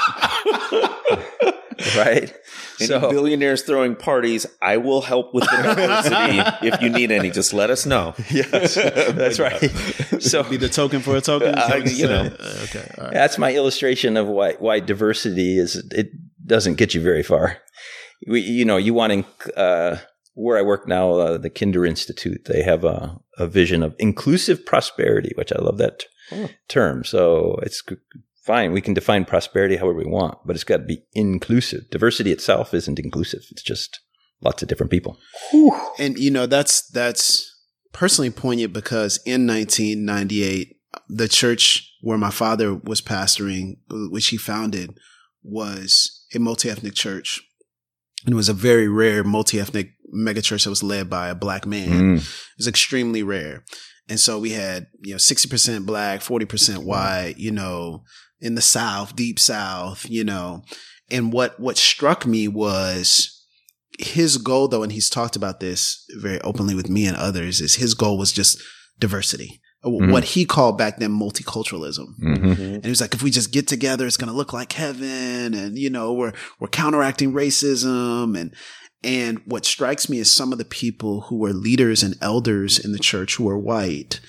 right? 1.96 2.32
Any 2.80 2.86
So- 2.88 3.10
billionaires 3.10 3.62
throwing 3.62 3.94
parties, 3.96 4.46
I 4.62 4.76
will 4.78 5.02
help 5.02 5.34
with 5.34 5.44
the 5.44 5.56
diversity 5.62 6.66
if 6.68 6.80
you 6.82 6.88
need 6.90 7.10
any. 7.10 7.30
Just 7.30 7.52
let 7.52 7.70
us 7.70 7.86
know. 7.86 8.14
Yes, 8.30 8.74
that's 8.74 9.38
right. 9.38 9.60
So 10.20 10.42
Be 10.42 10.56
the 10.56 10.68
token 10.68 11.00
for 11.00 11.16
a 11.16 11.20
token. 11.20 11.54
Uh, 11.54 11.80
you 11.84 12.06
know. 12.06 12.30
Okay. 12.64 12.90
Right. 12.98 13.12
That's 13.12 13.38
my 13.38 13.54
illustration 13.54 14.16
of 14.16 14.26
why 14.26 14.54
why 14.54 14.80
diversity 14.80 15.58
is 15.58 15.76
it 15.90 16.08
doesn't 16.46 16.74
get 16.76 16.94
you 16.94 17.00
very 17.02 17.22
far. 17.22 17.58
We, 18.26 18.40
you 18.40 18.64
know, 18.64 18.76
you 18.76 18.94
want 18.94 19.12
to 19.44 19.58
uh, 19.58 19.98
where 20.34 20.58
I 20.58 20.62
work 20.62 20.88
now, 20.88 21.12
uh, 21.12 21.38
the 21.38 21.50
Kinder 21.50 21.84
Institute. 21.84 22.46
They 22.46 22.62
have 22.62 22.84
a, 22.84 23.20
a 23.38 23.46
vision 23.46 23.82
of 23.82 23.94
inclusive 23.98 24.64
prosperity, 24.66 25.32
which 25.36 25.52
I 25.52 25.58
love 25.60 25.78
that 25.78 26.04
Oh. 26.32 26.48
term. 26.68 27.04
So 27.04 27.58
it's 27.62 27.82
fine. 28.44 28.72
We 28.72 28.80
can 28.80 28.94
define 28.94 29.24
prosperity 29.24 29.76
however 29.76 29.98
we 29.98 30.06
want, 30.06 30.38
but 30.44 30.54
it's 30.54 30.64
got 30.64 30.78
to 30.78 30.84
be 30.84 31.02
inclusive. 31.12 31.90
Diversity 31.90 32.32
itself 32.32 32.74
isn't 32.74 32.98
inclusive. 32.98 33.42
It's 33.50 33.62
just 33.62 34.00
lots 34.42 34.62
of 34.62 34.68
different 34.68 34.90
people. 34.90 35.18
And 35.98 36.18
you 36.18 36.30
know 36.30 36.46
that's 36.46 36.86
that's 36.88 37.50
personally 37.92 38.30
poignant 38.30 38.72
because 38.72 39.18
in 39.24 39.46
1998, 39.46 40.76
the 41.08 41.28
church 41.28 41.90
where 42.02 42.18
my 42.18 42.30
father 42.30 42.74
was 42.74 43.00
pastoring, 43.00 43.78
which 43.88 44.28
he 44.28 44.36
founded, 44.36 44.98
was 45.42 46.26
a 46.34 46.38
multi-ethnic 46.38 46.94
church, 46.94 47.40
and 48.24 48.32
it 48.32 48.36
was 48.36 48.48
a 48.48 48.54
very 48.54 48.88
rare 48.88 49.24
multi-ethnic 49.24 49.90
megachurch 50.14 50.64
that 50.64 50.70
was 50.70 50.82
led 50.82 51.10
by 51.10 51.28
a 51.28 51.34
black 51.34 51.66
man. 51.66 51.88
Mm. 51.88 52.16
It 52.18 52.58
was 52.58 52.68
extremely 52.68 53.22
rare. 53.22 53.64
And 54.08 54.20
so 54.20 54.38
we 54.38 54.50
had, 54.50 54.86
you 55.02 55.12
know, 55.14 55.18
60% 55.18 55.86
black, 55.86 56.20
40% 56.20 56.84
white, 56.84 57.34
you 57.38 57.50
know, 57.50 58.04
in 58.44 58.54
the 58.54 58.62
South, 58.62 59.16
deep 59.16 59.38
South, 59.38 60.08
you 60.08 60.22
know. 60.22 60.62
And 61.10 61.32
what, 61.32 61.58
what 61.58 61.76
struck 61.76 62.26
me 62.26 62.46
was 62.48 63.30
his 63.98 64.36
goal 64.36 64.68
though, 64.68 64.82
and 64.82 64.92
he's 64.92 65.10
talked 65.10 65.36
about 65.36 65.60
this 65.60 66.04
very 66.18 66.40
openly 66.42 66.74
with 66.74 66.88
me 66.88 67.06
and 67.06 67.16
others, 67.16 67.60
is 67.60 67.76
his 67.76 67.94
goal 67.94 68.18
was 68.18 68.32
just 68.32 68.62
diversity. 68.98 69.60
Mhm. 69.84 70.12
What 70.12 70.24
he 70.24 70.46
called 70.46 70.78
back 70.78 70.98
then 70.98 71.10
multiculturalism. 71.10 72.06
hmm 72.18 72.44
And 72.62 72.84
he 72.84 72.90
was 72.90 73.00
like, 73.02 73.14
if 73.14 73.22
we 73.22 73.30
just 73.30 73.52
get 73.52 73.68
together, 73.68 74.06
it's 74.06 74.16
going 74.16 74.30
to 74.30 74.36
look 74.36 74.52
like 74.52 74.72
heaven. 74.72 75.52
And, 75.52 75.78
you 75.78 75.90
know, 75.90 76.12
we're, 76.14 76.32
we're 76.58 76.68
counteracting 76.68 77.32
racism. 77.32 78.38
And, 78.38 78.54
and 79.02 79.40
what 79.44 79.66
strikes 79.66 80.08
me 80.08 80.18
is 80.18 80.32
some 80.32 80.52
of 80.52 80.58
the 80.58 80.64
people 80.64 81.22
who 81.28 81.36
were 81.36 81.52
leaders 81.52 82.02
and 82.02 82.16
elders 82.22 82.78
in 82.78 82.92
the 82.92 82.98
church 82.98 83.36
who 83.36 83.44
were 83.44 83.58
white, 83.58 84.20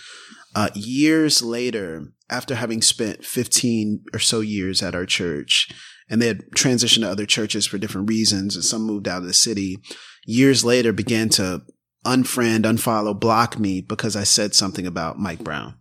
uh, 0.56 0.70
years 0.74 1.44
later, 1.44 2.08
after 2.30 2.56
having 2.56 2.82
spent 2.82 3.26
15 3.26 4.06
or 4.14 4.20
so 4.20 4.40
years 4.40 4.82
at 4.82 4.96
our 4.96 5.06
church, 5.06 5.70
and 6.10 6.22
they 6.22 6.28
had 6.28 6.50
transitioned 6.56 7.02
to 7.02 7.10
other 7.10 7.26
churches 7.26 7.66
for 7.66 7.78
different 7.78 8.10
reasons, 8.10 8.56
and 8.56 8.64
some 8.64 8.84
moved 8.84 9.08
out 9.08 9.22
of 9.22 9.28
the 9.28 9.34
city, 9.34 9.78
years 10.26 10.64
later 10.64 10.94
began 10.94 11.30
to 11.30 11.62
unfriend, 12.06 12.64
unfollow, 12.64 13.20
block 13.20 13.60
me 13.60 13.82
because 13.82 14.16
I 14.16 14.24
said 14.24 14.56
something 14.56 14.88
about 14.88 15.20
Mike 15.20 15.44
Brown. 15.44 15.76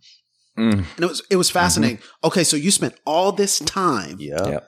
Mm. 0.59 0.85
And 0.97 1.05
it 1.05 1.07
was 1.07 1.23
it 1.31 1.37
was 1.37 1.51
fascinating. 1.51 1.99
Okay, 2.23 2.45
so 2.45 2.57
you 2.57 2.71
spent 2.71 2.95
all 3.05 3.33
this 3.33 3.59
time 3.61 4.17
Yeah. 4.19 4.47
Yeah. 4.47 4.61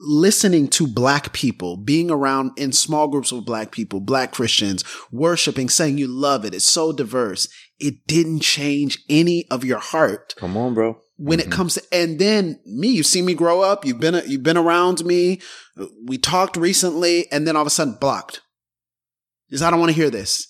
Listening 0.00 0.68
to 0.68 0.86
black 0.86 1.32
people, 1.32 1.76
being 1.76 2.10
around 2.10 2.52
in 2.56 2.72
small 2.72 3.08
groups 3.08 3.32
of 3.32 3.44
black 3.44 3.72
people, 3.72 4.00
black 4.00 4.32
Christians, 4.32 4.84
worshiping, 5.10 5.68
saying 5.68 5.98
you 5.98 6.06
love 6.06 6.44
it. 6.44 6.54
It's 6.54 6.68
so 6.68 6.92
diverse. 6.92 7.48
It 7.78 8.06
didn't 8.06 8.40
change 8.40 8.98
any 9.08 9.46
of 9.50 9.64
your 9.64 9.78
heart 9.78 10.34
Come 10.36 10.56
on, 10.56 10.74
bro. 10.74 11.00
when 11.16 11.40
it 11.40 11.44
mm-hmm. 11.44 11.52
comes 11.52 11.74
to, 11.74 11.82
and 11.92 12.18
then 12.18 12.60
me, 12.64 12.88
you've 12.88 13.06
seen 13.06 13.24
me 13.24 13.34
grow 13.34 13.60
up. 13.62 13.84
You've 13.84 14.00
been, 14.00 14.20
you've 14.26 14.42
been 14.42 14.56
around 14.56 15.04
me. 15.04 15.40
We 16.04 16.18
talked 16.18 16.56
recently 16.56 17.30
and 17.30 17.46
then 17.46 17.56
all 17.56 17.62
of 17.62 17.68
a 17.68 17.70
sudden 17.70 17.96
blocked. 18.00 18.40
Because 19.48 19.62
I 19.62 19.70
don't 19.70 19.80
want 19.80 19.90
to 19.90 19.96
hear 19.96 20.10
this. 20.10 20.46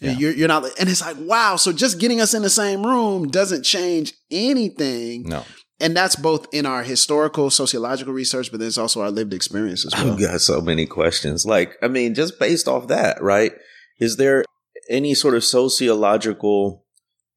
Yeah. 0.00 0.12
You're, 0.12 0.32
you're 0.32 0.48
not, 0.48 0.64
and 0.78 0.88
it's 0.88 1.00
like, 1.00 1.16
wow. 1.20 1.56
So 1.56 1.72
just 1.72 1.98
getting 1.98 2.20
us 2.20 2.34
in 2.34 2.42
the 2.42 2.50
same 2.50 2.84
room 2.84 3.28
doesn't 3.28 3.62
change 3.62 4.12
anything. 4.30 5.22
No. 5.22 5.44
And 5.80 5.96
that's 5.96 6.14
both 6.16 6.46
in 6.52 6.66
our 6.66 6.84
historical, 6.84 7.50
sociological 7.50 8.12
research, 8.12 8.50
but 8.50 8.60
there's 8.60 8.78
also 8.78 9.02
our 9.02 9.10
lived 9.10 9.34
experience 9.34 9.84
as 9.84 9.92
well. 9.94 10.12
I've 10.12 10.20
got 10.20 10.40
so 10.40 10.60
many 10.60 10.86
questions. 10.86 11.44
Like, 11.44 11.74
I 11.82 11.88
mean, 11.88 12.14
just 12.14 12.38
based 12.38 12.68
off 12.68 12.86
that, 12.88 13.20
right? 13.22 13.52
Is 13.98 14.16
there 14.16 14.44
any 14.88 15.14
sort 15.14 15.34
of 15.34 15.42
sociological 15.42 16.84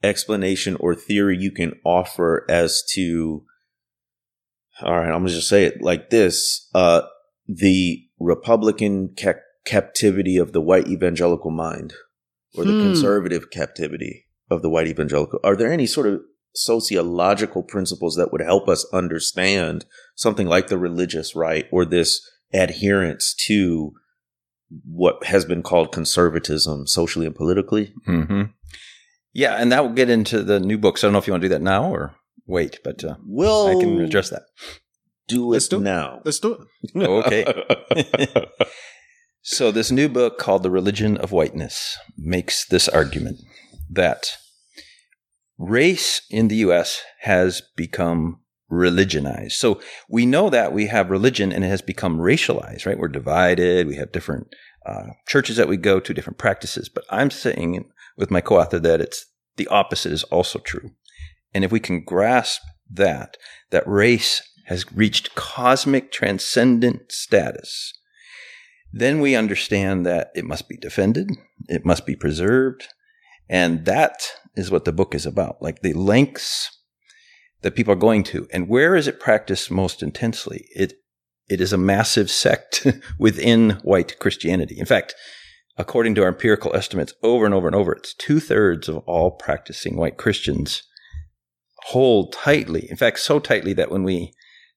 explanation 0.04 0.78
or 0.80 0.94
theory 0.94 1.38
you 1.38 1.52
can 1.52 1.74
offer 1.84 2.46
as 2.50 2.84
to, 2.94 3.44
all 4.82 4.96
right, 4.96 5.06
I'm 5.06 5.22
going 5.22 5.28
to 5.28 5.34
just 5.34 5.50
say 5.50 5.64
it 5.66 5.82
like 5.82 6.12
this. 6.12 6.70
Uh, 6.76 7.02
the 7.48 8.04
Republican 8.20 9.16
ca- 9.20 9.42
captivity 9.66 10.38
of 10.38 10.54
the 10.54 10.62
white 10.62 10.88
evangelical 10.88 11.50
mind 11.52 11.94
or 12.56 12.66
the 12.66 12.74
Hmm. 12.74 12.82
conservative 12.82 13.50
captivity 13.50 14.28
of 14.52 14.62
the 14.62 14.70
white 14.70 14.88
evangelical. 14.88 15.40
Are 15.44 15.56
there 15.56 15.72
any 15.74 15.88
sort 15.88 16.08
of 16.08 16.22
sociological 16.58 17.64
principles 17.64 18.16
that 18.16 18.32
would 18.32 18.42
help 18.42 18.68
us 18.68 18.86
understand 18.94 19.86
something 20.16 20.48
like 20.48 20.68
the 20.68 20.78
religious 20.78 21.36
right 21.36 21.66
or 21.72 21.86
this 21.86 22.28
adherence 22.54 23.34
to 23.34 23.94
what 24.86 25.24
has 25.26 25.46
been 25.46 25.64
called 25.64 25.92
conservatism 25.92 26.88
socially 26.88 27.26
and 27.26 27.36
politically? 27.36 27.94
hmm 28.06 28.44
Yeah, 29.34 29.56
and 29.56 29.72
that 29.72 29.84
will 29.84 29.94
get 29.94 30.10
into 30.10 30.44
the 30.44 30.60
new 30.60 30.78
books. 30.78 31.04
I 31.04 31.08
don't 31.08 31.14
know 31.14 31.20
if 31.20 31.28
you 31.28 31.34
want 31.34 31.42
to 31.44 31.48
do 31.50 31.54
that 31.54 31.62
now 31.62 31.92
or 31.94 32.16
wait, 32.46 32.80
but 32.84 33.04
uh, 33.04 33.16
We'll 33.26 33.68
I 33.68 33.76
can 33.76 34.00
address 34.02 34.30
that. 34.30 34.44
do 35.28 35.48
Let's 35.50 35.68
it 35.68 35.70
do 35.72 35.78
it. 35.78 35.82
now. 35.84 36.22
Let's 36.26 36.40
do 36.40 36.66
it. 36.94 37.08
Okay. 37.08 38.46
So, 39.50 39.72
this 39.72 39.92
new 39.92 40.10
book 40.10 40.38
called 40.38 40.62
The 40.64 40.70
Religion 40.70 41.16
of 41.16 41.32
Whiteness 41.32 41.98
makes 42.18 42.66
this 42.66 42.90
argument 42.90 43.40
that 43.90 44.36
race 45.58 46.22
in 46.30 46.48
the 46.48 46.58
US 46.58 47.02
has 47.22 47.62
become 47.76 48.40
religionized. 48.70 49.54
So, 49.54 49.80
we 50.10 50.26
know 50.26 50.50
that 50.50 50.74
we 50.74 50.88
have 50.88 51.10
religion 51.10 51.54
and 51.54 51.64
it 51.64 51.70
has 51.70 51.82
become 51.82 52.18
racialized, 52.18 52.86
right? 52.86 52.98
We're 52.98 53.08
divided, 53.08 53.88
we 53.88 53.96
have 53.96 54.12
different 54.12 54.48
uh, 54.86 55.08
churches 55.28 55.58
that 55.58 55.68
we 55.68 55.78
go 55.78 56.00
to, 56.00 56.14
different 56.14 56.38
practices. 56.38 56.90
But 56.90 57.06
I'm 57.10 57.32
saying 57.32 57.90
with 58.18 58.32
my 58.32 58.42
co 58.42 58.60
author 58.60 58.80
that 58.80 59.02
it's 59.02 59.26
the 59.58 59.68
opposite 59.68 60.12
is 60.12 60.24
also 60.26 60.60
true. 60.60 60.92
And 61.54 61.64
if 61.64 61.72
we 61.72 61.80
can 61.80 62.04
grasp 62.04 62.62
that, 62.90 63.38
that 63.72 63.88
race 63.88 64.42
has 64.66 64.92
reached 64.92 65.36
cosmic 65.36 66.12
transcendent 66.12 67.12
status, 67.12 67.94
then 68.92 69.20
we 69.20 69.36
understand 69.36 70.06
that 70.06 70.32
it 70.36 70.46
must 70.46 70.70
be 70.70 70.78
defended, 70.78 71.32
it 71.68 71.86
must 71.86 72.06
be 72.06 72.16
preserved. 72.16 72.88
And 73.50 73.86
that 73.86 74.24
is 74.58 74.72
what 74.72 74.86
the 74.86 74.92
book 74.92 75.16
is 75.16 75.26
about 75.26 75.62
like 75.62 75.82
the 75.82 75.94
lengths 75.94 76.78
that 77.62 77.76
people 77.76 77.94
are 77.94 77.98
going 77.98 78.24
to. 78.24 78.48
And 78.52 78.68
where 78.68 78.96
is 78.96 79.08
it 79.08 79.20
practiced 79.20 79.72
most 79.72 80.04
intensely? 80.04 80.68
It, 80.76 80.94
it 81.50 81.62
is 81.62 81.74
a 81.74 81.78
massive 81.78 82.30
sect 82.30 82.86
within 83.20 83.72
white 83.84 84.20
Christianity. 84.20 84.78
In 84.80 84.86
fact, 84.86 85.16
according 85.78 86.16
to 86.16 86.24
our 86.24 86.30
empirical 86.30 86.76
estimates 86.76 87.14
over 87.24 87.46
and 87.46 87.54
over 87.54 87.68
and 87.68 87.76
over, 87.76 87.94
it's 87.94 88.14
two 88.14 88.40
thirds 88.40 88.88
of 88.88 88.98
all 89.00 89.32
practicing 89.32 89.98
white 89.98 90.18
Christians 90.18 90.84
hold 91.88 92.34
tightly. 92.34 92.88
In 92.90 92.98
fact, 92.98 93.20
so 93.20 93.40
tightly 93.40 93.74
that 93.74 93.92
when 93.92 94.04
we 94.04 94.34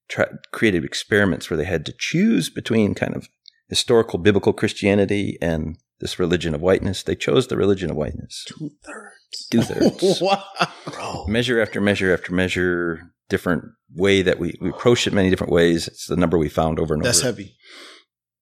tra- 0.09 0.39
created 0.53 0.85
experiments 0.85 1.51
where 1.51 1.57
they 1.57 1.65
had 1.65 1.85
to 1.87 1.95
choose 1.99 2.49
between 2.51 2.95
kind 2.95 3.15
of 3.15 3.29
historical 3.69 4.19
biblical 4.19 4.53
Christianity 4.53 5.39
and 5.41 5.77
this 6.01 6.19
religion 6.19 6.55
of 6.55 6.61
whiteness, 6.61 7.03
they 7.03 7.15
chose 7.15 7.49
the 7.49 7.57
religion 7.57 7.91
of 7.91 7.97
whiteness. 7.97 8.45
Two 8.49 8.71
thirds. 8.85 9.20
Two 9.51 9.63
thirds. 9.63 10.21
wow. 10.23 11.25
Measure 11.29 11.61
after 11.61 11.81
measure 11.81 12.13
after 12.13 12.33
measure, 12.33 13.13
different 13.29 13.65
way 13.95 14.23
that 14.23 14.39
we, 14.39 14.55
we 14.61 14.71
approach 14.71 15.07
it 15.07 15.13
many 15.13 15.31
different 15.31 15.53
ways. 15.53 15.87
It's 15.89 16.07
the 16.07 16.17
number 16.17 16.37
we 16.39 16.49
found 16.49 16.79
over 16.79 16.95
and 16.95 17.05
That's 17.05 17.19
over. 17.21 17.27
heavy. 17.27 17.57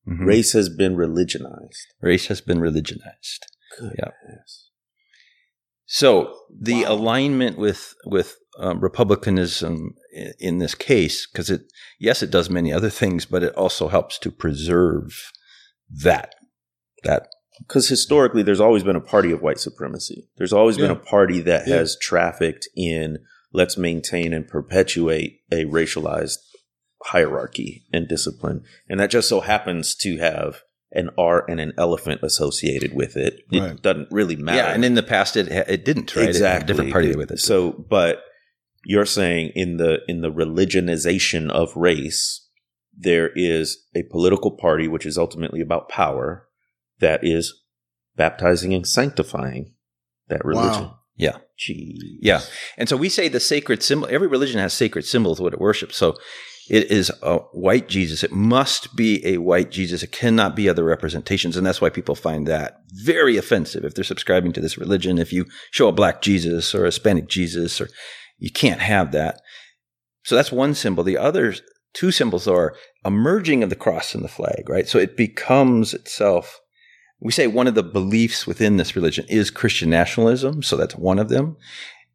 Mhm. 0.09 0.27
Race 0.27 0.53
has 0.53 0.69
been 0.71 0.97
religionized. 0.97 1.87
Race 2.01 2.27
has 2.29 2.41
been 2.41 2.61
religionized. 2.61 3.45
Good. 3.79 3.95
Yeah. 3.99 4.11
So 5.87 6.35
the 6.51 6.85
Wow. 6.85 6.93
alignment 6.93 7.59
with 7.59 7.95
with 8.05 8.37
um, 8.59 8.81
republicanism 8.81 9.95
in, 10.13 10.33
in 10.39 10.59
this 10.59 10.75
case, 10.75 11.27
because 11.27 11.51
it 11.51 11.63
yes, 11.99 12.23
it 12.23 12.31
does 12.31 12.51
many 12.51 12.73
other 12.73 12.91
things, 12.91 13.25
but 13.25 13.43
it 13.43 13.55
also 13.55 13.89
helps 13.89 14.19
to 14.21 14.31
preserve 14.31 15.33
that 15.91 16.35
that 17.05 17.29
Because 17.59 17.89
historically, 17.89 18.43
there's 18.43 18.61
always 18.61 18.85
been 18.85 18.97
a 18.97 19.01
party 19.01 19.33
of 19.33 19.43
white 19.43 19.59
supremacy. 19.61 20.29
There's 20.37 20.53
always 20.53 20.77
been 20.77 20.91
a 20.91 20.97
party 20.97 21.41
that 21.41 21.67
Yeah. 21.67 21.77
has 21.77 21.97
trafficked 22.01 22.69
in 22.77 23.19
let's 23.53 23.79
maintain 23.79 24.33
and 24.35 24.47
perpetuate 24.47 25.41
a 25.51 25.65
racialized 25.65 26.37
hierarchy 27.05 27.85
and 27.93 28.07
discipline. 28.09 28.63
And 28.89 29.01
that 29.01 29.11
just 29.11 29.29
so 29.29 29.41
happens 29.41 29.95
to 29.97 30.19
have 30.19 30.63
an 30.93 31.11
R 31.19 31.45
and 31.49 31.61
an 31.61 31.73
elephant 31.79 32.21
associated 32.23 32.95
with 32.95 33.17
it. 33.17 33.41
It 33.53 33.61
Right. 33.61 33.83
doesn't 33.83 34.09
really 34.11 34.37
matter. 34.37 34.59
yeah. 34.59 34.73
And 34.75 34.85
in 34.85 34.95
the 34.95 35.03
past, 35.03 35.37
it 35.37 35.49
it 35.49 35.85
didn't 35.85 36.15
right? 36.17 36.23
It 36.25 36.27
had 36.27 36.27
a 36.27 36.31
exactly 36.31 36.67
different 36.67 36.93
party 36.93 37.15
with 37.15 37.31
it. 37.31 37.39
So, 37.41 37.73
but 37.73 38.23
you're 38.85 39.05
saying 39.07 39.53
in 39.55 39.77
the 39.77 40.01
in 40.09 40.21
the 40.23 40.31
religionization 40.33 41.51
of 41.51 41.77
race, 41.77 42.47
there 42.97 43.31
is 43.35 43.87
a 43.95 44.03
political 44.05 44.51
party 44.57 44.89
which 44.89 45.07
is 45.07 45.19
ultimately 45.19 45.61
about 45.61 45.89
power 45.89 46.48
that 47.01 47.21
is 47.23 47.63
baptizing 48.17 48.75
and 48.75 48.87
sanctifying 48.87 49.75
that 50.29 50.45
religion. 50.45 50.85
Wow. 50.85 50.99
Yeah. 51.17 51.39
Gee. 51.57 52.19
Yeah. 52.23 52.41
And 52.77 52.89
so 52.89 52.97
we 52.97 53.09
say 53.09 53.29
the 53.29 53.41
sacred 53.41 53.83
symbol, 53.83 54.09
every 54.11 54.29
religion 54.29 54.61
has 54.61 54.73
sacred 54.73 55.05
symbols, 55.05 55.41
what 55.41 55.53
it 55.53 55.61
worships. 55.61 55.97
So 55.97 56.17
it 56.71 56.91
is 56.91 57.11
a 57.23 57.39
white 57.53 57.89
Jesus. 57.89 58.23
It 58.23 58.31
must 58.31 58.95
be 58.95 59.25
a 59.27 59.39
white 59.39 59.71
Jesus. 59.71 60.03
It 60.03 60.13
cannot 60.13 60.55
be 60.55 60.69
other 60.69 60.85
representations. 60.85 61.57
And 61.57 61.67
that's 61.67 61.81
why 61.81 61.89
people 61.89 62.15
find 62.15 62.47
that 62.47 62.81
very 62.93 63.37
offensive 63.37 63.85
if 63.85 63.95
they're 63.95 64.05
subscribing 64.05 64.53
to 64.53 64.61
this 64.61 64.79
religion. 64.79 65.19
If 65.19 65.33
you 65.33 65.47
show 65.71 65.89
a 65.89 65.93
black 65.93 66.21
Jesus 66.21 66.75
or 66.75 66.83
a 66.83 66.89
Hispanic 66.89 67.27
Jesus, 67.29 67.81
or 67.81 67.89
you 68.39 68.53
can't 68.53 68.81
have 68.81 69.13
that. 69.13 69.41
So 70.25 70.37
that's 70.37 70.53
one 70.53 70.75
symbol. 70.75 71.03
The 71.03 71.19
other 71.19 71.55
two 71.95 72.13
symbols 72.13 72.47
are 72.47 72.77
a 73.05 73.11
merging 73.11 73.63
of 73.63 73.71
the 73.71 73.77
cross 73.77 74.15
and 74.15 74.23
the 74.23 74.29
flag, 74.29 74.69
right? 74.69 74.87
So 74.87 74.99
it 74.99 75.17
becomes 75.17 75.95
itself 75.95 76.61
we 77.21 77.33
say 77.33 77.47
one 77.47 77.67
of 77.67 77.75
the 77.75 77.83
beliefs 77.83 78.47
within 78.47 78.77
this 78.77 78.95
religion 78.95 79.27
is 79.29 79.51
Christian 79.51 79.91
nationalism. 79.91 80.63
So 80.63 80.77
that's 80.77 80.97
one 80.97 81.19
of 81.19 81.29
them. 81.29 81.57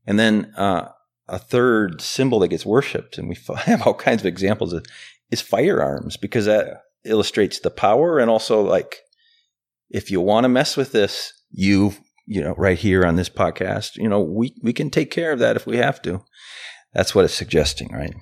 And 0.08 0.18
then 0.18 0.54
uh, 0.58 0.90
a 1.28 1.40
third 1.40 2.02
symbol 2.02 2.40
that 2.40 2.50
gets 2.50 2.66
worshipped, 2.66 3.18
and 3.18 3.30
we 3.30 3.38
have 3.58 3.86
all 3.86 3.94
kinds 3.94 4.22
of 4.22 4.26
examples 4.26 4.74
of, 4.74 4.86
is 5.32 5.42
firearms 5.42 6.18
because 6.18 6.46
that 6.46 6.84
illustrates 7.06 7.60
the 7.60 7.72
power 7.72 8.18
and 8.18 8.30
also 8.30 8.62
like 8.62 9.00
if 9.90 10.10
you 10.10 10.22
want 10.22 10.46
to 10.46 10.50
mess 10.50 10.78
with 10.78 10.92
this, 10.92 11.34
you 11.52 11.94
you 12.26 12.42
know 12.42 12.56
right 12.58 12.80
here 12.80 13.06
on 13.06 13.16
this 13.16 13.30
podcast, 13.30 13.96
you 13.96 14.08
know 14.10 14.22
we 14.22 14.56
we 14.62 14.74
can 14.74 14.90
take 14.90 15.12
care 15.12 15.32
of 15.32 15.40
that 15.40 15.56
if 15.56 15.66
we 15.66 15.78
have 15.78 16.02
to. 16.04 16.22
That's 16.94 17.14
what 17.14 17.26
it's 17.26 17.34
suggesting, 17.34 17.92
right? 17.92 18.14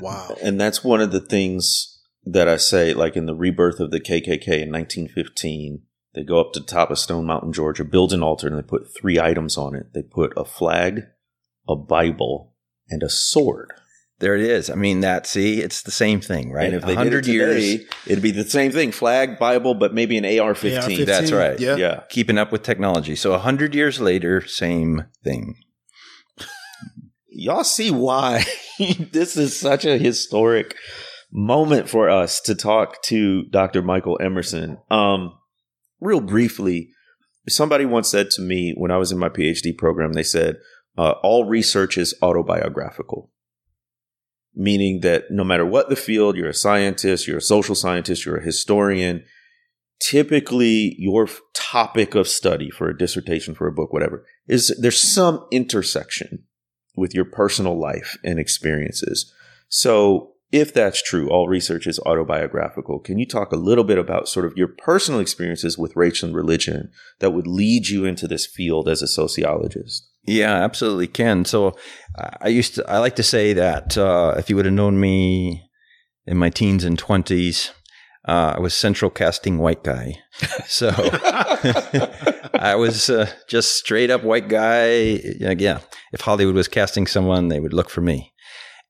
Wow. 0.00 0.36
And 0.42 0.60
that's 0.60 0.84
one 0.84 1.00
of 1.00 1.12
the 1.12 1.20
things 1.20 2.00
that 2.24 2.48
I 2.48 2.56
say, 2.56 2.94
like 2.94 3.16
in 3.16 3.26
the 3.26 3.34
rebirth 3.34 3.80
of 3.80 3.90
the 3.90 4.00
KKK 4.00 4.62
in 4.62 4.72
1915, 4.72 5.82
they 6.14 6.22
go 6.22 6.40
up 6.40 6.52
to 6.52 6.60
the 6.60 6.66
top 6.66 6.90
of 6.90 6.98
Stone 6.98 7.26
Mountain, 7.26 7.52
Georgia, 7.52 7.84
build 7.84 8.12
an 8.12 8.22
altar, 8.22 8.46
and 8.46 8.56
they 8.56 8.62
put 8.62 8.94
three 8.94 9.20
items 9.20 9.56
on 9.56 9.74
it. 9.74 9.92
They 9.92 10.02
put 10.02 10.32
a 10.36 10.44
flag, 10.44 11.02
a 11.68 11.76
Bible, 11.76 12.54
and 12.88 13.02
a 13.02 13.08
sword. 13.08 13.72
There 14.20 14.36
it 14.36 14.42
is. 14.42 14.70
I 14.70 14.76
mean 14.76 15.00
that. 15.00 15.26
See, 15.26 15.60
it's 15.60 15.82
the 15.82 15.90
same 15.90 16.20
thing, 16.20 16.52
right? 16.52 16.66
And 16.66 16.74
if 16.76 16.82
they 16.82 16.88
did 16.88 16.92
it 16.92 16.96
hundred 16.98 17.26
years, 17.26 17.56
today, 17.56 17.84
it'd 18.06 18.22
be 18.22 18.30
the 18.30 18.44
same 18.44 18.70
thing: 18.70 18.92
flag, 18.92 19.40
Bible, 19.40 19.74
but 19.74 19.92
maybe 19.92 20.16
an 20.16 20.24
AR-15. 20.24 20.78
AR-15, 20.78 21.06
That's 21.06 21.32
right. 21.32 21.58
Yeah. 21.58 21.76
Yeah. 21.76 22.02
keeping 22.08 22.38
up 22.38 22.52
with 22.52 22.62
technology. 22.62 23.16
So 23.16 23.32
a 23.32 23.38
hundred 23.38 23.74
years 23.74 24.00
later, 24.00 24.40
same 24.46 25.06
thing. 25.24 25.56
Y'all 27.28 27.64
see 27.64 27.90
why 27.90 28.44
this 28.78 29.36
is 29.36 29.58
such 29.58 29.84
a 29.84 29.98
historic 29.98 30.76
moment 31.32 31.88
for 31.88 32.08
us 32.08 32.40
to 32.42 32.54
talk 32.54 33.02
to 33.02 33.42
Dr. 33.46 33.82
Michael 33.82 34.18
Emerson. 34.22 34.78
Um, 34.88 35.32
real 36.04 36.20
briefly, 36.20 36.90
somebody 37.48 37.84
once 37.84 38.08
said 38.08 38.30
to 38.30 38.42
me 38.42 38.74
when 38.76 38.90
I 38.90 38.98
was 38.98 39.10
in 39.12 39.18
my 39.18 39.28
PhD 39.28 39.76
program, 39.76 40.12
they 40.12 40.22
said, 40.22 40.56
uh, 40.96 41.14
all 41.22 41.44
research 41.44 41.98
is 41.98 42.14
autobiographical. 42.22 43.30
meaning 44.54 45.00
that 45.00 45.30
no 45.30 45.44
matter 45.44 45.66
what 45.66 45.88
the 45.88 45.96
field, 45.96 46.36
you're 46.36 46.48
a 46.48 46.54
scientist, 46.54 47.26
you're 47.26 47.38
a 47.38 47.42
social 47.42 47.74
scientist, 47.74 48.24
you're 48.24 48.36
a 48.36 48.44
historian, 48.44 49.24
typically 50.00 50.94
your 50.98 51.28
topic 51.54 52.14
of 52.14 52.28
study 52.28 52.70
for 52.70 52.88
a 52.88 52.96
dissertation, 52.96 53.54
for 53.54 53.66
a 53.66 53.72
book, 53.72 53.92
whatever, 53.92 54.24
is 54.46 54.76
there's 54.80 55.00
some 55.00 55.44
intersection 55.50 56.44
with 56.96 57.14
your 57.14 57.24
personal 57.24 57.78
life 57.78 58.16
and 58.22 58.38
experiences. 58.38 59.32
So 59.68 60.33
if 60.54 60.72
that's 60.72 61.02
true, 61.02 61.28
all 61.30 61.48
research 61.48 61.84
is 61.84 61.98
autobiographical. 62.06 63.00
Can 63.00 63.18
you 63.18 63.26
talk 63.26 63.50
a 63.50 63.56
little 63.56 63.82
bit 63.82 63.98
about 63.98 64.28
sort 64.28 64.46
of 64.46 64.56
your 64.56 64.68
personal 64.68 65.18
experiences 65.18 65.76
with 65.76 65.96
race 65.96 66.22
and 66.22 66.32
religion 66.32 66.92
that 67.18 67.32
would 67.32 67.48
lead 67.48 67.88
you 67.88 68.04
into 68.04 68.28
this 68.28 68.46
field 68.46 68.88
as 68.88 69.02
a 69.02 69.08
sociologist? 69.08 70.08
Yeah, 70.22 70.54
absolutely 70.54 71.08
can. 71.08 71.44
So 71.44 71.76
I 72.40 72.46
used 72.46 72.76
to, 72.76 72.88
I 72.88 72.98
like 72.98 73.16
to 73.16 73.24
say 73.24 73.52
that 73.52 73.98
uh, 73.98 74.34
if 74.38 74.48
you 74.48 74.54
would 74.54 74.64
have 74.64 74.74
known 74.74 75.00
me 75.00 75.68
in 76.24 76.36
my 76.36 76.50
teens 76.50 76.84
and 76.84 76.96
20s, 76.96 77.70
uh, 78.28 78.54
I 78.56 78.60
was 78.60 78.74
central 78.74 79.10
casting 79.10 79.58
white 79.58 79.82
guy. 79.82 80.18
So 80.66 80.90
I 82.54 82.76
was 82.76 83.10
uh, 83.10 83.28
just 83.48 83.76
straight 83.76 84.10
up 84.10 84.22
white 84.22 84.48
guy. 84.48 85.18
Yeah. 85.40 85.80
If 86.12 86.20
Hollywood 86.20 86.54
was 86.54 86.68
casting 86.68 87.06
someone, 87.06 87.48
they 87.48 87.60
would 87.60 87.72
look 87.72 87.90
for 87.90 88.00
me. 88.00 88.33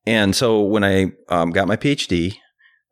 And 0.07 0.35
so 0.37 0.61
when 0.61 0.85
I 0.85 1.13
um, 1.29 1.51
got 1.51 1.69
my 1.69 1.77
PhD, 1.77 2.37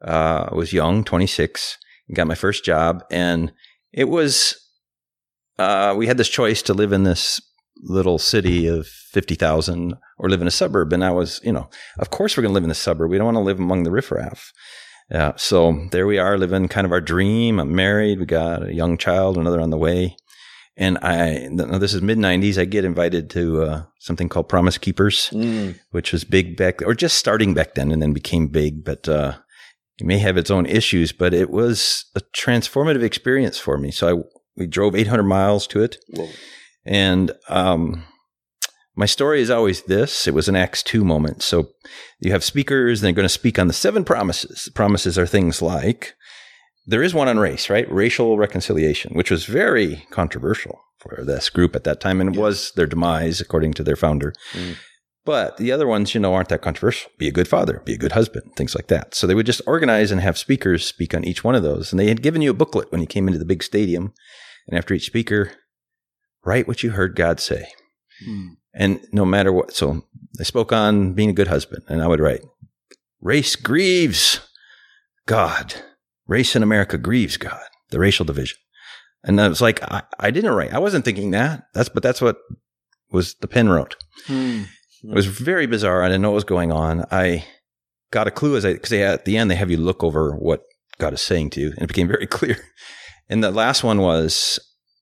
uh, 0.04 0.48
I 0.50 0.54
was 0.54 0.72
young, 0.72 1.04
26, 1.04 1.78
got 2.14 2.26
my 2.26 2.34
first 2.34 2.64
job, 2.64 3.04
and 3.10 3.52
it 3.92 4.08
was, 4.08 4.56
uh, 5.58 5.94
we 5.96 6.06
had 6.06 6.16
this 6.16 6.28
choice 6.28 6.62
to 6.62 6.74
live 6.74 6.92
in 6.92 7.04
this 7.04 7.40
little 7.82 8.18
city 8.18 8.66
of 8.66 8.86
50,000 8.86 9.94
or 10.18 10.30
live 10.30 10.40
in 10.40 10.46
a 10.46 10.52
suburb. 10.52 10.92
And 10.92 11.04
I 11.04 11.10
was, 11.10 11.40
you 11.42 11.52
know, 11.52 11.68
of 11.98 12.10
course 12.10 12.36
we're 12.36 12.42
going 12.42 12.52
to 12.52 12.54
live 12.54 12.64
in 12.64 12.68
the 12.68 12.74
suburb. 12.74 13.10
We 13.10 13.18
don't 13.18 13.26
want 13.26 13.36
to 13.36 13.42
live 13.42 13.58
among 13.58 13.82
the 13.82 13.90
riffraff. 13.90 14.52
Yeah. 15.10 15.32
So 15.36 15.88
there 15.90 16.06
we 16.06 16.18
are 16.18 16.38
living 16.38 16.68
kind 16.68 16.86
of 16.86 16.92
our 16.92 17.00
dream. 17.00 17.58
I'm 17.58 17.74
married. 17.74 18.18
We 18.18 18.26
got 18.26 18.68
a 18.68 18.74
young 18.74 18.96
child, 18.96 19.36
another 19.36 19.60
on 19.60 19.70
the 19.70 19.76
way. 19.76 20.16
And 20.76 20.96
I, 20.98 21.48
this 21.78 21.92
is 21.92 22.00
mid 22.00 22.18
90s. 22.18 22.58
I 22.58 22.64
get 22.64 22.84
invited 22.84 23.28
to 23.30 23.62
uh, 23.62 23.82
something 23.98 24.28
called 24.28 24.48
Promise 24.48 24.78
Keepers, 24.78 25.28
mm. 25.30 25.78
which 25.90 26.12
was 26.12 26.24
big 26.24 26.56
back, 26.56 26.80
or 26.82 26.94
just 26.94 27.18
starting 27.18 27.52
back 27.52 27.74
then 27.74 27.92
and 27.92 28.00
then 28.00 28.14
became 28.14 28.48
big. 28.48 28.82
But 28.82 29.06
uh, 29.06 29.34
it 29.98 30.06
may 30.06 30.18
have 30.18 30.38
its 30.38 30.50
own 30.50 30.64
issues, 30.64 31.12
but 31.12 31.34
it 31.34 31.50
was 31.50 32.06
a 32.14 32.20
transformative 32.36 33.02
experience 33.02 33.58
for 33.58 33.76
me. 33.76 33.90
So 33.90 34.08
I, 34.08 34.22
we 34.56 34.66
drove 34.66 34.94
800 34.94 35.22
miles 35.24 35.66
to 35.68 35.82
it. 35.82 35.98
Whoa. 36.08 36.28
And 36.84 37.32
um, 37.48 38.04
my 38.96 39.06
story 39.06 39.40
is 39.40 39.50
always 39.50 39.82
this 39.82 40.26
it 40.26 40.34
was 40.34 40.48
an 40.48 40.56
Acts 40.56 40.82
2 40.82 41.04
moment. 41.04 41.42
So 41.42 41.68
you 42.20 42.32
have 42.32 42.44
speakers, 42.44 43.00
and 43.00 43.06
they're 43.06 43.12
going 43.12 43.24
to 43.24 43.28
speak 43.28 43.58
on 43.58 43.66
the 43.66 43.72
seven 43.72 44.04
promises. 44.04 44.64
The 44.64 44.72
promises 44.72 45.18
are 45.18 45.26
things 45.26 45.62
like, 45.62 46.14
there 46.86 47.02
is 47.02 47.14
one 47.14 47.28
on 47.28 47.38
race, 47.38 47.70
right? 47.70 47.90
Racial 47.90 48.36
reconciliation, 48.36 49.14
which 49.14 49.30
was 49.30 49.44
very 49.44 50.04
controversial 50.10 50.80
for 50.98 51.24
this 51.24 51.50
group 51.50 51.76
at 51.76 51.84
that 51.84 52.00
time 52.00 52.20
and 52.20 52.34
yeah. 52.34 52.40
was 52.40 52.72
their 52.72 52.86
demise, 52.86 53.40
according 53.40 53.72
to 53.74 53.84
their 53.84 53.96
founder. 53.96 54.32
Mm. 54.52 54.76
But 55.24 55.56
the 55.56 55.70
other 55.70 55.86
ones, 55.86 56.14
you 56.14 56.20
know, 56.20 56.34
aren't 56.34 56.48
that 56.48 56.62
controversial. 56.62 57.10
Be 57.16 57.28
a 57.28 57.32
good 57.32 57.46
father, 57.46 57.80
be 57.84 57.94
a 57.94 57.98
good 57.98 58.12
husband, 58.12 58.56
things 58.56 58.74
like 58.74 58.88
that. 58.88 59.14
So 59.14 59.26
they 59.26 59.34
would 59.34 59.46
just 59.46 59.62
organize 59.66 60.10
and 60.10 60.20
have 60.20 60.36
speakers 60.36 60.84
speak 60.84 61.14
on 61.14 61.24
each 61.24 61.44
one 61.44 61.54
of 61.54 61.62
those. 61.62 61.92
And 61.92 62.00
they 62.00 62.08
had 62.08 62.22
given 62.22 62.42
you 62.42 62.50
a 62.50 62.54
booklet 62.54 62.90
when 62.90 63.00
you 63.00 63.06
came 63.06 63.28
into 63.28 63.38
the 63.38 63.44
big 63.44 63.62
stadium. 63.62 64.12
And 64.66 64.76
after 64.76 64.94
each 64.94 65.06
speaker, 65.06 65.52
write 66.44 66.66
what 66.66 66.82
you 66.82 66.90
heard 66.90 67.14
God 67.14 67.38
say. 67.38 67.68
Mm. 68.28 68.56
And 68.74 69.06
no 69.12 69.24
matter 69.24 69.52
what, 69.52 69.74
so 69.74 70.02
they 70.38 70.44
spoke 70.44 70.72
on 70.72 71.12
being 71.12 71.30
a 71.30 71.34
good 71.34 71.48
husband. 71.48 71.84
And 71.88 72.02
I 72.02 72.08
would 72.08 72.20
write, 72.20 72.42
race 73.20 73.54
grieves 73.54 74.40
God 75.26 75.74
race 76.32 76.56
in 76.56 76.62
America 76.62 76.98
grieves 76.98 77.36
God, 77.36 77.62
the 77.90 77.98
racial 77.98 78.24
division. 78.24 78.58
And 79.22 79.40
I 79.40 79.48
was 79.48 79.60
like, 79.60 79.82
I, 79.84 80.02
I 80.18 80.30
didn't 80.30 80.54
write. 80.54 80.72
I 80.72 80.78
wasn't 80.78 81.04
thinking 81.04 81.30
that. 81.30 81.64
That's, 81.74 81.88
but 81.88 82.02
that's 82.02 82.20
what 82.20 82.38
was 83.12 83.34
the 83.34 83.46
pen 83.46 83.68
wrote. 83.68 83.96
Hmm. 84.26 84.62
It 85.04 85.14
was 85.14 85.26
very 85.26 85.66
bizarre. 85.66 86.02
I 86.02 86.08
didn't 86.08 86.22
know 86.22 86.30
what 86.30 86.36
was 86.36 86.44
going 86.44 86.72
on. 86.72 87.04
I 87.10 87.44
got 88.10 88.26
a 88.26 88.30
clue 88.30 88.56
as 88.56 88.64
I, 88.64 88.76
cause 88.76 88.90
they, 88.90 89.04
at 89.04 89.24
the 89.24 89.36
end, 89.36 89.50
they 89.50 89.56
have 89.56 89.70
you 89.70 89.76
look 89.76 90.02
over 90.02 90.34
what 90.36 90.62
God 90.98 91.12
is 91.12 91.20
saying 91.20 91.50
to 91.50 91.60
you. 91.60 91.68
And 91.72 91.82
it 91.82 91.88
became 91.88 92.08
very 92.08 92.26
clear. 92.38 92.56
And 93.28 93.44
the 93.44 93.50
last 93.50 93.84
one 93.84 94.00
was, 94.00 94.58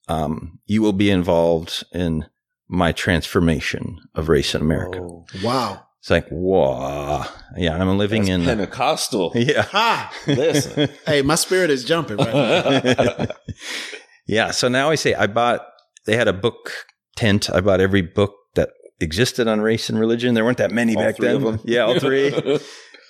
um, 0.09 0.59
you 0.67 0.83
will 0.83 0.93
be 0.93 1.11
involved 1.11 1.85
in 1.93 2.27
my 2.69 2.93
transformation 2.93 3.99
of 4.15 4.29
race 4.29 4.55
in 4.55 4.61
America. 4.61 5.01
Oh, 5.01 5.27
wow. 5.43 5.83
It's 6.01 6.09
like, 6.09 6.29
whoa. 6.29 7.25
Yeah, 7.57 7.77
I'm 7.77 7.99
living 7.99 8.23
That's 8.23 8.31
in 8.31 8.45
Pentecostal. 8.45 9.33
Yeah. 9.35 9.63
Ha! 9.63 10.13
Listen. 10.27 10.89
hey, 11.07 11.23
my 11.23 11.35
spirit 11.35 11.71
is 11.71 11.85
jumping 11.85 12.17
right 12.17 13.31
yeah. 14.27 14.51
So 14.51 14.69
now 14.69 14.91
I 14.91 14.95
say 14.95 15.15
I 15.15 15.27
bought 15.27 15.67
they 16.07 16.17
had 16.17 16.29
a 16.29 16.33
book 16.33 16.73
tent. 17.17 17.51
I 17.51 17.61
bought 17.61 17.81
every 17.81 18.01
book 18.03 18.35
that 18.55 18.71
existed 19.01 19.47
on 19.47 19.61
race 19.61 19.91
and 19.91 19.99
religion. 20.01 20.35
There 20.35 20.45
weren't 20.45 20.59
that 20.59 20.71
many 20.71 20.97
all 20.97 21.03
back 21.03 21.17
then. 21.19 21.61
Yeah, 21.65 21.83
all 21.83 21.99
three. 21.99 22.33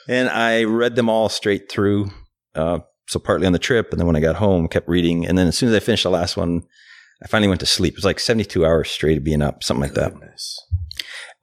and 0.09 0.29
I 0.29 0.65
read 0.65 0.97
them 0.97 1.09
all 1.09 1.29
straight 1.29 1.71
through. 1.71 2.11
Uh, 2.57 2.81
so 3.07 3.21
partly 3.21 3.47
on 3.47 3.53
the 3.53 3.59
trip, 3.59 3.91
and 3.91 4.01
then 4.01 4.07
when 4.07 4.17
I 4.17 4.21
got 4.21 4.37
home, 4.37 4.69
kept 4.69 4.89
reading. 4.89 5.27
And 5.27 5.39
then 5.39 5.47
as 5.47 5.57
soon 5.57 5.69
as 5.69 5.75
I 5.75 5.81
finished 5.81 6.05
the 6.05 6.11
last 6.11 6.37
one, 6.37 6.63
I 7.23 7.29
finally 7.29 7.49
went 7.49 7.61
to 7.61 7.67
sleep. 7.67 7.95
It 7.95 7.99
was 7.99 8.05
like 8.05 8.21
72 8.21 8.65
hours 8.65 8.91
straight 8.91 9.19
of 9.19 9.25
being 9.25 9.43
up, 9.43 9.63
something 9.63 9.83
like 9.83 9.95
that. 9.95 10.13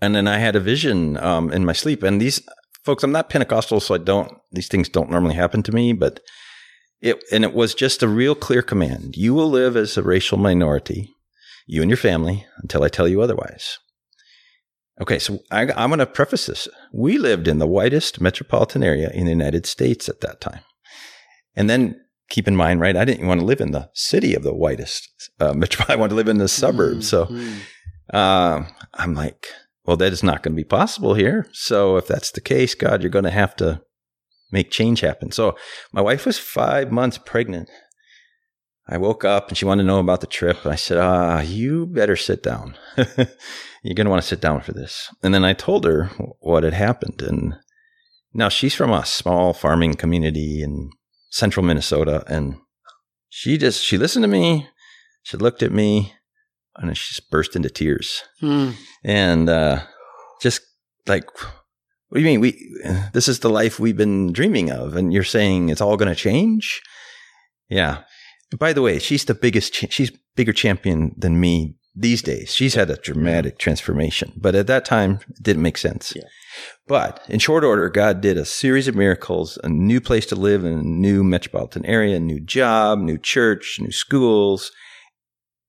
And 0.01 0.15
then 0.15 0.27
I 0.27 0.37
had 0.37 0.55
a 0.55 0.59
vision 0.59 1.17
um, 1.17 1.51
in 1.51 1.65
my 1.65 1.73
sleep. 1.73 2.03
And 2.03 2.21
these 2.21 2.41
folks, 2.83 3.03
I'm 3.03 3.11
not 3.11 3.29
Pentecostal, 3.29 3.79
so 3.79 3.95
I 3.95 3.99
don't, 3.99 4.31
these 4.51 4.67
things 4.67 4.89
don't 4.89 5.09
normally 5.09 5.35
happen 5.35 5.63
to 5.63 5.71
me, 5.71 5.93
but 5.93 6.19
it, 7.01 7.23
and 7.31 7.43
it 7.43 7.53
was 7.53 7.75
just 7.75 8.03
a 8.03 8.07
real 8.07 8.35
clear 8.35 8.61
command. 8.61 9.17
You 9.17 9.33
will 9.33 9.49
live 9.49 9.75
as 9.75 9.97
a 9.97 10.03
racial 10.03 10.37
minority, 10.37 11.13
you 11.65 11.81
and 11.81 11.89
your 11.89 11.97
family, 11.97 12.45
until 12.57 12.83
I 12.83 12.89
tell 12.89 13.07
you 13.07 13.21
otherwise. 13.21 13.79
Okay, 14.99 15.19
so 15.19 15.39
I, 15.51 15.63
am 15.83 15.89
going 15.89 15.99
to 15.99 16.07
preface 16.07 16.47
this. 16.47 16.67
We 16.91 17.19
lived 17.19 17.47
in 17.47 17.59
the 17.59 17.67
whitest 17.67 18.19
metropolitan 18.19 18.83
area 18.83 19.11
in 19.13 19.25
the 19.25 19.31
United 19.31 19.67
States 19.67 20.09
at 20.09 20.21
that 20.21 20.41
time. 20.41 20.61
And 21.55 21.69
then 21.69 21.99
keep 22.29 22.47
in 22.47 22.55
mind, 22.55 22.81
right, 22.81 22.95
I 22.95 23.05
didn't 23.05 23.27
want 23.27 23.39
to 23.39 23.45
live 23.45 23.61
in 23.61 23.71
the 23.71 23.89
city 23.93 24.33
of 24.33 24.43
the 24.43 24.55
whitest 24.55 25.09
uh, 25.39 25.53
metropolitan. 25.55 25.93
I 25.93 25.99
wanted 25.99 26.09
to 26.11 26.15
live 26.15 26.27
in 26.27 26.37
the 26.37 26.47
suburbs. 26.47 27.11
Mm-hmm. 27.11 27.57
So 28.11 28.17
uh, 28.17 28.65
I'm 28.95 29.13
like, 29.13 29.47
well, 29.87 29.97
that 29.97 30.11
is 30.11 30.21
not 30.21 30.43
going 30.43 30.53
to 30.53 30.61
be 30.61 30.65
possible 30.65 31.13
here. 31.13 31.47
So 31.53 31.95
if 31.95 32.07
that's 32.07 32.31
the 32.31 32.41
case, 32.41 32.75
God, 32.75 33.01
you're 33.01 33.09
going 33.09 33.23
to 33.23 33.31
have 33.31 33.55
to 33.55 33.81
make 34.51 34.69
change 34.69 34.99
happen. 34.99 35.31
So 35.31 35.57
my 35.93 36.01
wife 36.01 36.25
was 36.25 36.37
five 36.37 36.91
months 36.91 37.17
pregnant. 37.17 37.69
I 38.89 38.97
woke 38.97 39.23
up 39.23 39.47
and 39.47 39.57
she 39.57 39.65
wanted 39.65 39.83
to 39.83 39.87
know 39.87 39.99
about 39.99 40.21
the 40.21 40.27
trip. 40.27 40.65
I 40.65 40.75
said, 40.75 40.97
ah, 40.97 41.39
you 41.39 41.85
better 41.85 42.17
sit 42.17 42.43
down. 42.43 42.75
you're 42.97 43.95
going 43.95 44.05
to 44.05 44.09
want 44.09 44.21
to 44.21 44.27
sit 44.27 44.41
down 44.41 44.61
for 44.61 44.73
this. 44.73 45.09
And 45.23 45.33
then 45.33 45.45
I 45.45 45.53
told 45.53 45.85
her 45.85 46.05
what 46.39 46.63
had 46.63 46.73
happened. 46.73 47.21
And 47.21 47.55
now 48.33 48.49
she's 48.49 48.75
from 48.75 48.91
a 48.91 49.05
small 49.05 49.53
farming 49.53 49.95
community 49.95 50.61
in 50.61 50.89
central 51.29 51.65
Minnesota. 51.65 52.23
And 52.27 52.57
she 53.29 53.57
just, 53.57 53.83
she 53.83 53.97
listened 53.97 54.23
to 54.23 54.29
me. 54.29 54.67
She 55.23 55.37
looked 55.37 55.63
at 55.63 55.73
me 55.73 56.13
and 56.77 56.95
she 56.97 57.15
just 57.15 57.29
burst 57.29 57.55
into 57.55 57.69
tears. 57.69 58.23
Hmm. 58.39 58.71
And 59.03 59.49
uh, 59.49 59.83
just 60.41 60.61
like, 61.07 61.25
what 62.09 62.15
do 62.15 62.19
you 62.19 62.25
mean? 62.25 62.39
We 62.39 62.79
this 63.13 63.27
is 63.27 63.39
the 63.39 63.49
life 63.49 63.79
we've 63.79 63.97
been 63.97 64.31
dreaming 64.31 64.71
of, 64.71 64.95
and 64.95 65.11
you're 65.11 65.23
saying 65.23 65.69
it's 65.69 65.81
all 65.81 65.97
going 65.97 66.13
to 66.13 66.15
change? 66.15 66.81
Yeah. 67.69 68.03
By 68.57 68.71
the 68.71 68.81
way, 68.81 68.99
she's 68.99 69.25
the 69.25 69.35
biggest. 69.35 69.73
Cha- 69.73 69.87
she's 69.89 70.11
bigger 70.35 70.53
champion 70.53 71.13
than 71.17 71.39
me 71.39 71.75
these 71.95 72.21
days. 72.21 72.53
She's 72.53 72.75
had 72.75 72.89
a 72.89 72.95
dramatic 72.95 73.57
transformation, 73.57 74.31
but 74.37 74.55
at 74.55 74.67
that 74.67 74.85
time, 74.85 75.19
it 75.29 75.43
didn't 75.43 75.63
make 75.63 75.77
sense. 75.77 76.13
Yeah. 76.15 76.23
But 76.87 77.25
in 77.27 77.39
short 77.39 77.63
order, 77.63 77.89
God 77.89 78.21
did 78.21 78.37
a 78.37 78.45
series 78.45 78.87
of 78.87 78.95
miracles, 78.95 79.57
a 79.63 79.69
new 79.69 79.99
place 79.99 80.25
to 80.27 80.35
live 80.35 80.63
in 80.63 80.73
a 80.73 80.83
new 80.83 81.23
metropolitan 81.23 81.85
area, 81.85 82.15
a 82.15 82.19
new 82.19 82.39
job, 82.39 82.99
new 82.99 83.17
church, 83.17 83.77
new 83.81 83.91
schools, 83.91 84.71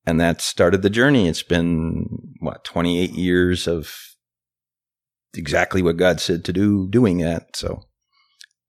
and 0.09 0.19
that 0.19 0.41
started 0.41 0.81
the 0.81 0.89
journey. 0.89 1.27
It's 1.27 1.43
been 1.43 2.07
what 2.39 2.63
28 2.63 3.11
years 3.11 3.67
of 3.67 3.93
exactly 5.33 5.81
what 5.81 5.97
God 5.97 6.19
said 6.19 6.43
to 6.45 6.53
do, 6.53 6.87
doing 6.89 7.19
that. 7.19 7.55
So 7.55 7.83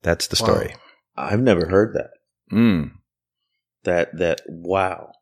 that's 0.03 0.27
the 0.27 0.37
story. 0.37 0.75
Wow. 1.17 1.25
I've 1.25 1.41
never 1.41 1.67
heard 1.67 1.95
that. 1.95 2.11
Mm. 2.53 2.93
That 3.85 4.17
that 4.19 4.43
wow. 4.47 5.13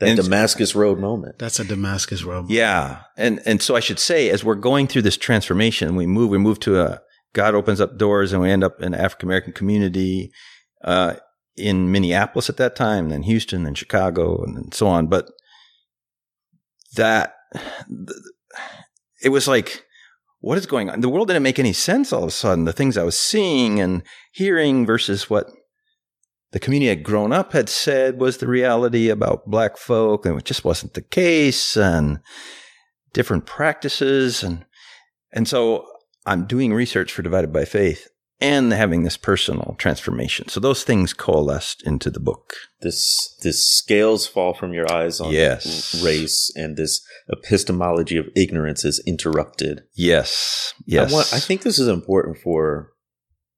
That 0.00 0.10
and 0.10 0.22
Damascus 0.22 0.74
Road 0.74 0.98
moment. 0.98 1.38
That's 1.38 1.60
a 1.60 1.64
Damascus 1.64 2.24
Road. 2.24 2.42
Moment. 2.42 2.50
Yeah, 2.50 3.02
and 3.16 3.40
and 3.46 3.62
so 3.62 3.76
I 3.76 3.80
should 3.80 4.00
say, 4.00 4.28
as 4.28 4.42
we're 4.42 4.56
going 4.56 4.88
through 4.88 5.02
this 5.02 5.16
transformation, 5.16 5.94
we 5.94 6.06
move. 6.06 6.30
We 6.30 6.38
move 6.38 6.58
to 6.60 6.80
a 6.80 7.00
God 7.32 7.54
opens 7.54 7.80
up 7.80 7.96
doors, 7.96 8.32
and 8.32 8.42
we 8.42 8.50
end 8.50 8.64
up 8.64 8.80
in 8.80 8.94
an 8.94 9.00
African 9.00 9.28
American 9.28 9.52
community. 9.52 10.32
Uh, 10.82 11.14
in 11.56 11.92
Minneapolis 11.92 12.50
at 12.50 12.56
that 12.56 12.74
time, 12.74 13.10
then 13.10 13.22
Houston, 13.22 13.62
then 13.62 13.74
Chicago, 13.74 14.42
and 14.42 14.74
so 14.74 14.88
on. 14.88 15.06
But 15.06 15.30
that 16.94 17.34
it 19.22 19.30
was 19.30 19.48
like 19.48 19.84
what 20.44 20.58
is 20.58 20.66
going 20.66 20.90
on? 20.90 21.00
The 21.00 21.08
world 21.08 21.28
didn't 21.28 21.42
make 21.42 21.58
any 21.58 21.72
sense 21.72 22.12
all 22.12 22.24
of 22.24 22.28
a 22.28 22.30
sudden. 22.30 22.66
The 22.66 22.72
things 22.74 22.98
I 22.98 23.02
was 23.02 23.18
seeing 23.18 23.80
and 23.80 24.02
hearing 24.30 24.84
versus 24.84 25.30
what 25.30 25.46
the 26.52 26.60
community 26.60 26.90
had 26.90 27.02
grown 27.02 27.32
up 27.32 27.54
had 27.54 27.70
said 27.70 28.20
was 28.20 28.36
the 28.36 28.46
reality 28.46 29.08
about 29.08 29.50
black 29.50 29.78
folk, 29.78 30.26
and 30.26 30.38
it 30.38 30.44
just 30.44 30.62
wasn't 30.62 30.92
the 30.92 31.00
case, 31.00 31.78
and 31.78 32.20
different 33.14 33.46
practices. 33.46 34.42
And, 34.42 34.66
and 35.32 35.48
so 35.48 35.86
I'm 36.26 36.44
doing 36.44 36.74
research 36.74 37.10
for 37.10 37.22
Divided 37.22 37.50
by 37.50 37.64
Faith 37.64 38.08
and 38.44 38.72
having 38.72 39.02
this 39.04 39.16
personal 39.16 39.74
transformation. 39.78 40.48
So 40.48 40.60
those 40.60 40.84
things 40.84 41.12
coalesced 41.12 41.82
into 41.86 42.10
the 42.10 42.20
book. 42.20 42.54
This 42.80 43.36
this 43.42 43.62
scales 43.68 44.26
fall 44.26 44.54
from 44.54 44.72
your 44.72 44.90
eyes 44.92 45.20
on 45.20 45.32
Yes. 45.32 46.02
race, 46.04 46.52
and 46.54 46.76
this 46.76 47.00
epistemology 47.28 48.16
of 48.16 48.26
ignorance 48.36 48.84
is 48.84 49.02
interrupted. 49.06 49.82
Yes. 49.94 50.74
Yes. 50.86 51.10
I, 51.10 51.14
want, 51.14 51.32
I 51.32 51.40
think 51.40 51.62
this 51.62 51.78
is 51.78 51.88
important 51.88 52.38
for 52.38 52.92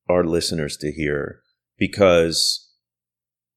our 0.08 0.24
listeners 0.24 0.76
to 0.78 0.92
hear 0.92 1.40
because 1.78 2.68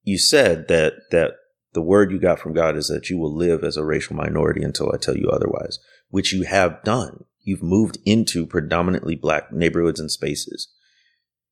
you 0.04 0.18
said 0.18 0.68
that 0.68 0.94
that 1.12 1.34
the 1.74 1.82
word 1.82 2.12
you 2.12 2.20
got 2.20 2.40
from 2.40 2.54
God 2.54 2.76
is 2.76 2.88
that 2.88 3.10
you 3.12 3.18
will 3.20 3.36
live 3.36 3.64
as 3.64 3.78
a 3.78 3.86
racial 3.86 4.16
minority 4.16 4.64
until 4.64 4.92
I 4.92 4.98
tell 4.98 5.16
you 5.16 5.30
otherwise, 5.30 5.78
which 6.10 6.34
you 6.34 6.44
have 6.44 6.84
done. 6.84 7.26
You've 7.44 7.62
moved 7.64 8.00
into 8.06 8.46
predominantly 8.48 9.16
black 9.16 9.52
neighborhoods 9.54 10.00
and 10.00 10.10
spaces, 10.12 10.68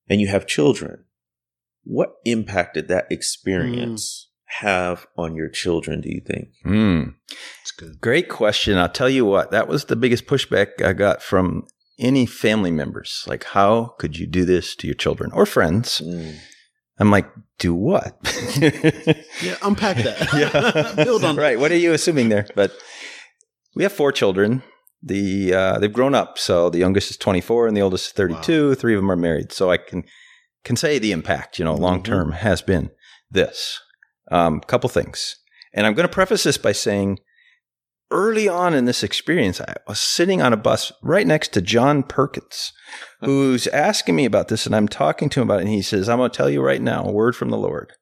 and 0.10 0.22
you 0.22 0.28
have 0.28 0.48
children. 0.48 1.06
What 1.84 2.16
impact 2.26 2.74
did 2.74 2.88
that 2.90 3.08
experience 3.10 4.30
have 4.62 5.08
on 5.18 5.36
your 5.36 5.50
children? 5.50 6.02
Do 6.02 6.10
you 6.10 6.22
think? 6.26 6.50
Mm. 6.66 7.16
It's 7.62 7.72
good. 7.72 8.02
Great 8.02 8.30
question. 8.30 8.78
I'll 8.78 8.90
tell 8.90 9.10
you 9.10 9.26
what, 9.26 9.52
that 9.52 9.68
was 9.68 9.86
the 9.86 9.96
biggest 9.96 10.26
pushback 10.26 10.82
I 10.82 10.94
got 10.94 11.22
from 11.22 11.66
any 12.00 12.26
family 12.26 12.72
members. 12.72 13.24
Like, 13.28 13.44
how 13.46 13.96
could 14.00 14.18
you 14.18 14.28
do 14.28 14.46
this 14.46 14.76
to 14.78 14.88
your 14.88 14.96
children 14.96 15.32
or 15.32 15.46
friends? 15.46 16.02
Mm. 16.04 16.36
I'm 17.00 17.12
like, 17.12 17.30
do 17.60 17.74
what? 17.74 18.18
Yeah, 19.40 19.56
unpack 19.62 19.98
that. 19.98 20.34
yeah. 20.98 21.04
Build 21.04 21.24
on 21.24 21.36
right. 21.36 21.60
What 21.60 21.72
are 21.72 21.78
you 21.78 21.94
assuming 21.94 22.30
there? 22.30 22.48
But 22.56 22.72
we 23.76 23.84
have 23.84 23.94
four 23.94 24.12
children. 24.12 24.64
The 25.04 25.54
uh, 25.54 25.80
they've 25.80 25.94
grown 25.94 26.16
up. 26.16 26.38
So 26.38 26.70
the 26.70 26.80
youngest 26.80 27.12
is 27.12 27.18
24 27.18 27.68
and 27.68 27.78
the 27.78 27.82
oldest 27.82 28.08
is 28.08 28.14
32. 28.14 28.76
Three 28.76 28.96
of 28.96 29.02
them 29.02 29.12
are 29.12 29.16
married. 29.16 29.52
So 29.52 29.70
I 29.70 29.78
can 29.78 30.04
can 30.64 30.76
say 30.76 31.00
the 31.00 31.12
impact, 31.12 31.60
you 31.60 31.66
know, 31.66 31.76
long 31.76 32.04
term 32.04 32.32
has 32.34 32.62
been 32.62 32.92
this. 33.32 33.80
Um, 34.30 34.60
couple 34.60 34.90
things, 34.90 35.38
and 35.74 35.86
I'm 35.86 35.94
going 35.94 36.08
to 36.08 36.14
preface 36.14 36.44
this 36.44 36.58
by 36.58 36.74
saying, 36.74 37.20
early 38.12 38.50
on 38.50 38.74
in 38.74 38.84
this 38.84 39.04
experience, 39.04 39.62
I 39.62 39.76
was 39.88 40.02
sitting 40.02 40.42
on 40.42 40.52
a 40.52 40.58
bus 40.58 40.92
right 41.02 41.26
next 41.26 41.54
to 41.54 41.62
John 41.62 42.04
Perkins, 42.04 42.74
who's 43.22 43.68
asking 43.68 44.18
me 44.18 44.26
about 44.26 44.50
this, 44.50 44.66
and 44.66 44.76
I'm 44.76 44.90
talking 44.90 45.30
to 45.30 45.42
him 45.42 45.48
about 45.48 45.60
it, 45.60 45.62
and 45.62 45.70
he 45.70 45.82
says, 45.82 46.10
"I'm 46.10 46.18
going 46.18 46.30
to 46.30 46.36
tell 46.36 46.50
you 46.50 46.62
right 46.62 46.82
now, 46.82 47.06
a 47.06 47.12
word 47.12 47.38
from 47.38 47.50
the 47.52 47.58
Lord. 47.58 47.94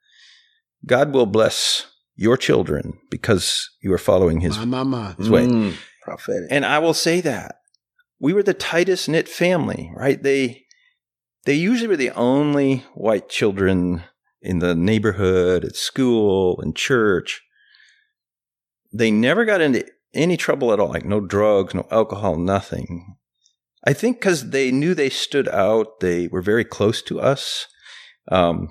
God 0.86 1.14
will 1.14 1.28
bless 1.28 1.86
your 2.16 2.38
children 2.38 2.98
because 3.12 3.70
you 3.82 3.94
are 3.94 4.00
following 4.00 4.42
His 4.42 4.58
My, 4.58 4.66
my, 4.66 4.84
my. 4.84 5.14
his 5.14 5.30
way. 5.30 5.46
Mm. 5.46 5.76
Prophetic. 6.06 6.48
And 6.52 6.66
I 6.66 6.80
will 6.80 6.94
say 6.94 7.20
that 7.22 7.62
we 8.20 8.32
were 8.32 8.44
the 8.44 8.54
tightest 8.54 9.10
knit 9.10 9.28
family, 9.28 9.92
right? 9.96 10.22
They 10.22 10.66
they 11.46 11.56
usually 11.56 11.88
were 11.88 11.98
the 11.98 12.12
only 12.12 12.86
white 12.94 13.28
children 13.28 14.04
in 14.42 14.60
the 14.60 14.76
neighborhood, 14.76 15.66
at 15.66 15.76
school, 15.76 16.60
and 16.62 16.76
church. 16.76 17.42
They 18.94 19.12
never 19.12 19.46
got 19.46 19.62
into 19.62 19.86
any 20.14 20.38
trouble 20.38 20.72
at 20.72 20.80
all, 20.80 20.90
like 20.90 21.06
no 21.06 21.20
drugs, 21.20 21.74
no 21.74 21.88
alcohol, 21.92 22.38
nothing. 22.38 23.18
I 23.84 23.94
think 23.94 24.18
because 24.18 24.52
they 24.52 24.72
knew 24.72 24.94
they 24.94 25.10
stood 25.10 25.48
out, 25.50 26.00
they 26.00 26.28
were 26.28 26.42
very 26.42 26.64
close 26.64 27.02
to 27.04 27.20
us. 27.20 27.68
Um, 28.32 28.70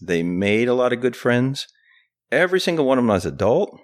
they 0.00 0.22
made 0.22 0.68
a 0.68 0.74
lot 0.74 0.92
of 0.92 1.00
good 1.00 1.16
friends. 1.16 1.66
Every 2.30 2.60
single 2.60 2.86
one 2.86 2.98
of 2.98 3.04
them 3.04 3.10
as 3.10 3.26
adult 3.26 3.78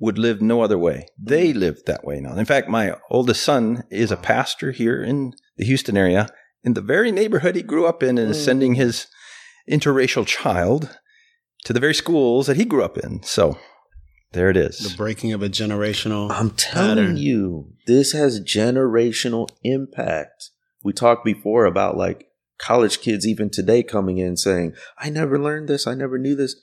would 0.00 0.18
live 0.18 0.40
no 0.40 0.62
other 0.62 0.78
way. 0.78 1.06
They 1.18 1.50
mm-hmm. 1.50 1.60
live 1.60 1.84
that 1.86 2.04
way 2.04 2.20
now. 2.20 2.34
In 2.34 2.46
fact, 2.46 2.68
my 2.68 2.94
oldest 3.10 3.42
son 3.42 3.84
is 3.90 4.10
a 4.10 4.16
pastor 4.16 4.72
here 4.72 5.02
in 5.02 5.34
the 5.56 5.66
Houston 5.66 5.96
area, 5.96 6.28
in 6.64 6.74
the 6.74 6.80
very 6.80 7.12
neighborhood 7.12 7.54
he 7.54 7.62
grew 7.62 7.86
up 7.86 8.02
in, 8.02 8.18
and 8.18 8.30
is 8.30 8.38
mm. 8.38 8.44
sending 8.44 8.74
his 8.74 9.06
interracial 9.70 10.26
child 10.26 10.98
to 11.64 11.72
the 11.72 11.80
very 11.80 11.94
schools 11.94 12.46
that 12.46 12.56
he 12.56 12.64
grew 12.64 12.82
up 12.82 12.98
in. 12.98 13.22
So 13.22 13.58
there 14.32 14.48
it 14.48 14.56
is. 14.56 14.78
The 14.78 14.96
breaking 14.96 15.32
of 15.32 15.42
a 15.42 15.48
generational. 15.48 16.30
I'm 16.30 16.50
telling 16.50 16.96
pattern. 16.96 17.16
you, 17.16 17.72
this 17.86 18.12
has 18.12 18.40
generational 18.40 19.48
impact. 19.62 20.50
We 20.82 20.92
talked 20.92 21.24
before 21.24 21.66
about 21.66 21.96
like 21.96 22.26
college 22.58 23.00
kids, 23.00 23.26
even 23.26 23.50
today, 23.50 23.82
coming 23.82 24.18
in 24.18 24.36
saying, 24.36 24.74
I 24.98 25.10
never 25.10 25.38
learned 25.38 25.68
this. 25.68 25.86
I 25.86 25.94
never 25.94 26.18
knew 26.18 26.36
this. 26.36 26.56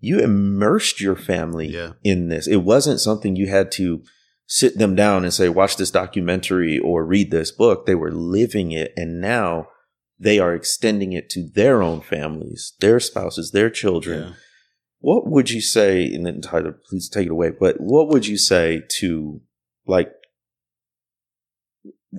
You 0.00 0.20
immersed 0.20 1.00
your 1.00 1.16
family 1.16 1.68
Yeah. 1.68 1.92
in 2.04 2.28
this. 2.28 2.46
It 2.46 2.58
wasn't 2.58 3.00
something 3.00 3.34
you 3.36 3.48
had 3.48 3.70
to 3.72 4.02
sit 4.46 4.78
them 4.78 4.94
down 4.94 5.24
and 5.24 5.34
say, 5.34 5.48
watch 5.48 5.76
this 5.76 5.90
documentary 5.90 6.78
or 6.78 7.04
read 7.04 7.30
this 7.30 7.50
book. 7.50 7.84
They 7.86 7.94
were 7.94 8.12
living 8.12 8.72
it. 8.72 8.92
And 8.96 9.20
now 9.20 9.68
they 10.18 10.38
are 10.38 10.54
extending 10.54 11.12
it 11.12 11.28
to 11.30 11.48
their 11.54 11.82
own 11.82 12.00
families, 12.00 12.74
their 12.80 12.98
spouses, 13.00 13.50
their 13.52 13.70
children 13.70 14.20
Yeah. 14.22 14.32
what 15.00 15.28
would 15.28 15.48
you 15.50 15.60
say 15.60 16.02
in 16.04 16.24
the 16.24 16.32
title 16.32 16.72
please 16.88 17.08
take 17.08 17.26
it 17.26 17.30
away 17.30 17.50
but 17.50 17.76
what 17.80 18.08
would 18.08 18.26
you 18.26 18.36
say 18.36 18.82
to 18.98 19.40
like 19.86 20.10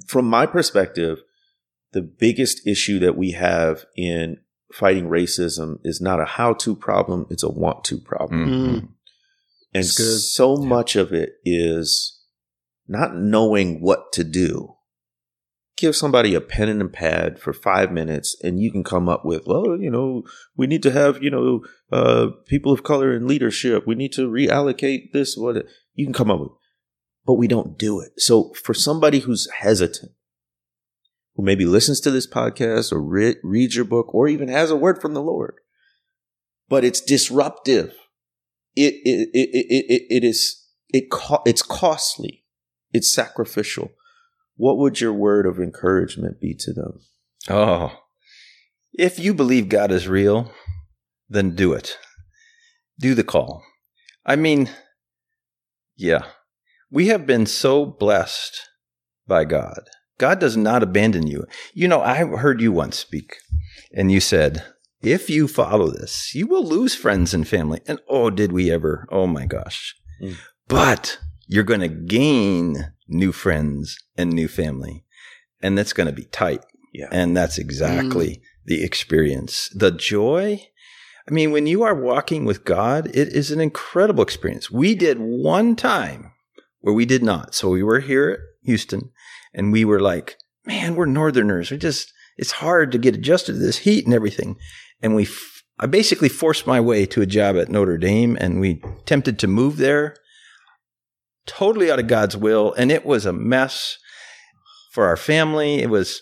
from 0.07 0.25
my 0.29 0.45
perspective 0.45 1.21
the 1.91 2.01
biggest 2.01 2.65
issue 2.65 2.99
that 2.99 3.17
we 3.17 3.31
have 3.31 3.85
in 3.97 4.37
fighting 4.73 5.05
racism 5.09 5.79
is 5.83 5.99
not 5.99 6.19
a 6.19 6.25
how-to 6.25 6.75
problem 6.75 7.25
it's 7.29 7.43
a 7.43 7.49
want-to 7.49 7.97
problem 7.97 8.47
Mhm. 8.49 8.77
and 9.73 9.83
It's 9.85 9.97
good. 9.97 10.19
so 10.19 10.55
much 10.57 10.95
of 10.95 11.11
it 11.11 11.33
is 11.43 12.19
not 12.87 13.15
knowing 13.15 13.81
what 13.81 14.11
to 14.13 14.23
do. 14.23 14.75
Give 15.77 15.95
somebody 15.95 16.33
a 16.35 16.41
pen 16.41 16.67
and 16.67 16.81
a 16.81 16.87
pad 16.89 17.39
for 17.39 17.53
five 17.53 17.91
minutes, 17.91 18.35
and 18.43 18.59
you 18.59 18.69
can 18.71 18.83
come 18.83 19.07
up 19.07 19.23
with, 19.23 19.43
well, 19.45 19.79
you 19.79 19.89
know, 19.89 20.23
we 20.57 20.67
need 20.67 20.83
to 20.83 20.91
have, 20.91 21.23
you 21.23 21.29
know, 21.29 21.63
uh, 21.91 22.27
people 22.47 22.73
of 22.73 22.83
color 22.83 23.15
in 23.15 23.27
leadership. 23.27 23.87
We 23.87 23.95
need 23.95 24.11
to 24.13 24.27
reallocate 24.29 25.13
this. 25.13 25.37
What 25.37 25.65
you 25.93 26.05
can 26.05 26.13
come 26.13 26.29
up 26.31 26.41
with, 26.41 26.51
but 27.25 27.35
we 27.35 27.47
don't 27.47 27.77
do 27.77 28.01
it. 28.01 28.11
So 28.17 28.51
for 28.55 28.73
somebody 28.73 29.19
who's 29.19 29.47
hesitant, 29.51 30.11
who 31.39 31.45
maybe 31.45 31.63
listens 31.63 32.01
to 32.01 32.11
this 32.11 32.27
podcast 32.27 32.91
or 32.91 33.01
re- 33.01 33.37
reads 33.43 33.73
your 33.73 33.85
book 33.85 34.13
or 34.13 34.27
even 34.27 34.49
has 34.49 34.69
a 34.69 34.75
word 34.75 34.99
from 34.99 35.13
the 35.13 35.21
Lord, 35.21 35.55
but 36.67 36.83
it's 36.83 36.99
disruptive 36.99 37.93
it 38.75 38.95
it 39.05 39.29
it 39.33 39.49
it, 39.53 39.85
it, 39.89 40.01
it 40.09 40.23
is 40.25 40.67
it 40.89 41.09
co- 41.09 41.41
it's 41.45 41.61
costly 41.61 42.43
it's 42.91 43.11
sacrificial 43.11 43.91
what 44.57 44.77
would 44.77 44.99
your 44.99 45.13
word 45.13 45.45
of 45.45 45.59
encouragement 45.59 46.41
be 46.41 46.53
to 46.53 46.73
them 46.73 46.99
Oh, 47.47 47.97
if 48.91 49.17
you 49.17 49.33
believe 49.33 49.69
God 49.69 49.91
is 49.91 50.09
real, 50.09 50.51
then 51.29 51.55
do 51.55 51.71
it. 51.71 51.97
Do 52.99 53.15
the 53.15 53.23
call. 53.23 53.63
I 54.25 54.35
mean, 54.35 54.69
yeah, 55.95 56.25
we 56.91 57.07
have 57.07 57.25
been 57.25 57.45
so 57.45 57.85
blessed 57.85 58.67
by 59.25 59.45
God. 59.45 59.89
God 60.19 60.39
does 60.39 60.55
not 60.55 60.83
abandon 60.83 61.25
you. 61.25 61.45
You 61.73 61.87
know, 61.87 62.01
I 62.01 62.17
heard 62.17 62.61
you 62.61 62.71
once 62.71 62.99
speak, 62.99 63.37
and 63.91 64.11
you 64.11 64.19
said, 64.19 64.63
if 65.01 65.29
you 65.29 65.47
follow 65.47 65.89
this, 65.89 66.35
you 66.35 66.45
will 66.45 66.65
lose 66.65 66.93
friends 66.93 67.33
and 67.33 67.47
family. 67.47 67.81
And 67.87 67.99
oh, 68.07 68.29
did 68.29 68.51
we 68.51 68.69
ever? 68.69 69.07
Oh 69.09 69.27
my 69.27 69.45
gosh. 69.45 69.95
Mm. 70.21 70.35
But 70.67 71.19
you're 71.47 71.63
going 71.63 71.79
to 71.79 71.87
gain 71.87 72.91
new 73.07 73.31
friends 73.31 73.97
and 74.17 74.31
new 74.31 74.47
family. 74.47 75.05
And 75.61 75.77
that's 75.77 75.93
going 75.93 76.07
to 76.07 76.13
be 76.13 76.25
tight. 76.25 76.63
yeah 76.93 77.07
And 77.11 77.35
that's 77.35 77.57
exactly 77.57 78.41
the 78.65 78.83
experience. 78.83 79.69
The 79.73 79.91
joy. 79.91 80.61
I 81.27 81.31
mean, 81.31 81.51
when 81.51 81.65
you 81.65 81.83
are 81.83 81.95
walking 81.95 82.43
with 82.43 82.65
God, 82.65 83.07
it 83.07 83.29
is 83.29 83.51
an 83.51 83.61
incredible 83.61 84.23
experience. 84.23 84.69
We 84.69 84.95
did 84.95 85.17
one 85.19 85.75
time 85.75 86.33
where 86.81 86.93
we 86.93 87.05
did 87.05 87.23
not. 87.23 87.55
So 87.55 87.69
we 87.69 87.83
were 87.83 87.99
here 87.99 88.29
at 88.31 88.39
Houston 88.63 89.11
and 89.53 89.71
we 89.71 89.85
were 89.85 89.99
like, 89.99 90.37
man, 90.65 90.95
we're 90.95 91.05
Northerners. 91.05 91.71
We 91.71 91.77
just, 91.77 92.11
it's 92.37 92.51
hard 92.51 92.91
to 92.91 92.97
get 92.97 93.15
adjusted 93.15 93.53
to 93.53 93.59
this 93.59 93.79
heat 93.79 94.05
and 94.05 94.13
everything. 94.13 94.57
And 95.01 95.15
we, 95.15 95.23
f- 95.23 95.63
I 95.79 95.85
basically 95.85 96.29
forced 96.29 96.67
my 96.67 96.79
way 96.79 97.05
to 97.07 97.21
a 97.21 97.25
job 97.25 97.57
at 97.57 97.69
Notre 97.69 97.97
Dame 97.97 98.37
and 98.39 98.59
we 98.59 98.81
attempted 99.01 99.39
to 99.39 99.47
move 99.47 99.77
there 99.77 100.15
totally 101.45 101.91
out 101.91 101.99
of 101.99 102.07
God's 102.07 102.37
will. 102.37 102.73
And 102.73 102.91
it 102.91 103.05
was 103.05 103.25
a 103.25 103.33
mess 103.33 103.97
for 104.91 105.05
our 105.05 105.17
family. 105.17 105.81
It 105.81 105.89
was, 105.89 106.21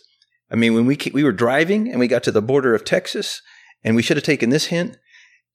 I 0.51 0.55
mean, 0.55 0.73
when 0.73 0.85
we 0.85 0.97
we 1.13 1.23
were 1.23 1.31
driving 1.31 1.89
and 1.89 1.99
we 1.99 2.07
got 2.07 2.23
to 2.23 2.31
the 2.31 2.41
border 2.41 2.73
of 2.73 2.85
Texas, 2.85 3.41
and 3.83 3.95
we 3.95 4.01
should 4.01 4.17
have 4.17 4.23
taken 4.23 4.49
this 4.49 4.65
hint: 4.65 4.97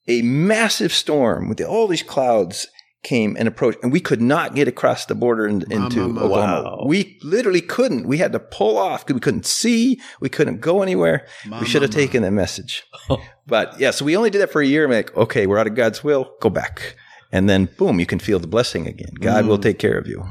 a 0.07 0.23
massive 0.23 0.93
storm 0.93 1.49
with 1.49 1.61
all 1.61 1.89
these 1.89 2.03
clouds, 2.03 2.66
came 3.03 3.36
and 3.36 3.48
approached, 3.48 3.78
and 3.82 3.92
we 3.92 4.00
could 4.00 4.20
not 4.20 4.55
get 4.55 4.68
across 4.68 5.07
the 5.07 5.14
border 5.14 5.46
in, 5.46 5.62
into 5.72 6.00
mama. 6.00 6.20
Oklahoma. 6.20 6.76
Wow. 6.76 6.84
We 6.86 7.18
literally 7.22 7.61
couldn't. 7.61 8.07
We 8.07 8.18
had 8.18 8.32
to 8.32 8.38
pull 8.40 8.78
off 8.78 9.05
because 9.05 9.14
we 9.14 9.20
couldn't 9.20 9.46
see. 9.46 10.00
We 10.20 10.28
couldn't 10.28 10.61
go 10.61 10.82
anywhere. 10.82 11.26
My 11.46 11.61
we 11.61 11.66
should 11.66 11.82
have 11.82 11.90
mama. 11.92 12.07
taken 12.07 12.22
that 12.22 12.32
message. 12.32 12.84
Oh. 13.11 13.22
but 13.46 13.78
yeah, 13.80 13.90
so 13.90 14.05
we 14.05 14.16
only 14.16 14.30
did 14.30 14.40
that 14.40 14.53
for 14.53 14.62
a 14.62 14.66
year. 14.66 14.84
I'm 14.84 14.90
like, 14.90 15.16
okay, 15.16 15.46
we're 15.46 15.59
out 15.59 15.66
of 15.66 15.74
God's 15.74 16.05
will. 16.05 16.32
Go 16.40 16.50
back. 16.50 16.96
And 17.32 17.48
then 17.48 17.64
boom, 17.78 17.98
you 17.98 18.07
can 18.07 18.18
feel 18.18 18.38
the 18.38 18.46
blessing 18.46 18.86
again. 18.86 19.14
God 19.18 19.46
will 19.46 19.59
take 19.59 19.78
care 19.78 19.98
of 19.98 20.07
you. 20.07 20.24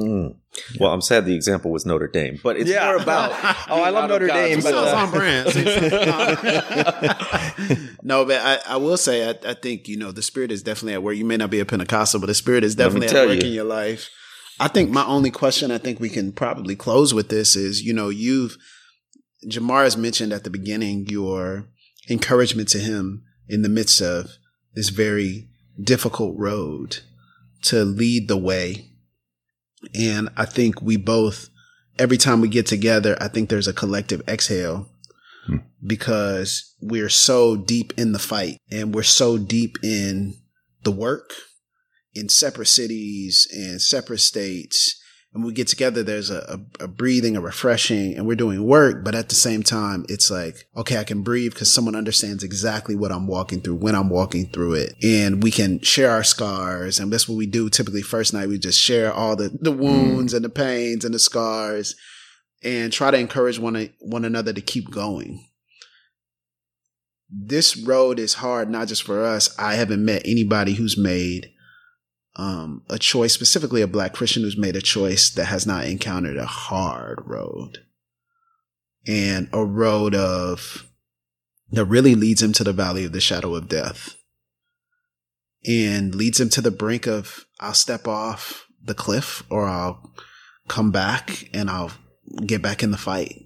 Mm. 0.00 0.36
Well, 0.80 0.92
I'm 0.92 1.00
sad 1.00 1.24
the 1.26 1.34
example 1.34 1.70
was 1.70 1.86
Notre 1.86 2.08
Dame, 2.08 2.38
but 2.42 2.56
it's 2.56 2.68
Yeah. 2.70 2.86
more 2.86 2.96
about. 2.96 3.30
Oh, 3.70 3.82
I 3.82 3.90
love 3.90 4.08
Notre 4.10 4.26
Dame, 4.26 4.60
but, 4.60 4.72
Sounds 4.72 4.92
uh, 4.92 4.96
on 4.96 5.10
brand. 5.12 5.54
no, 8.02 8.24
but 8.24 8.40
I, 8.40 8.58
I 8.66 8.76
will 8.76 8.96
say, 8.96 9.28
I, 9.28 9.34
I 9.48 9.54
think, 9.54 9.86
you 9.86 9.96
know, 9.96 10.10
the 10.10 10.22
spirit 10.22 10.50
is 10.50 10.62
definitely 10.62 10.94
at 10.94 11.02
work. 11.02 11.16
You 11.16 11.24
may 11.24 11.36
not 11.36 11.50
be 11.50 11.60
a 11.60 11.64
Pentecostal, 11.64 12.18
but 12.20 12.26
the 12.26 12.34
spirit 12.34 12.64
is 12.64 12.74
definitely 12.74 13.08
at 13.08 13.28
work 13.28 13.42
you. 13.42 13.48
in 13.48 13.54
your 13.54 13.64
life. 13.64 14.08
I 14.58 14.68
think 14.68 14.90
my 14.90 15.04
only 15.06 15.30
question, 15.30 15.70
I 15.70 15.78
think 15.78 16.00
we 16.00 16.08
can 16.10 16.32
probably 16.32 16.74
close 16.76 17.14
with 17.14 17.28
this 17.28 17.54
is, 17.56 17.82
you 17.82 17.92
know, 17.94 18.08
you've, 18.08 18.56
Jemar 19.48 19.84
has 19.84 19.96
mentioned 19.96 20.32
at 20.32 20.44
the 20.44 20.50
beginning 20.50 21.06
your 21.06 21.66
encouragement 22.10 22.68
to 22.70 22.78
him 22.78 23.22
in 23.48 23.62
the 23.62 23.68
midst 23.68 24.00
of 24.02 24.32
this 24.74 24.90
very 24.90 25.48
difficult 25.82 26.36
road 26.36 26.98
to 27.62 27.84
lead 27.84 28.28
the 28.28 28.36
way. 28.36 28.89
And 29.94 30.28
I 30.36 30.44
think 30.44 30.82
we 30.82 30.96
both, 30.96 31.48
every 31.98 32.16
time 32.16 32.40
we 32.40 32.48
get 32.48 32.66
together, 32.66 33.16
I 33.20 33.28
think 33.28 33.48
there's 33.48 33.68
a 33.68 33.72
collective 33.72 34.22
exhale 34.28 34.88
hmm. 35.46 35.58
because 35.84 36.74
we're 36.80 37.08
so 37.08 37.56
deep 37.56 37.92
in 37.96 38.12
the 38.12 38.18
fight 38.18 38.58
and 38.70 38.94
we're 38.94 39.02
so 39.02 39.38
deep 39.38 39.78
in 39.82 40.34
the 40.82 40.92
work 40.92 41.32
in 42.14 42.28
separate 42.28 42.66
cities 42.66 43.46
and 43.52 43.80
separate 43.80 44.18
states. 44.18 44.99
And 45.32 45.44
we 45.44 45.52
get 45.52 45.68
together, 45.68 46.02
there's 46.02 46.28
a, 46.28 46.60
a, 46.80 46.84
a 46.84 46.88
breathing, 46.88 47.36
a 47.36 47.40
refreshing, 47.40 48.16
and 48.16 48.26
we're 48.26 48.34
doing 48.34 48.64
work. 48.64 49.04
But 49.04 49.14
at 49.14 49.28
the 49.28 49.36
same 49.36 49.62
time, 49.62 50.04
it's 50.08 50.28
like, 50.28 50.66
okay, 50.76 50.98
I 50.98 51.04
can 51.04 51.22
breathe 51.22 51.52
because 51.52 51.72
someone 51.72 51.94
understands 51.94 52.42
exactly 52.42 52.96
what 52.96 53.12
I'm 53.12 53.28
walking 53.28 53.60
through 53.60 53.76
when 53.76 53.94
I'm 53.94 54.08
walking 54.08 54.46
through 54.46 54.74
it. 54.74 54.94
And 55.04 55.40
we 55.40 55.52
can 55.52 55.80
share 55.82 56.10
our 56.10 56.24
scars. 56.24 56.98
And 56.98 57.12
that's 57.12 57.28
what 57.28 57.36
we 57.36 57.46
do 57.46 57.70
typically 57.70 58.02
first 58.02 58.34
night. 58.34 58.48
We 58.48 58.58
just 58.58 58.80
share 58.80 59.12
all 59.12 59.36
the, 59.36 59.50
the 59.50 59.72
mm. 59.72 59.78
wounds 59.78 60.34
and 60.34 60.44
the 60.44 60.48
pains 60.48 61.04
and 61.04 61.14
the 61.14 61.20
scars 61.20 61.94
and 62.64 62.92
try 62.92 63.12
to 63.12 63.18
encourage 63.18 63.60
one, 63.60 63.88
one 64.00 64.24
another 64.24 64.52
to 64.52 64.60
keep 64.60 64.90
going. 64.90 65.44
This 67.30 67.76
road 67.76 68.18
is 68.18 68.34
hard, 68.34 68.68
not 68.68 68.88
just 68.88 69.04
for 69.04 69.24
us. 69.24 69.56
I 69.56 69.74
haven't 69.74 70.04
met 70.04 70.22
anybody 70.24 70.74
who's 70.74 70.98
made 70.98 71.52
um, 72.40 72.82
a 72.88 72.98
choice, 72.98 73.34
specifically 73.34 73.82
a 73.82 73.86
black 73.86 74.14
Christian 74.14 74.42
who's 74.42 74.56
made 74.56 74.74
a 74.74 74.80
choice 74.80 75.28
that 75.28 75.44
has 75.44 75.66
not 75.66 75.84
encountered 75.84 76.38
a 76.38 76.46
hard 76.46 77.18
road 77.26 77.84
and 79.06 79.50
a 79.52 79.62
road 79.62 80.14
of 80.14 80.86
that 81.70 81.84
really 81.84 82.14
leads 82.14 82.42
him 82.42 82.54
to 82.54 82.64
the 82.64 82.72
valley 82.72 83.04
of 83.04 83.12
the 83.12 83.20
shadow 83.20 83.54
of 83.54 83.68
death 83.68 84.16
and 85.66 86.14
leads 86.14 86.40
him 86.40 86.48
to 86.48 86.62
the 86.62 86.70
brink 86.70 87.06
of 87.06 87.44
I'll 87.60 87.74
step 87.74 88.08
off 88.08 88.66
the 88.82 88.94
cliff 88.94 89.42
or 89.50 89.66
I'll 89.66 90.10
come 90.66 90.90
back 90.90 91.50
and 91.52 91.68
I'll 91.68 91.92
get 92.46 92.62
back 92.62 92.82
in 92.82 92.90
the 92.90 92.96
fight. 92.96 93.36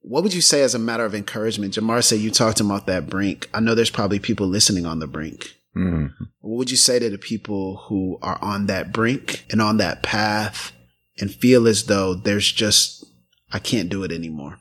What 0.00 0.22
would 0.22 0.32
you 0.32 0.40
say 0.40 0.62
as 0.62 0.74
a 0.74 0.78
matter 0.78 1.04
of 1.04 1.14
encouragement? 1.14 1.74
Jemar 1.74 2.02
said 2.02 2.20
you 2.20 2.30
talked 2.30 2.60
about 2.60 2.86
that 2.86 3.10
brink. 3.10 3.50
I 3.52 3.60
know 3.60 3.74
there's 3.74 3.90
probably 3.90 4.18
people 4.18 4.46
listening 4.46 4.86
on 4.86 5.00
the 5.00 5.06
brink. 5.06 5.54
Mhm. 5.76 6.10
What 6.40 6.56
would 6.58 6.70
you 6.70 6.76
say 6.76 6.98
to 6.98 7.10
the 7.10 7.18
people 7.18 7.84
who 7.88 8.18
are 8.22 8.42
on 8.42 8.66
that 8.66 8.92
brink 8.92 9.44
and 9.50 9.60
on 9.62 9.76
that 9.78 10.02
path 10.02 10.72
and 11.18 11.32
feel 11.34 11.68
as 11.68 11.84
though 11.84 12.14
there's 12.14 12.50
just, 12.50 13.04
I 13.52 13.58
can't 13.58 13.88
do 13.88 14.02
it 14.02 14.12
anymore? 14.12 14.58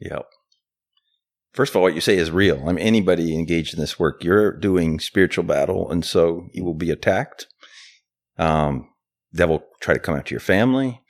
Yep. 0.00 0.26
First 1.52 1.72
of 1.72 1.76
all, 1.76 1.82
what 1.82 1.94
you 1.94 2.00
say 2.00 2.16
is 2.16 2.30
real. 2.30 2.62
I 2.68 2.72
mean, 2.72 2.86
anybody 2.86 3.34
engaged 3.34 3.74
in 3.74 3.80
this 3.80 3.98
work, 3.98 4.22
you're 4.22 4.52
doing 4.52 5.00
spiritual 5.00 5.44
battle, 5.44 5.90
and 5.90 6.04
so 6.04 6.48
you 6.52 6.64
will 6.64 6.74
be 6.74 6.90
attacked. 6.90 7.46
Um, 8.36 8.88
devil 9.34 9.64
try 9.80 9.94
to 9.94 10.00
come 10.00 10.14
after 10.16 10.34
your 10.34 10.40
family. 10.40 11.00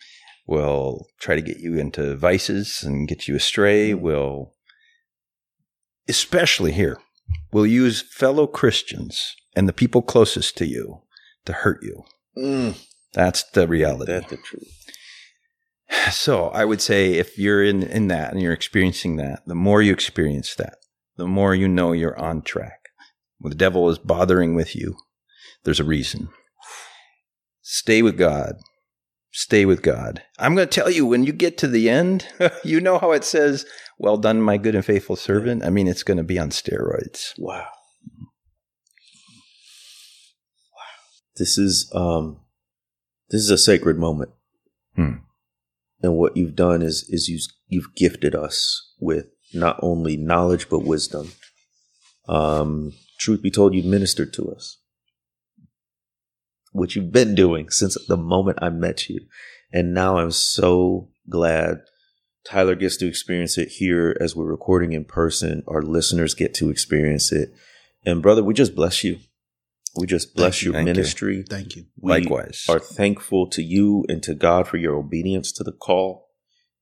Will 0.47 1.07
try 1.21 1.35
to 1.35 1.43
get 1.43 1.59
you 1.59 1.79
into 1.79 2.17
vices 2.17 2.83
and 2.83 3.07
get 3.07 3.29
you 3.29 3.37
astray. 3.37 3.93
Will, 3.93 4.55
especially 6.09 6.73
here, 6.73 6.99
will 7.53 7.67
use 7.67 8.03
fellow 8.03 8.47
Christians 8.47 9.35
and 9.57 9.69
the 9.69 9.73
people 9.73 10.03
closest 10.03 10.57
to 10.59 10.67
you 10.67 11.03
to 11.47 11.53
hurt 11.53 11.83
you. 11.83 12.05
Mm, 12.37 12.79
That's 13.15 13.43
the 13.51 13.67
reality. 13.67 14.13
that's 14.13 14.31
the 14.31 14.37
truth. 14.37 14.75
So 16.13 16.49
I 16.49 16.65
would 16.67 16.81
say 16.83 17.15
if 17.15 17.39
you're 17.39 17.65
in, 17.65 17.83
in 17.83 18.09
that 18.09 18.33
and 18.33 18.43
you're 18.43 18.53
experiencing 18.53 19.17
that, 19.17 19.41
the 19.47 19.55
more 19.55 19.81
you 19.83 19.93
experience 19.93 20.55
that, 20.57 20.77
the 21.17 21.27
more 21.27 21.55
you 21.55 21.67
know 21.67 21.93
you're 21.93 22.19
on 22.19 22.43
track. 22.43 22.81
When 23.39 23.51
the 23.51 23.57
devil 23.57 23.89
is 23.89 23.99
bothering 23.99 24.55
with 24.55 24.77
you, 24.77 24.97
there's 25.65 25.81
a 25.81 25.85
reason. 25.85 26.29
Stay 27.63 28.03
with 28.03 28.19
God. 28.19 28.57
Stay 29.31 29.65
with 29.65 29.83
God. 29.83 30.23
I'm 30.39 30.55
going 30.55 30.69
to 30.69 30.75
tell 30.81 30.91
you 30.91 31.07
when 31.07 31.25
you 31.25 31.33
get 31.33 31.57
to 31.59 31.69
the 31.69 31.89
end, 31.89 32.27
you 32.65 32.81
know 32.81 32.99
how 32.99 33.13
it 33.13 33.25
says, 33.25 33.65
Well 33.99 34.17
done, 34.17 34.41
my 34.41 34.59
good 34.59 34.77
and 34.77 34.85
faithful 34.85 35.17
servant. 35.17 35.65
I 35.65 35.71
mean, 35.71 35.89
it's 35.89 36.05
going 36.05 36.19
to 36.19 36.25
be 36.25 36.39
on 36.39 36.51
steroids. 36.51 37.37
Wow. 37.37 37.67
Wow. 40.73 40.85
This 41.37 41.59
is 41.59 41.91
um 41.95 42.41
this 43.31 43.41
is 43.41 43.51
a 43.51 43.59
sacred 43.59 43.99
moment. 43.99 44.31
Hmm. 44.95 45.17
And 46.01 46.15
what 46.15 46.37
you've 46.37 46.55
done 46.55 46.81
is 46.81 47.05
is 47.09 47.29
you 47.29 47.41
you've 47.67 47.95
gifted 47.97 48.37
us 48.37 48.95
with 49.01 49.27
not 49.53 49.81
only 49.83 50.17
knowledge 50.17 50.69
but 50.69 50.85
wisdom. 50.85 51.33
Um 52.29 52.93
truth 53.19 53.43
be 53.43 53.51
told 53.51 53.75
you've 53.75 53.85
ministered 53.85 54.33
to 54.35 54.53
us. 54.53 54.79
Which 56.71 56.95
you've 56.95 57.11
been 57.11 57.35
doing 57.35 57.71
since 57.71 57.97
the 58.07 58.17
moment 58.17 58.61
I 58.63 58.69
met 58.69 59.09
you. 59.09 59.27
And 59.73 59.93
now 59.93 60.19
I'm 60.19 60.31
so 60.31 61.09
glad 61.29 61.81
Tyler 62.49 62.75
gets 62.75 62.97
to 62.97 63.07
experience 63.07 63.59
it 63.59 63.69
here 63.69 64.17
as 64.21 64.35
we're 64.35 64.47
recording 64.47 64.95
in 64.95 65.05
person. 65.05 65.63
Our 65.69 65.83
listeners 65.83 66.33
get 66.33 66.55
to 66.55 66.71
experience 66.71 67.31
it. 67.31 67.53
And 68.07 68.23
brother, 68.23 68.43
we 68.43 68.55
just 68.55 68.75
bless 68.75 69.05
you. 69.05 69.19
We 69.95 70.07
just 70.07 70.35
bless 70.35 70.63
you. 70.63 70.67
your 70.67 70.75
Thank 70.75 70.87
you. 70.87 70.95
ministry. 70.95 71.45
Thank 71.47 71.77
you. 71.77 71.85
We 72.01 72.11
Likewise. 72.13 72.65
are 72.69 72.79
thankful 72.81 73.49
to 73.51 73.63
you 73.63 74.07
and 74.09 74.23
to 74.23 74.35
God 74.35 74.67
for 74.67 74.79
your 74.79 74.97
obedience 74.97 75.53
to 75.53 75.65
the 75.65 75.73
call 75.73 76.29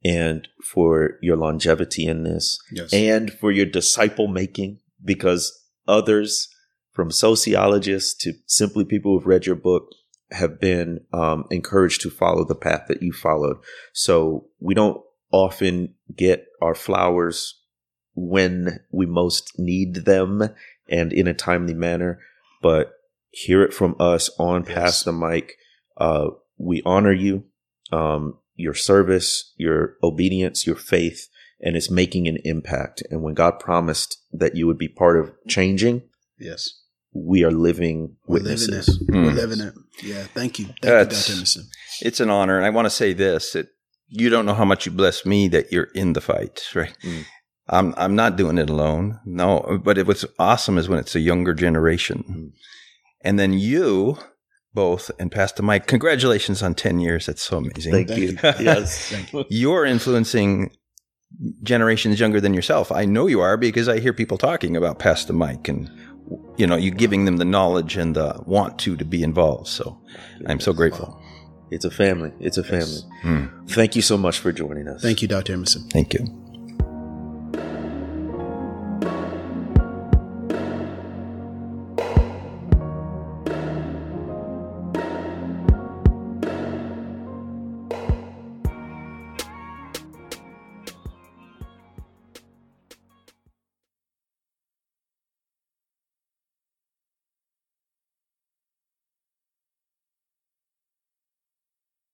and 0.05 0.47
for 0.63 1.19
your 1.21 1.37
longevity 1.37 2.07
in 2.07 2.23
this 2.23 2.59
Yes. 2.71 2.93
and 2.93 3.33
for 3.33 3.51
your 3.51 3.67
disciple 3.67 4.29
making 4.29 4.79
because 5.05 5.65
others 5.89 6.49
from 6.93 7.11
sociologists 7.11 8.15
to 8.23 8.35
simply 8.47 8.85
people 8.85 9.19
who've 9.19 9.27
read 9.27 9.47
your 9.47 9.57
book 9.57 9.89
have 10.31 10.61
been 10.61 11.01
um, 11.13 11.45
encouraged 11.51 12.03
to 12.03 12.11
follow 12.11 12.45
the 12.45 12.55
path 12.55 12.85
that 12.87 13.03
you 13.03 13.13
followed. 13.13 13.57
So 13.93 14.47
we 14.61 14.75
don't 14.75 15.01
often 15.37 15.95
get 16.17 16.47
our 16.63 16.75
flowers 16.75 17.61
when 18.15 18.81
we 18.91 19.05
most 19.07 19.53
need 19.59 19.95
them 20.07 20.43
and 20.89 21.13
in 21.13 21.27
a 21.27 21.35
timely 21.35 21.75
manner, 21.75 22.19
but 22.63 22.93
hear 23.31 23.63
it 23.63 23.75
from 23.75 23.95
us 24.01 24.31
on 24.39 24.65
Yes. 24.65 24.75
Pass 24.75 25.03
the 25.05 25.13
Mic. 25.13 25.53
Uh, 25.99 26.29
we 26.57 26.83
honor 26.87 27.13
you, 27.13 27.45
um, 27.93 28.39
your 28.55 28.73
service, 28.75 29.53
your 29.59 29.97
obedience, 30.03 30.67
your 30.67 30.77
faith, 30.77 31.29
and 31.61 31.77
it's 31.77 31.91
making 31.91 32.27
an 32.29 32.39
impact. 32.45 33.03
And 33.11 33.23
when 33.23 33.35
God 33.35 33.61
promised 33.61 34.19
that 34.33 34.57
you 34.57 34.67
would 34.67 34.79
be 34.79 34.89
part 34.89 35.19
of 35.19 35.33
changing, 35.49 36.03
yes. 36.39 36.81
we 37.13 37.45
are 37.45 37.51
living 37.51 38.17
We're 38.27 38.39
living 38.39 38.53
witnesses. 38.71 38.89
it. 39.03 39.15
We're 39.15 39.31
Hmm. 39.31 39.37
living 39.37 39.61
it. 39.61 39.75
Yeah. 40.03 40.25
Thank 40.35 40.59
you. 40.59 40.67
Thank 40.67 40.81
That's- 40.83 41.29
you, 41.29 41.35
Dr. 41.35 41.39
Emerson. 41.41 41.65
it's 42.03 42.21
an 42.21 42.31
honor. 42.31 42.57
And 42.57 42.65
I 42.65 42.71
want 42.71 42.87
to 42.87 42.91
say 42.91 43.13
this 43.13 43.53
that 43.53 43.69
you 44.09 44.29
don't 44.31 44.47
know 44.47 44.55
how 44.55 44.65
much 44.65 44.87
you 44.87 44.93
bless 44.93 45.27
me 45.27 45.49
that 45.49 45.73
you're 45.73 45.91
in 45.95 46.13
the 46.13 46.21
fight, 46.21 46.67
right? 46.75 46.97
Mm. 47.03 47.25
I'm 47.69 47.95
I'm 47.97 48.15
not 48.15 48.37
doing 48.37 48.59
it 48.59 48.71
alone. 48.71 49.21
No, 49.25 49.81
but 49.83 49.99
it, 49.99 50.07
what's 50.07 50.25
awesome 50.39 50.79
is 50.79 50.89
when 50.89 50.99
it's 50.99 51.15
a 51.15 51.21
younger 51.21 51.55
generation. 51.55 52.25
Mm. 52.29 52.53
And 53.23 53.39
then 53.39 53.55
you 53.55 54.19
both 54.73 55.11
and 55.19 55.33
Pass 55.33 55.53
the 55.53 55.63
Mic, 55.63 55.87
congratulations 55.87 56.63
on 56.63 56.75
10 56.75 57.01
years. 57.01 57.27
That's 57.27 57.43
so 57.43 57.57
amazing. 57.57 57.93
Thank, 57.93 58.09
Thank 58.09 58.21
you. 58.21 58.29
you. 58.29 58.39
yes. 58.65 59.09
Thank 59.09 59.33
you. 59.33 59.45
You're 59.49 59.85
influencing 59.85 60.71
generations 61.63 62.21
younger 62.21 62.41
than 62.41 62.55
yourself. 62.55 62.93
I 62.93 63.05
know 63.05 63.27
you 63.27 63.41
are 63.41 63.57
because 63.57 63.89
I 63.89 63.99
hear 63.99 64.13
people 64.13 64.39
talking 64.39 64.77
about 64.77 65.01
Pass 65.01 65.25
the 65.25 65.33
Mic 65.33 65.67
and 65.67 65.91
you 66.57 66.67
know, 66.67 66.77
you 66.77 66.91
giving 66.91 67.25
them 67.25 67.37
the 67.37 67.45
knowledge 67.45 67.97
and 67.97 68.15
the 68.15 68.41
want 68.47 68.79
to 68.81 68.97
to 68.97 69.05
be 69.05 69.23
involved. 69.23 69.69
So 69.69 70.01
I'm 70.47 70.61
so 70.61 70.73
grateful. 70.73 71.21
It's 71.71 71.85
a 71.85 71.91
family. 71.91 72.33
It's 72.41 72.59
a 72.59 72.65
family. 72.65 73.01
Mm. 73.23 73.71
Thank 73.71 73.97
you 73.97 74.03
so 74.03 74.17
much 74.17 74.39
for 74.39 74.53
joining 74.53 74.89
us. 74.89 75.03
Thank 75.03 75.23
you, 75.23 75.29
Dr. 75.29 75.53
Emerson. 75.53 75.83
Thank 75.89 76.15
you. 76.15 76.46